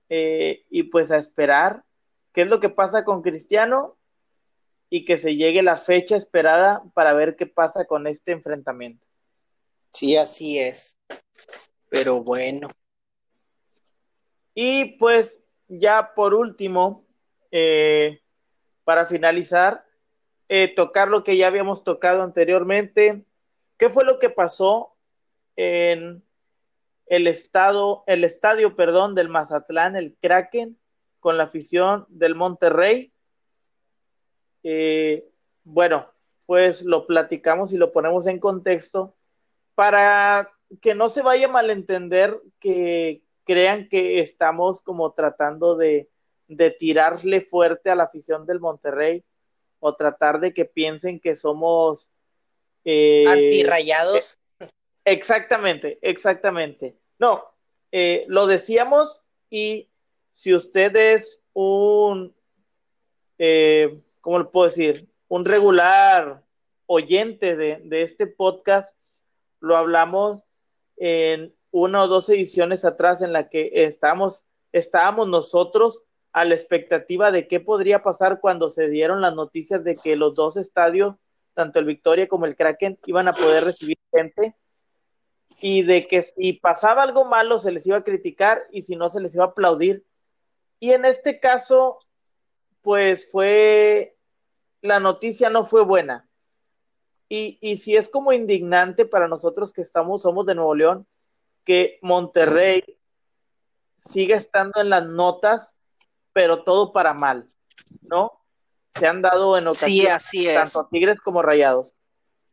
eh, 0.10 0.66
y 0.70 0.84
pues 0.84 1.12
a 1.12 1.18
esperar 1.18 1.86
qué 2.34 2.42
es 2.42 2.48
lo 2.48 2.60
que 2.60 2.70
pasa 2.70 3.06
con 3.06 3.22
Cristiano 3.22 3.96
y 4.96 5.04
que 5.04 5.18
se 5.18 5.36
llegue 5.36 5.62
la 5.62 5.76
fecha 5.76 6.16
esperada 6.16 6.82
para 6.94 7.12
ver 7.12 7.36
qué 7.36 7.46
pasa 7.46 7.84
con 7.84 8.08
este 8.08 8.32
enfrentamiento. 8.32 9.06
Sí, 9.92 10.16
así 10.16 10.58
es. 10.58 10.98
Pero 11.90 12.24
bueno. 12.24 12.70
Y 14.54 14.94
pues 14.98 15.44
ya 15.68 16.14
por 16.16 16.34
último, 16.34 17.06
eh, 17.52 18.22
para 18.86 19.06
finalizar, 19.06 19.86
eh, 20.48 20.74
tocar 20.74 21.10
lo 21.10 21.26
que 21.26 21.36
ya 21.36 21.48
habíamos 21.48 21.84
tocado 21.84 22.24
anteriormente. 22.24 23.26
¿Qué 23.76 23.90
fue 23.90 24.06
lo 24.06 24.18
que 24.18 24.30
pasó 24.30 24.96
en 25.58 26.24
el 27.08 27.28
estado, 27.28 28.06
el 28.08 28.24
estadio, 28.24 28.78
perdón, 28.78 29.14
del 29.14 29.28
Mazatlán, 29.28 29.98
el 29.98 30.16
Kraken, 30.22 30.80
con 31.20 31.38
la 31.38 31.44
afición 31.44 32.06
del 32.08 32.36
Monterrey? 32.36 33.12
Eh, 34.68 35.30
bueno, 35.64 36.08
pues 36.48 36.82
lo 36.82 37.06
platicamos 37.06 37.72
y 37.72 37.78
lo 37.78 37.92
ponemos 37.92 38.26
en 38.26 38.40
contexto 38.40 39.16
para 39.76 40.52
que 40.82 40.96
no 40.96 41.10
se 41.10 41.22
vaya 41.22 41.46
a 41.46 41.52
malentender 41.52 42.42
que 42.60 43.22
crean 43.44 43.88
que 43.90 44.22
estamos 44.22 44.82
como 44.82 45.14
tratando 45.14 45.76
de, 45.76 46.10
de 46.48 46.72
tirarle 46.72 47.42
fuerte 47.42 47.92
a 47.92 47.96
la 47.96 48.06
afición 48.06 48.48
del 48.48 48.60
Monterrey 48.60 49.24
o 49.80 49.96
tratar 49.96 50.40
de 50.40 50.52
que 50.52 50.66
piensen 50.66 51.20
que 51.20 51.36
somos 51.36 52.10
eh, 52.86 53.26
antirrayados. 53.28 54.40
exactamente, 55.06 56.00
exactamente. 56.02 56.98
No, 57.20 57.46
eh, 57.92 58.26
lo 58.28 58.48
decíamos 58.48 59.24
y 59.52 59.92
si 60.32 60.56
usted 60.56 60.96
es 60.96 61.40
un, 61.54 62.36
eh, 63.38 64.02
¿cómo 64.26 64.40
le 64.40 64.46
puedo 64.46 64.66
decir? 64.66 65.08
Un 65.28 65.46
regular 65.46 66.44
oyente 66.88 67.56
de, 67.56 67.80
de 67.84 68.02
este 68.02 68.26
podcast, 68.26 68.92
lo 69.60 69.78
hablamos 69.78 70.44
en 70.98 71.54
una 71.70 72.02
o 72.02 72.08
dos 72.08 72.28
ediciones 72.30 72.86
atrás 72.86 73.22
en 73.22 73.34
la 73.34 73.50
que 73.50 73.70
estamos, 73.72 74.48
estábamos 74.72 75.28
nosotros 75.28 76.06
a 76.34 76.44
la 76.44 76.56
expectativa 76.56 77.32
de 77.32 77.48
qué 77.48 77.60
podría 77.60 78.02
pasar 78.02 78.40
cuando 78.40 78.72
se 78.72 78.90
dieron 78.90 79.22
las 79.22 79.36
noticias 79.36 79.84
de 79.84 79.96
que 79.96 80.16
los 80.16 80.36
dos 80.36 80.58
estadios, 80.58 81.14
tanto 81.54 81.78
el 81.78 81.86
Victoria 81.86 82.28
como 82.28 82.48
el 82.48 82.56
Kraken, 82.56 82.98
iban 83.06 83.28
a 83.28 83.36
poder 83.36 83.64
recibir 83.64 84.00
gente 84.12 84.56
y 85.62 85.84
de 85.84 86.08
que 86.08 86.24
si 86.24 86.54
pasaba 86.54 87.04
algo 87.04 87.26
malo 87.26 87.60
se 87.60 87.72
les 87.72 87.86
iba 87.86 87.98
a 87.98 88.04
criticar 88.04 88.64
y 88.72 88.82
si 88.82 88.96
no 88.96 89.08
se 89.08 89.22
les 89.22 89.36
iba 89.36 89.44
a 89.44 89.50
aplaudir. 89.50 90.04
Y 90.80 90.94
en 90.94 91.06
este 91.06 91.40
caso, 91.40 92.00
pues 92.82 93.32
fue, 93.32 94.15
la 94.86 95.00
noticia 95.00 95.50
no 95.50 95.66
fue 95.66 95.84
buena. 95.84 96.28
Y, 97.28 97.58
y 97.62 97.78
si 97.78 97.96
es 97.96 98.08
como 98.08 98.32
indignante 98.32 99.06
para 99.06 99.28
nosotros 99.28 99.74
que 99.74 99.82
estamos, 99.82 100.22
somos 100.22 100.46
de 100.46 100.56
Nuevo 100.56 100.76
León, 100.76 101.08
que 101.64 101.98
Monterrey 102.02 102.84
siga 104.00 104.38
estando 104.38 104.80
en 104.80 104.90
las 104.90 105.06
notas, 105.06 105.74
pero 106.32 106.64
todo 106.64 106.94
para 106.94 107.14
mal, 107.14 107.48
¿no? 108.02 108.46
Se 108.94 109.08
han 109.08 109.22
dado 109.22 109.58
en 109.58 109.68
ocasiones 109.68 110.24
sí, 110.24 110.46
así 110.46 110.54
tanto 110.54 110.88
Tigres 110.92 111.20
como 111.24 111.42
Rayados. 111.42 111.94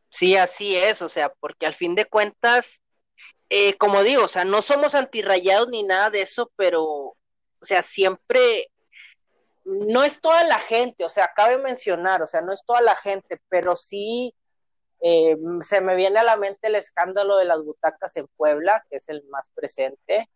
Sí, 0.08 0.36
así 0.36 0.76
es, 0.76 1.02
o 1.02 1.08
sea, 1.08 1.32
porque 1.40 1.66
al 1.66 1.74
fin 1.74 1.94
de 1.94 2.06
cuentas, 2.06 2.82
eh, 3.48 3.74
como 3.78 4.02
digo, 4.02 4.24
o 4.24 4.28
sea, 4.28 4.44
no 4.44 4.60
somos 4.60 4.94
antirrayados 4.94 5.68
ni 5.68 5.82
nada 5.82 6.10
de 6.10 6.22
eso, 6.22 6.50
pero, 6.56 6.84
o 6.84 7.16
sea, 7.60 7.82
siempre, 7.82 8.70
no 9.64 10.04
es 10.04 10.20
toda 10.20 10.42
la 10.44 10.58
gente, 10.58 11.04
o 11.04 11.08
sea, 11.08 11.32
cabe 11.34 11.58
mencionar, 11.58 12.22
o 12.22 12.26
sea, 12.26 12.40
no 12.40 12.52
es 12.52 12.64
toda 12.64 12.80
la 12.80 12.96
gente, 12.96 13.40
pero 13.48 13.76
sí 13.76 14.34
eh, 15.00 15.36
se 15.62 15.80
me 15.80 15.96
viene 15.96 16.20
a 16.20 16.24
la 16.24 16.36
mente 16.36 16.68
el 16.68 16.76
escándalo 16.76 17.36
de 17.36 17.44
las 17.44 17.62
butacas 17.64 18.16
en 18.16 18.28
Puebla, 18.36 18.84
que 18.90 18.96
es 18.96 19.08
el 19.08 19.24
más 19.30 19.50
presente, 19.54 20.30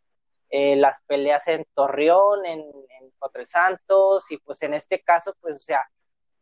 eh, 0.51 0.77
las 0.77 1.03
peleas 1.03 1.49
en 1.49 1.65
Torreón, 1.75 2.47
en, 2.47 2.61
en 2.61 3.11
Cuatro 3.19 3.45
Santos, 3.47 4.31
y 4.31 4.39
pues 4.39 4.63
en 4.63 4.75
este 4.75 5.03
caso, 5.03 5.35
pues, 5.41 5.57
o 5.57 5.61
sea, 5.61 5.89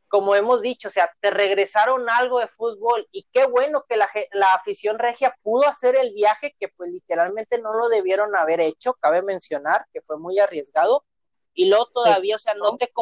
como 0.09 0.35
hemos 0.37 0.63
dicho, 0.63 0.89
o 0.89 0.91
sea, 0.91 1.13
te 1.21 1.31
regresaron 1.31 2.09
algo 2.09 2.39
de 2.39 2.47
fútbol 2.47 3.09
y 3.11 3.27
qué 3.33 3.47
bueno 3.47 3.85
que 3.89 3.97
la, 3.97 4.09
la, 4.33 4.53
afición 4.55 4.99
regia 4.99 5.37
pudo 5.43 5.67
hacer 5.67 5.97
el 5.97 6.13
viaje 6.15 6.55
que 6.61 6.69
pues 6.69 6.91
literalmente 6.91 7.59
no 7.61 7.73
lo 7.75 7.89
debieron 7.89 8.37
haber 8.37 8.61
hecho, 8.61 8.95
cabe 9.01 9.23
mencionar 9.23 9.87
que 9.93 10.03
fue 10.03 10.17
muy 10.19 10.39
arriesgado 10.39 11.05
y 11.55 11.69
luego 11.69 11.87
todavía, 11.87 12.37
o 12.37 12.39
sea, 12.39 12.55
no 12.55 12.77
te, 12.77 12.93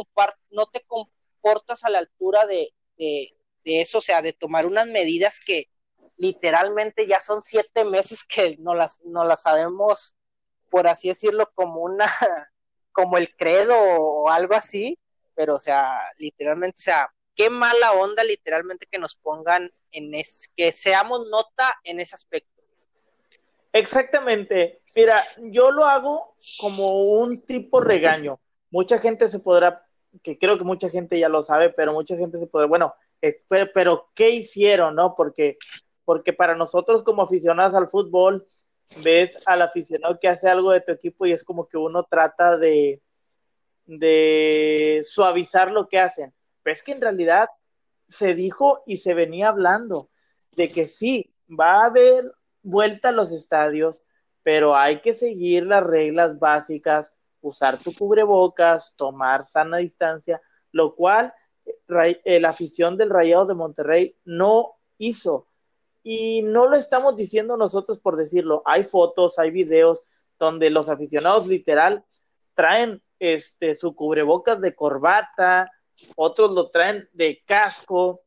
no 0.51 0.67
te 0.67 0.81
comportas 0.87 1.85
a 1.85 1.91
la 1.91 1.99
altura 1.99 2.47
de, 2.47 2.73
de, 2.99 3.37
de 3.65 3.81
eso, 3.81 3.99
o 3.99 4.03
sea, 4.03 4.23
de 4.23 4.33
tomar 4.33 4.67
unas 4.67 4.87
medidas 4.87 5.41
que 5.41 5.71
literalmente 6.19 7.07
ya 7.07 7.21
son 7.21 7.43
siete 7.43 7.85
meses 7.85 8.25
que 8.25 8.57
no 8.59 8.75
las, 8.75 9.01
no 9.05 9.25
las 9.25 9.43
sabemos, 9.43 10.17
por 10.71 10.87
así 10.89 11.09
decirlo, 11.09 11.51
como 11.55 11.81
una, 11.81 12.07
como 12.93 13.17
el 13.17 13.35
credo 13.35 13.75
o 13.77 14.29
algo 14.29 14.55
así, 14.55 14.99
pero 15.35 15.55
o 15.57 15.61
sea, 15.61 15.99
literalmente, 16.19 16.77
o 16.79 16.83
sea, 16.83 17.15
qué 17.35 17.51
mala 17.51 17.93
onda 17.93 18.25
literalmente 18.25 18.87
que 18.91 18.99
nos 18.99 19.17
pongan 19.17 19.73
en 19.91 20.15
es, 20.15 20.49
que 20.57 20.73
seamos 20.73 21.27
nota 21.31 21.75
en 21.85 22.01
ese 22.01 22.15
aspecto. 22.15 22.52
Exactamente. 23.73 24.83
Mira, 24.95 25.23
yo 25.39 25.71
lo 25.71 25.87
hago 25.87 26.37
como 26.61 26.95
un 27.21 27.43
tipo 27.45 27.81
regaño. 27.81 28.41
Mucha 28.71 28.99
gente 28.99 29.29
se 29.29 29.39
podrá, 29.39 29.87
que 30.23 30.39
creo 30.39 30.59
que 30.59 30.65
mucha 30.65 30.91
gente 30.91 31.19
ya 31.19 31.29
lo 31.29 31.43
sabe, 31.43 31.71
pero 31.71 31.93
mucha 31.93 32.17
gente 32.17 32.39
se 32.39 32.47
podrá, 32.47 32.67
bueno, 32.67 32.95
pero 33.75 34.11
¿qué 34.15 34.31
hicieron, 34.31 34.95
no? 34.95 35.15
Porque, 35.15 35.57
porque 36.05 36.33
para 36.33 36.55
nosotros 36.55 37.03
como 37.03 37.23
aficionados 37.23 37.75
al 37.75 37.89
fútbol, 37.89 38.47
ves 39.03 39.47
al 39.47 39.63
aficionado 39.63 40.19
que 40.21 40.29
hace 40.29 40.49
algo 40.49 40.73
de 40.73 40.81
tu 40.81 40.93
equipo 40.93 41.25
y 41.27 41.33
es 41.33 41.45
como 41.45 41.65
que 41.65 41.77
uno 41.79 42.05
trata 42.05 42.59
de, 42.59 43.01
de 43.87 45.03
suavizar 45.07 45.71
lo 45.71 45.89
que 45.89 45.99
hacen. 45.99 46.35
Pero 46.63 46.81
que 46.85 46.93
en 46.93 47.01
realidad 47.01 47.49
se 48.09 48.35
dijo 48.35 48.83
y 48.87 48.99
se 48.99 49.15
venía 49.15 49.49
hablando 49.49 50.11
de 50.57 50.71
que 50.71 50.87
sí, 50.87 51.35
va 51.49 51.83
a 51.83 51.87
haber 51.87 52.25
vuelta 52.63 53.09
a 53.09 53.13
los 53.13 53.33
estadios, 53.33 54.03
pero 54.43 54.77
hay 54.77 55.01
que 55.01 55.15
seguir 55.15 55.67
las 55.67 55.85
reglas 55.85 56.39
básicas, 56.39 57.15
usar 57.41 57.79
tu 57.79 57.93
cubrebocas, 57.95 58.95
tomar 58.97 59.47
sana 59.47 59.79
distancia, 59.79 60.41
lo 60.73 60.95
cual 60.95 61.33
eh, 61.65 62.41
la 62.41 62.49
afición 62.49 62.97
del 62.97 63.11
Rayado 63.11 63.47
de 63.47 63.55
Monterrey 63.55 64.17
no 64.25 64.77
hizo. 64.99 65.49
Y 66.03 66.43
no 66.43 66.67
lo 66.67 66.77
estamos 66.77 67.17
diciendo 67.17 67.57
nosotros 67.57 68.01
por 68.01 68.17
decirlo. 68.17 68.63
Hay 68.65 68.85
fotos, 68.85 69.39
hay 69.39 69.51
videos 69.51 70.03
donde 70.39 70.71
los 70.71 70.89
aficionados 70.89 71.47
literal 71.47 72.05
traen 72.55 73.03
este 73.21 73.77
su 73.77 73.95
cubrebocas 73.95 74.61
de 74.61 74.75
corbata, 74.75 75.71
otros 76.17 76.53
lo 76.53 76.71
traen 76.71 77.09
de 77.13 77.43
casco. 77.47 78.22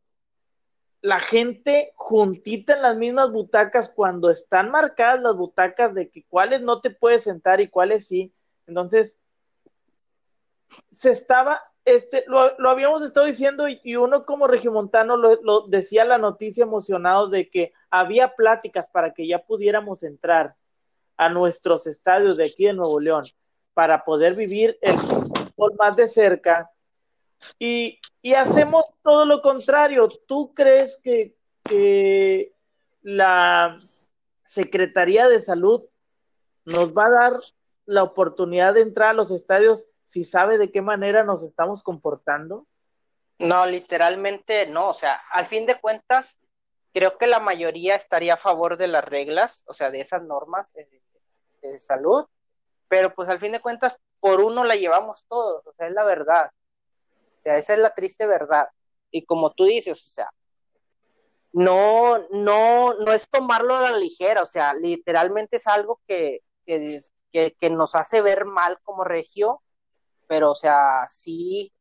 La 1.06 1.19
gente 1.19 1.94
juntita 1.95 2.73
en 2.73 2.82
las 2.82 2.98
mismas 2.98 3.32
butacas 3.32 3.90
cuando 3.90 4.32
están 4.32 4.72
marcadas 4.72 5.22
las 5.22 5.36
butacas 5.36 5.94
de 5.94 6.10
que 6.10 6.26
cuáles 6.26 6.61
no 6.61 6.82
te 6.82 6.90
puedes 6.90 7.23
sentar 7.23 7.61
y 7.61 7.69
cuáles 7.69 8.07
sí. 8.07 8.34
Entonces, 8.65 9.15
se 10.91 11.11
estaba 11.11 11.61
este, 11.84 12.23
lo, 12.26 12.57
lo, 12.57 12.72
habíamos 12.72 13.03
estado 13.03 13.27
diciendo 13.27 13.68
y 13.69 13.95
uno 13.95 14.26
como 14.26 14.48
regiomontano 14.48 15.15
lo, 15.18 15.40
lo, 15.44 15.68
decía 15.68 16.03
la 16.06 16.18
noticia 16.18 16.64
emocionado 16.64 17.27
de 17.27 17.48
que 17.52 17.73
había 17.91 18.34
pláticas 18.34 18.90
para 18.90 19.14
que 19.14 19.27
ya 19.27 19.45
pudiéramos 19.45 20.02
entrar 20.02 20.56
a 21.18 21.30
nuestros 21.30 21.86
estadios 21.86 22.38
de 22.38 22.45
aquí 22.45 22.65
de 22.65 22.73
Nuevo 22.73 22.99
León 22.99 23.26
para 23.76 24.03
poder 24.03 24.34
vivir 24.34 24.80
el 24.82 24.95
fútbol 24.95 25.76
más 25.77 25.95
de 25.98 26.07
cerca 26.07 26.68
y, 27.60 27.99
y, 28.26 28.34
hacemos 28.34 28.85
todo 29.03 29.23
lo 29.23 29.43
contrario. 29.43 30.07
¿Tú 30.27 30.52
crees 30.56 30.99
que, 31.03 31.35
la 33.03 33.76
Secretaría 34.45 35.27
de 35.27 35.39
Salud 35.39 35.84
nos 36.65 36.97
va 36.97 37.06
a 37.06 37.11
dar 37.11 37.34
la 37.85 38.02
oportunidad 38.02 38.73
de 38.73 38.81
entrar 38.81 39.10
a 39.10 39.14
los 39.14 39.30
estadios 39.30 39.85
si 40.06 40.23
sabe 40.23 40.57
de 40.57 40.72
qué 40.72 40.81
manera 40.81 41.23
nos 41.23 41.43
estamos 41.43 41.84
comportando? 41.84 42.65
No, 43.38 43.68
literalmente 43.68 44.65
no, 44.65 44.89
o 44.89 44.93
sea, 44.95 45.22
al 45.31 45.45
fin 45.45 45.68
de 45.68 45.80
cuentas, 45.80 46.39
creo 46.93 47.15
que 47.19 47.27
la 47.27 47.39
mayoría 47.39 47.93
estaría 47.93 48.34
a 48.34 48.38
favor 48.38 48.77
de 48.77 48.88
las 48.88 49.03
reglas, 49.03 49.65
o 49.68 49.73
sea, 49.73 49.91
de 49.91 50.02
esas 50.02 50.23
normas 50.23 50.73
de, 50.73 50.89
de 51.61 51.77
salud, 51.77 52.26
pero 52.88 53.14
pues 53.14 53.30
al 53.30 53.39
fin 53.39 53.52
de 53.52 53.61
cuentas, 53.61 53.99
por 54.19 54.41
uno 54.41 54.64
la 54.64 54.76
llevamos 54.76 55.27
todos, 55.27 55.65
o 55.68 55.73
sea, 55.73 55.88
es 55.88 55.93
la 55.93 56.06
verdad. 56.06 56.49
Sea, 57.45 57.57
esa 57.59 57.73
es 57.73 57.80
la 57.80 57.91
triste 57.91 58.26
verdad. 58.26 58.67
Y 59.11 59.23
como 59.23 59.51
tú 59.53 59.65
dices, 59.65 60.03
o 60.03 60.07
sea, 60.07 60.30
no, 61.53 62.17
no, 62.31 62.95
no 62.95 63.13
es 63.13 63.30
tomarlo 63.30 63.76
a 63.76 63.91
la 63.91 63.97
ligera, 63.99 64.41
o 64.41 64.47
sea, 64.47 64.73
literalmente 64.73 65.57
es 65.57 65.67
algo 65.67 66.01
que, 66.07 66.39
que, 66.65 66.99
que, 67.31 67.69
nos 67.69 67.93
hace 67.93 68.22
ver 68.23 68.45
mal 68.45 68.80
como 68.81 69.03
regio, 69.03 69.61
pero, 70.27 70.51
o 70.51 70.55
sea, 70.55 71.05
sí, 71.07 71.72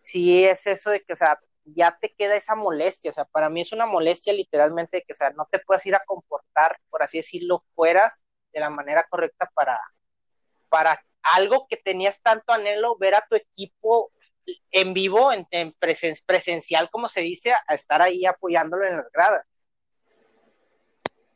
sí 0.00 0.44
es 0.44 0.66
eso 0.66 0.90
de 0.90 1.00
que, 1.02 1.12
o 1.12 1.16
sea, 1.16 1.36
ya 1.64 1.96
te 2.00 2.12
queda 2.12 2.34
esa 2.34 2.56
molestia, 2.56 3.12
o 3.12 3.14
sea, 3.14 3.24
para 3.26 3.48
mí 3.48 3.60
es 3.60 3.72
una 3.72 3.86
molestia 3.86 4.32
literalmente 4.32 4.96
de 4.96 5.02
que, 5.02 5.12
o 5.12 5.16
sea, 5.16 5.30
no 5.30 5.46
te 5.48 5.60
puedas 5.60 5.86
ir 5.86 5.94
a 5.94 6.04
comportar, 6.04 6.76
por 6.90 7.04
así 7.04 7.18
decirlo, 7.18 7.64
fueras 7.76 8.24
de 8.52 8.60
la 8.60 8.68
manera 8.68 9.06
correcta 9.08 9.48
para, 9.54 9.80
para 10.68 11.00
algo 11.22 11.68
que 11.68 11.76
tenías 11.76 12.20
tanto 12.20 12.52
anhelo, 12.52 12.96
ver 12.98 13.14
a 13.14 13.24
tu 13.30 13.36
equipo 13.36 14.10
en 14.70 14.94
vivo, 14.94 15.30
en, 15.32 15.72
presencial, 16.26 16.90
como 16.90 17.08
se 17.08 17.20
dice, 17.20 17.52
a 17.52 17.74
estar 17.74 18.02
ahí 18.02 18.24
apoyándolo 18.24 18.84
en 18.86 18.96
las 18.96 19.10
gradas. 19.12 19.46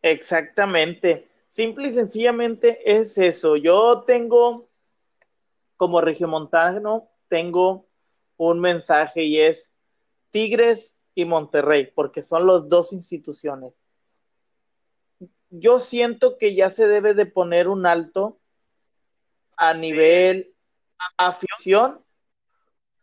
Exactamente. 0.03 1.29
Simple 1.49 1.89
y 1.89 1.95
sencillamente 1.95 2.99
es 2.99 3.17
eso. 3.19 3.57
Yo 3.57 4.05
tengo, 4.07 4.69
como 5.77 6.01
regiomontano, 6.01 7.09
tengo 7.29 7.89
un 8.37 8.61
mensaje 8.61 9.23
y 9.23 9.41
es 9.41 9.75
Tigres 10.31 10.95
y 11.15 11.25
Monterrey, 11.25 11.91
porque 11.95 12.23
son 12.23 12.47
las 12.47 12.69
dos 12.69 12.93
instituciones. 12.93 13.73
Yo 15.49 15.81
siento 15.81 16.37
que 16.37 16.55
ya 16.55 16.71
se 16.71 16.87
debe 16.87 17.15
de 17.15 17.25
poner 17.25 17.69
un 17.69 17.87
alto 17.87 18.39
a 19.57 19.73
nivel 19.73 20.55
afición 21.17 22.06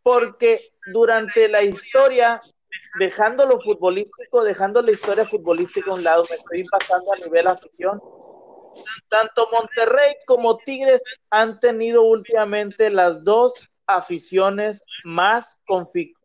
porque 0.04 0.60
durante 0.92 1.48
la 1.48 1.64
historia, 1.64 2.40
dejando 3.00 3.46
lo 3.46 3.60
futbolístico, 3.60 4.44
dejando 4.44 4.82
la 4.82 4.92
historia 4.92 5.26
futbolística 5.26 5.90
a 5.90 5.96
un 5.96 6.04
lado, 6.04 6.26
me 6.30 6.36
estoy 6.36 6.64
pasando 6.66 7.14
a 7.14 7.26
nivel 7.26 7.48
afición. 7.48 8.02
Tanto 9.10 9.48
Monterrey 9.52 10.16
como 10.26 10.58
Tigres 10.58 11.02
han 11.30 11.60
tenido 11.60 12.04
últimamente 12.04 12.90
las 12.90 13.24
dos 13.24 13.68
aficiones 13.88 14.84
más 15.04 15.62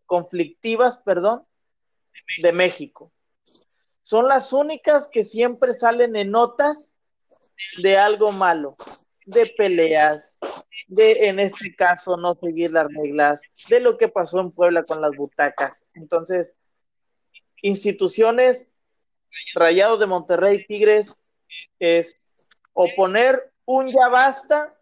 conflictivas, 0.06 1.00
perdón, 1.04 1.46
de 2.42 2.52
México. 2.52 3.12
Son 4.02 4.26
las 4.26 4.52
únicas 4.52 5.08
que 5.08 5.22
siempre 5.24 5.74
salen 5.74 6.16
en 6.16 6.30
notas 6.30 6.94
de 7.82 7.98
algo 7.98 8.32
malo, 8.32 8.74
de 9.28 9.46
peleas, 9.58 10.38
de 10.86 11.28
en 11.28 11.38
este 11.38 11.74
caso 11.76 12.16
no 12.16 12.34
seguir 12.34 12.72
las 12.72 12.88
reglas, 12.88 13.40
de 13.68 13.80
lo 13.80 13.98
que 13.98 14.08
pasó 14.08 14.40
en 14.40 14.50
Puebla 14.50 14.82
con 14.84 15.02
las 15.02 15.14
butacas. 15.14 15.84
Entonces, 15.94 16.54
instituciones, 17.60 18.68
Rayados 19.54 20.00
de 20.00 20.06
Monterrey, 20.06 20.66
Tigres, 20.66 21.14
es 21.78 22.16
o 22.72 22.86
poner 22.96 23.52
un 23.66 23.92
ya 23.92 24.08
basta 24.08 24.74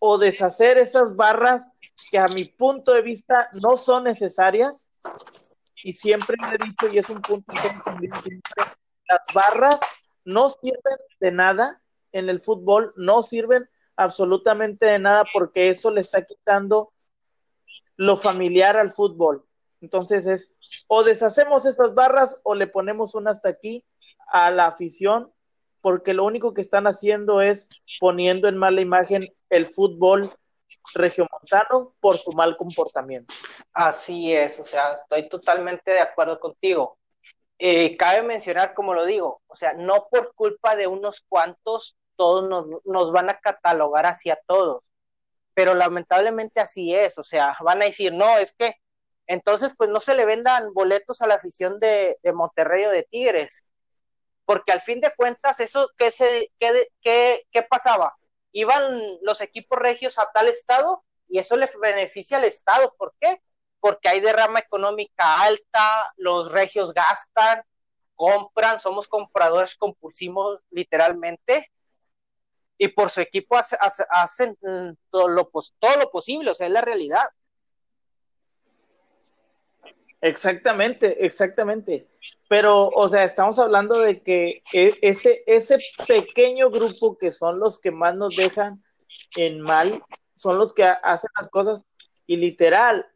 o 0.00 0.18
deshacer 0.18 0.76
esas 0.76 1.16
barras 1.16 1.66
que 2.10 2.18
a 2.18 2.26
mi 2.34 2.44
punto 2.44 2.92
de 2.92 3.00
vista 3.00 3.48
no 3.62 3.78
son 3.78 4.04
necesarias. 4.04 4.88
Y 5.82 5.94
siempre 5.94 6.36
he 6.42 6.64
dicho, 6.64 6.88
y 6.92 6.98
es 6.98 7.08
un 7.08 7.22
punto 7.22 7.52
que 7.54 7.68
las 9.08 9.20
barras 9.34 9.80
no 10.24 10.50
sirven 10.50 10.98
de 11.20 11.32
nada 11.32 11.80
en 12.14 12.30
el 12.30 12.40
fútbol, 12.40 12.94
no 12.96 13.22
sirven 13.22 13.68
absolutamente 13.96 14.86
de 14.86 14.98
nada 14.98 15.24
porque 15.32 15.68
eso 15.68 15.90
le 15.90 16.00
está 16.00 16.24
quitando 16.24 16.92
lo 17.96 18.16
familiar 18.16 18.76
al 18.76 18.90
fútbol. 18.90 19.44
Entonces 19.80 20.24
es 20.26 20.52
o 20.86 21.02
deshacemos 21.02 21.66
esas 21.66 21.94
barras 21.94 22.38
o 22.42 22.54
le 22.54 22.66
ponemos 22.66 23.14
una 23.14 23.32
hasta 23.32 23.48
aquí 23.48 23.84
a 24.28 24.50
la 24.50 24.66
afición 24.66 25.32
porque 25.80 26.14
lo 26.14 26.24
único 26.24 26.54
que 26.54 26.62
están 26.62 26.86
haciendo 26.86 27.42
es 27.42 27.68
poniendo 28.00 28.48
en 28.48 28.56
mala 28.56 28.80
imagen 28.80 29.28
el 29.50 29.66
fútbol 29.66 30.30
regiomontano 30.94 31.94
por 32.00 32.16
su 32.16 32.32
mal 32.32 32.56
comportamiento. 32.56 33.34
Así 33.72 34.32
es, 34.32 34.60
o 34.60 34.64
sea, 34.64 34.92
estoy 34.92 35.28
totalmente 35.28 35.90
de 35.90 36.00
acuerdo 36.00 36.38
contigo. 36.38 36.96
Eh, 37.58 37.96
cabe 37.96 38.22
mencionar, 38.22 38.74
como 38.74 38.94
lo 38.94 39.04
digo, 39.04 39.42
o 39.46 39.54
sea, 39.54 39.74
no 39.74 40.06
por 40.10 40.34
culpa 40.34 40.76
de 40.76 40.86
unos 40.86 41.24
cuantos 41.28 41.96
todos 42.16 42.80
nos, 42.84 43.12
van 43.12 43.30
a 43.30 43.38
catalogar 43.38 44.06
hacia 44.06 44.38
todos. 44.46 44.84
Pero 45.54 45.74
lamentablemente 45.74 46.60
así 46.60 46.94
es, 46.94 47.18
o 47.18 47.22
sea, 47.22 47.56
van 47.60 47.82
a 47.82 47.86
decir, 47.86 48.12
no, 48.12 48.38
es 48.38 48.52
que 48.52 48.74
entonces 49.26 49.72
pues 49.78 49.90
no 49.90 50.00
se 50.00 50.14
le 50.14 50.26
vendan 50.26 50.72
boletos 50.74 51.22
a 51.22 51.26
la 51.26 51.34
afición 51.34 51.80
de, 51.80 52.18
Monterrey 52.34 52.84
o 52.86 52.90
de 52.90 53.04
Tigres, 53.04 53.64
porque 54.44 54.72
al 54.72 54.80
fin 54.80 55.00
de 55.00 55.12
cuentas 55.16 55.60
eso, 55.60 55.88
¿qué, 55.96 56.10
se, 56.10 56.50
qué, 56.58 57.46
qué 57.50 57.62
pasaba? 57.62 58.16
Iban 58.52 59.00
los 59.22 59.40
equipos 59.40 59.78
regios 59.78 60.18
a 60.18 60.30
tal 60.32 60.48
estado 60.48 61.04
y 61.28 61.38
eso 61.38 61.56
le 61.56 61.68
beneficia 61.80 62.36
al 62.36 62.44
estado, 62.44 62.94
¿por 62.98 63.14
qué? 63.20 63.42
Porque 63.80 64.08
hay 64.08 64.20
derrama 64.20 64.60
económica 64.60 65.42
alta, 65.42 66.12
los 66.16 66.50
regios 66.50 66.92
gastan, 66.92 67.64
compran, 68.14 68.80
somos 68.80 69.08
compradores 69.08 69.76
compulsivos 69.76 70.60
literalmente, 70.70 71.70
y 72.78 72.88
por 72.88 73.10
su 73.10 73.20
equipo 73.20 73.56
hacen 73.56 74.56
mm, 74.62 74.94
todo 75.10 75.28
lo, 75.28 75.50
todo 75.78 75.96
lo 75.98 76.10
posible, 76.10 76.50
o 76.50 76.54
sea, 76.54 76.66
es 76.66 76.72
la 76.72 76.80
realidad. 76.80 77.26
Exactamente, 80.20 81.24
exactamente. 81.24 82.08
Pero, 82.48 82.88
o 82.88 83.08
sea, 83.08 83.24
estamos 83.24 83.58
hablando 83.58 83.98
de 83.98 84.22
que 84.22 84.62
e, 84.72 84.94
ese, 85.02 85.42
ese 85.46 85.78
pequeño 86.06 86.70
grupo 86.70 87.16
que 87.16 87.30
son 87.30 87.58
los 87.58 87.78
que 87.78 87.90
más 87.90 88.14
nos 88.14 88.36
dejan 88.36 88.82
en 89.36 89.60
mal, 89.60 90.02
son 90.36 90.58
los 90.58 90.72
que 90.72 90.84
hacen 90.84 91.30
las 91.38 91.50
cosas. 91.50 91.84
Y 92.26 92.36
literal, 92.36 93.06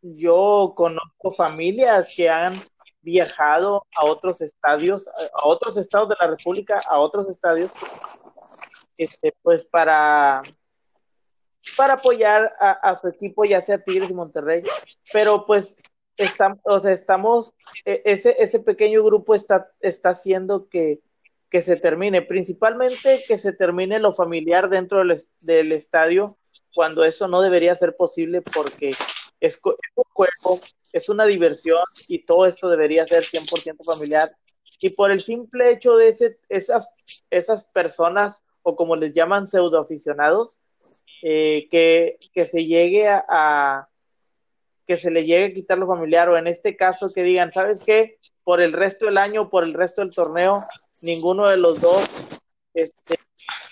yo 0.00 0.72
conozco 0.74 1.30
familias 1.30 2.12
que 2.16 2.28
han 2.30 2.54
viajado 3.02 3.86
a 3.96 4.06
otros 4.06 4.40
estadios, 4.40 5.08
a 5.08 5.46
otros 5.46 5.76
estados 5.76 6.08
de 6.08 6.16
la 6.18 6.28
República, 6.28 6.78
a 6.88 6.98
otros 6.98 7.28
estadios, 7.28 7.72
este, 8.98 9.34
pues 9.42 9.64
para, 9.66 10.42
para 11.76 11.94
apoyar 11.94 12.54
a, 12.60 12.96
su 12.96 13.08
equipo, 13.08 13.44
ya 13.44 13.60
sea 13.60 13.82
Tigres 13.82 14.10
y 14.10 14.14
Monterrey, 14.14 14.62
pero 15.12 15.46
pues 15.46 15.74
estamos, 16.16 16.60
o 16.64 16.80
sea, 16.80 16.92
estamos, 16.92 17.54
e, 17.84 18.02
ese, 18.04 18.36
ese 18.38 18.60
pequeño 18.60 19.02
grupo 19.02 19.34
está, 19.34 19.70
está 19.80 20.10
haciendo 20.10 20.68
que, 20.68 21.00
que 21.54 21.62
se 21.62 21.76
termine, 21.76 22.22
principalmente 22.22 23.22
que 23.28 23.38
se 23.38 23.52
termine 23.52 24.00
lo 24.00 24.12
familiar 24.12 24.68
dentro 24.68 25.00
del, 25.00 25.72
estadio, 25.72 26.36
cuando 26.74 27.04
eso 27.04 27.28
no 27.28 27.40
debería 27.42 27.76
ser 27.76 27.94
posible 27.94 28.42
porque 28.52 28.90
es, 29.40 29.60
un 29.62 30.04
juego, 30.12 30.60
es 30.92 31.08
una 31.08 31.26
diversión 31.26 31.78
y 32.08 32.24
todo 32.24 32.46
esto 32.46 32.68
debería 32.68 33.06
ser 33.06 33.22
100% 33.22 33.76
familiar. 33.84 34.28
Y 34.80 34.88
por 34.90 35.12
el 35.12 35.20
simple 35.20 35.70
hecho 35.70 35.96
de 35.96 36.08
ese, 36.08 36.40
esas, 36.48 36.88
esas 37.30 37.64
personas 37.66 38.42
o 38.64 38.74
como 38.74 38.96
les 38.96 39.12
llaman 39.12 39.46
pseudoaficionados, 39.46 40.58
eh, 41.22 41.68
que, 41.70 42.18
que 42.32 42.46
se 42.46 42.64
llegue 42.66 43.08
a, 43.08 43.88
que 44.86 44.96
se 44.96 45.10
le 45.10 45.24
llegue 45.24 45.44
a 45.44 45.54
quitar 45.54 45.78
lo 45.78 45.86
familiar 45.86 46.28
o 46.28 46.36
en 46.36 46.46
este 46.46 46.76
caso 46.76 47.08
que 47.08 47.22
digan, 47.22 47.52
¿sabes 47.52 47.84
qué? 47.84 48.18
Por 48.42 48.60
el 48.60 48.72
resto 48.72 49.06
del 49.06 49.18
año, 49.18 49.48
por 49.48 49.64
el 49.64 49.74
resto 49.74 50.00
del 50.00 50.14
torneo, 50.14 50.62
ninguno 51.02 51.46
de 51.48 51.58
los 51.58 51.80
dos 51.80 52.40
este, 52.72 53.16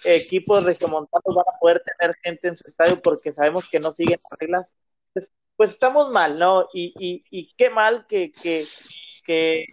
equipos 0.04 0.64
regiomontanos 0.64 1.34
van 1.34 1.44
a 1.46 1.58
poder 1.58 1.82
tener 1.98 2.16
gente 2.22 2.48
en 2.48 2.56
su 2.56 2.68
estadio 2.68 3.00
porque 3.02 3.32
sabemos 3.32 3.68
que 3.68 3.80
no 3.80 3.92
siguen 3.92 4.18
las 4.30 4.38
reglas. 4.38 4.70
Pues, 5.12 5.30
pues 5.56 5.70
estamos 5.70 6.10
mal, 6.10 6.38
¿no? 6.38 6.68
Y, 6.72 6.92
y, 6.98 7.24
y 7.30 7.52
qué 7.56 7.70
mal 7.70 8.06
que, 8.06 8.30
que, 8.32 8.64
que 9.24 9.66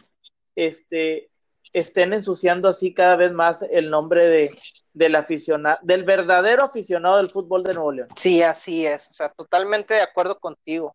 este, 0.55 1.29
estén 1.73 2.13
ensuciando 2.13 2.67
así 2.67 2.93
cada 2.93 3.15
vez 3.15 3.33
más 3.33 3.61
el 3.69 3.89
nombre 3.89 4.27
de, 4.27 4.49
del 4.99 5.15
aficionado, 5.15 5.79
del 5.81 6.03
verdadero 6.03 6.65
aficionado 6.65 7.17
del 7.17 7.29
fútbol 7.29 7.63
de 7.63 7.73
Nuevo 7.73 7.93
León. 7.93 8.09
Sí, 8.17 8.43
así 8.43 8.85
es, 8.85 9.07
o 9.07 9.13
sea, 9.13 9.29
totalmente 9.29 9.93
de 9.93 10.01
acuerdo 10.01 10.37
contigo. 10.37 10.93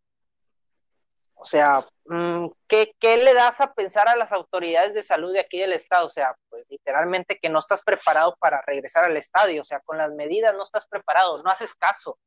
O 1.36 1.44
sea, 1.44 1.82
mm, 2.05 2.48
¿qué, 2.68 2.94
¿qué, 3.01 3.16
le 3.16 3.32
das 3.32 3.62
a 3.62 3.72
pensar 3.72 4.06
a 4.09 4.16
las 4.16 4.31
autoridades 4.31 4.93
de 4.93 5.02
salud 5.02 5.32
de 5.32 5.40
aquí 5.40 5.59
del 5.59 5.72
estado? 5.72 6.06
O 6.06 6.10
sea, 6.10 6.36
pues 6.51 6.66
literalmente 6.68 7.39
que 7.39 7.48
no 7.48 7.59
estás 7.59 7.82
preparado 7.82 8.36
para 8.39 8.60
regresar 8.66 9.05
al 9.06 9.16
estadio, 9.16 9.62
o 9.62 9.64
sea, 9.64 9.81
con 9.81 9.97
las 9.97 10.12
medidas 10.12 10.55
no 10.55 10.64
estás 10.64 10.86
preparado, 10.86 11.43
no 11.43 11.51
haces 11.51 11.74
caso. 11.74 12.18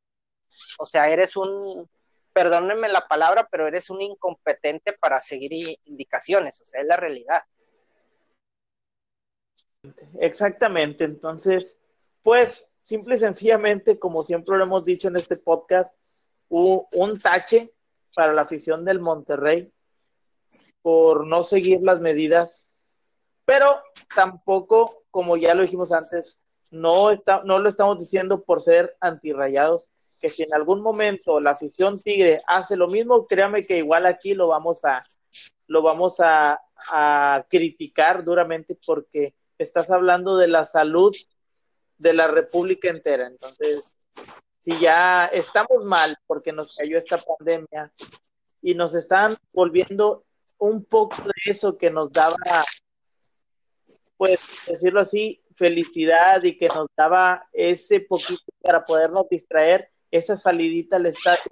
O 0.79 0.85
sea, 0.87 1.09
eres 1.09 1.35
un, 1.35 1.87
perdónenme 2.33 2.89
la 2.89 3.01
palabra, 3.01 3.47
pero 3.51 3.67
eres 3.67 3.91
un 3.91 4.01
incompetente 4.01 4.93
para 4.93 5.21
seguir 5.21 5.77
indicaciones, 5.83 6.59
o 6.59 6.65
sea, 6.65 6.81
es 6.81 6.87
la 6.87 6.97
realidad. 6.97 7.43
Exactamente, 10.19 11.03
entonces, 11.03 11.77
pues 12.23 12.67
simple 12.83 13.15
y 13.15 13.19
sencillamente, 13.19 13.99
como 13.99 14.23
siempre 14.23 14.57
lo 14.57 14.63
hemos 14.63 14.85
dicho 14.85 15.07
en 15.07 15.17
este 15.17 15.37
podcast, 15.37 15.95
un, 16.49 16.83
un 16.93 17.19
tache 17.19 17.73
para 18.15 18.33
la 18.33 18.43
afición 18.43 18.85
del 18.85 18.99
Monterrey 18.99 19.71
por 20.81 21.27
no 21.27 21.43
seguir 21.43 21.81
las 21.81 21.99
medidas, 21.99 22.69
pero 23.45 23.81
tampoco, 24.15 25.03
como 25.11 25.37
ya 25.37 25.53
lo 25.53 25.63
dijimos 25.63 25.91
antes, 25.91 26.39
no, 26.71 27.11
está, 27.11 27.41
no 27.43 27.59
lo 27.59 27.69
estamos 27.69 27.99
diciendo 27.99 28.43
por 28.43 28.61
ser 28.61 28.95
antirrayados, 28.99 29.89
que 30.21 30.29
si 30.29 30.43
en 30.43 30.53
algún 30.55 30.81
momento 30.81 31.39
la 31.39 31.51
afición 31.51 31.99
tigre 31.99 32.39
hace 32.47 32.75
lo 32.75 32.87
mismo, 32.87 33.25
créame 33.25 33.65
que 33.65 33.77
igual 33.77 34.05
aquí 34.05 34.33
lo 34.33 34.47
vamos 34.47 34.83
a, 34.83 34.97
lo 35.67 35.81
vamos 35.81 36.19
a, 36.19 36.59
a 36.89 37.45
criticar 37.49 38.23
duramente 38.23 38.77
porque 38.85 39.35
estás 39.57 39.89
hablando 39.89 40.37
de 40.37 40.47
la 40.47 40.63
salud 40.63 41.15
de 41.97 42.13
la 42.13 42.27
República 42.27 42.89
entera. 42.89 43.27
Entonces, 43.27 43.95
si 44.59 44.77
ya 44.77 45.25
estamos 45.25 45.83
mal 45.83 46.17
porque 46.27 46.51
nos 46.51 46.73
cayó 46.73 46.97
esta 46.97 47.17
pandemia 47.17 47.91
y 48.61 48.75
nos 48.75 48.93
están 48.95 49.35
volviendo 49.53 50.25
un 50.57 50.83
poco 50.85 51.21
de 51.23 51.51
eso 51.51 51.77
que 51.77 51.89
nos 51.89 52.11
daba, 52.11 52.35
pues 54.17 54.39
decirlo 54.67 55.01
así, 55.01 55.43
felicidad 55.55 56.43
y 56.43 56.57
que 56.57 56.67
nos 56.67 56.87
daba 56.95 57.47
ese 57.53 57.99
poquito 58.01 58.43
para 58.61 58.83
podernos 58.83 59.27
distraer, 59.29 59.89
esa 60.11 60.37
salidita 60.37 60.97
al 60.97 61.07
estadio. 61.07 61.43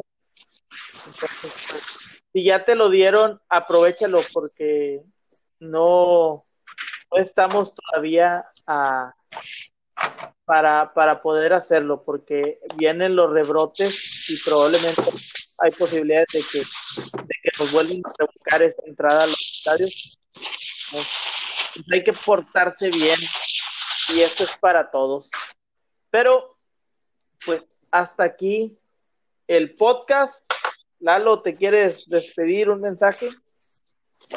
Pues, 1.41 2.21
si 2.33 2.43
ya 2.43 2.65
te 2.65 2.75
lo 2.75 2.89
dieron, 2.89 3.39
aprovechalo 3.49 4.19
porque 4.33 5.01
no, 5.59 6.44
estamos 7.17 7.73
todavía 7.75 8.45
a, 8.67 9.13
para, 10.45 10.91
para 10.93 11.21
poder 11.21 11.53
hacerlo, 11.53 12.03
porque 12.03 12.59
vienen 12.75 13.15
los 13.15 13.31
rebrotes 13.31 14.29
y 14.29 14.39
probablemente 14.43 15.01
hay 15.59 15.71
posibilidades 15.71 16.27
de 16.33 16.41
que, 16.51 16.59
de 17.23 17.33
que 17.43 17.49
nos 17.59 17.71
vuelvan 17.71 18.01
a 18.19 18.25
buscar 18.25 18.61
esa 18.61 18.81
entrada 18.85 19.23
a 19.23 19.27
los 19.27 19.41
estadios. 19.41 20.19
Hay 21.91 22.03
que 22.03 22.13
portarse 22.13 22.89
bien 22.89 23.17
y 24.13 24.21
esto 24.21 24.43
es 24.43 24.57
para 24.59 24.91
todos. 24.91 25.29
Pero, 26.09 26.57
pues 27.45 27.61
hasta 27.91 28.23
aquí 28.23 28.77
el 29.47 29.73
podcast. 29.75 30.43
Lalo, 30.99 31.41
¿te 31.41 31.55
quieres 31.55 32.03
despedir 32.07 32.69
un 32.69 32.81
mensaje? 32.81 33.29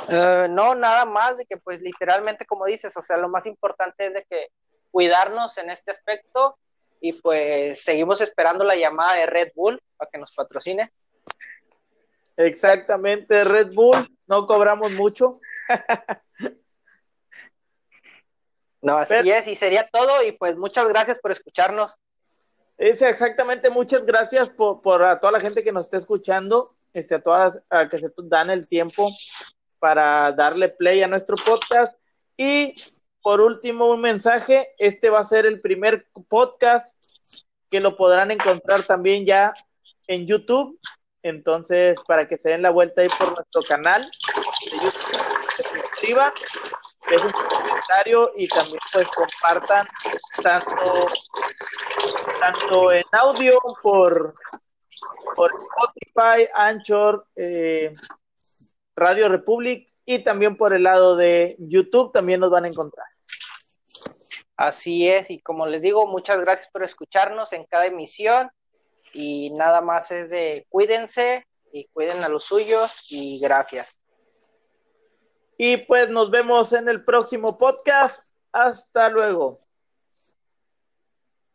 Uh, 0.09 0.49
no, 0.51 0.75
nada 0.75 1.05
más 1.05 1.39
de 1.39 1.47
que 1.47 1.57
pues 1.57 1.81
literalmente 1.81 2.47
como 2.47 2.67
dices, 2.67 2.97
o 2.97 3.03
sea, 3.03 3.17
lo 3.17 3.29
más 3.29 3.47
importante 3.47 4.07
es 4.07 4.15
de 4.15 4.27
que 4.29 4.49
cuidarnos 4.91 5.57
en 5.59 5.71
este 5.71 5.91
aspecto 5.91 6.59
y 7.01 7.13
pues 7.15 7.83
seguimos 7.83 8.21
esperando 8.21 8.65
la 8.65 8.77
llamada 8.77 9.15
de 9.15 9.27
Red 9.27 9.53
Bull 9.55 9.81
para 9.97 10.11
que 10.11 10.19
nos 10.19 10.33
patrocine. 10.33 10.93
Exactamente, 12.37 13.45
Red 13.45 13.73
Bull, 13.73 14.09
no 14.29 14.47
cobramos 14.47 14.93
mucho. 14.93 15.41
no, 18.83 18.99
así 18.99 19.31
es, 19.31 19.49
y 19.49 19.57
sería 19.57 19.89
todo, 19.89 20.23
y 20.23 20.33
pues 20.33 20.57
muchas 20.57 20.89
gracias 20.89 21.19
por 21.19 21.33
escucharnos. 21.33 21.99
Es 22.77 23.03
exactamente, 23.03 23.71
muchas 23.71 24.07
gracias 24.07 24.51
por, 24.51 24.81
por, 24.83 25.03
a 25.03 25.19
toda 25.19 25.33
la 25.33 25.41
gente 25.41 25.65
que 25.65 25.73
nos 25.73 25.87
está 25.87 25.97
escuchando, 25.97 26.65
este, 26.93 27.17
a 27.17 27.21
todas 27.21 27.61
a 27.71 27.89
que 27.89 27.99
se 27.99 28.09
dan 28.19 28.51
el 28.51 28.69
tiempo 28.69 29.11
para 29.79 30.33
darle 30.33 30.69
play 30.69 31.03
a 31.03 31.09
nuestro 31.09 31.37
podcast. 31.37 31.97
Y 32.37 32.75
por 33.23 33.41
último, 33.41 33.87
un 33.87 34.01
mensaje, 34.01 34.75
este 34.79 35.11
va 35.11 35.21
a 35.21 35.25
ser 35.25 35.47
el 35.47 35.61
primer 35.61 36.07
podcast 36.29 36.97
que 37.71 37.81
lo 37.81 37.97
podrán 37.97 38.31
encontrar 38.31 38.85
también 38.85 39.27
ya 39.27 39.53
en 40.07 40.27
YouTube. 40.27 40.79
Entonces, 41.23 42.01
para 42.07 42.27
que 42.29 42.39
se 42.39 42.51
den 42.51 42.63
la 42.63 42.71
vuelta 42.71 43.03
ahí 43.03 43.09
por 43.19 43.35
nuestro 43.35 43.63
canal 43.63 44.01
de 44.03 44.79
YouTube, 44.79 46.33
dejen 47.11 47.27
un 47.27 47.33
comentario 47.33 48.31
y 48.37 48.49
también 48.49 48.81
pues 48.93 49.09
compartan 49.09 49.87
tanto, 50.43 51.09
tanto 52.41 52.93
en 52.93 53.05
audio 53.13 53.59
por, 53.83 54.35
por 55.35 55.51
Spotify, 55.51 56.49
Anchor, 56.55 57.27
eh, 57.37 57.93
Radio 58.99 59.29
Republic 59.29 59.89
y 60.05 60.21
también 60.21 60.57
por 60.57 60.75
el 60.75 60.85
lado 60.85 61.17
de 61.17 61.57
YouTube 61.59 62.13
también 62.13 62.41
nos 62.41 62.51
van 62.51 62.65
a 62.65 62.69
encontrar. 62.69 63.07
Así 64.57 65.09
es, 65.09 65.31
y 65.31 65.41
como 65.41 65.67
les 65.67 65.83
digo, 65.83 66.07
muchas 66.07 66.41
gracias 66.41 66.71
por 66.73 66.83
escucharnos 66.83 67.53
en 67.53 67.65
cada 67.65 67.87
emisión 67.87 68.51
y 69.13 69.51
nada 69.51 69.81
más 69.81 70.11
es 70.11 70.31
de 70.31 70.67
cuídense 70.69 71.47
y 71.73 71.85
cuiden 71.89 72.25
a 72.25 72.29
los 72.29 72.45
suyos 72.45 73.07
y 73.11 73.39
gracias. 73.41 74.01
Y 75.57 75.77
pues 75.77 76.09
nos 76.09 76.31
vemos 76.31 76.73
en 76.73 76.89
el 76.89 77.05
próximo 77.05 77.59
podcast. 77.59 78.35
Hasta 78.53 79.09
luego. 79.09 79.59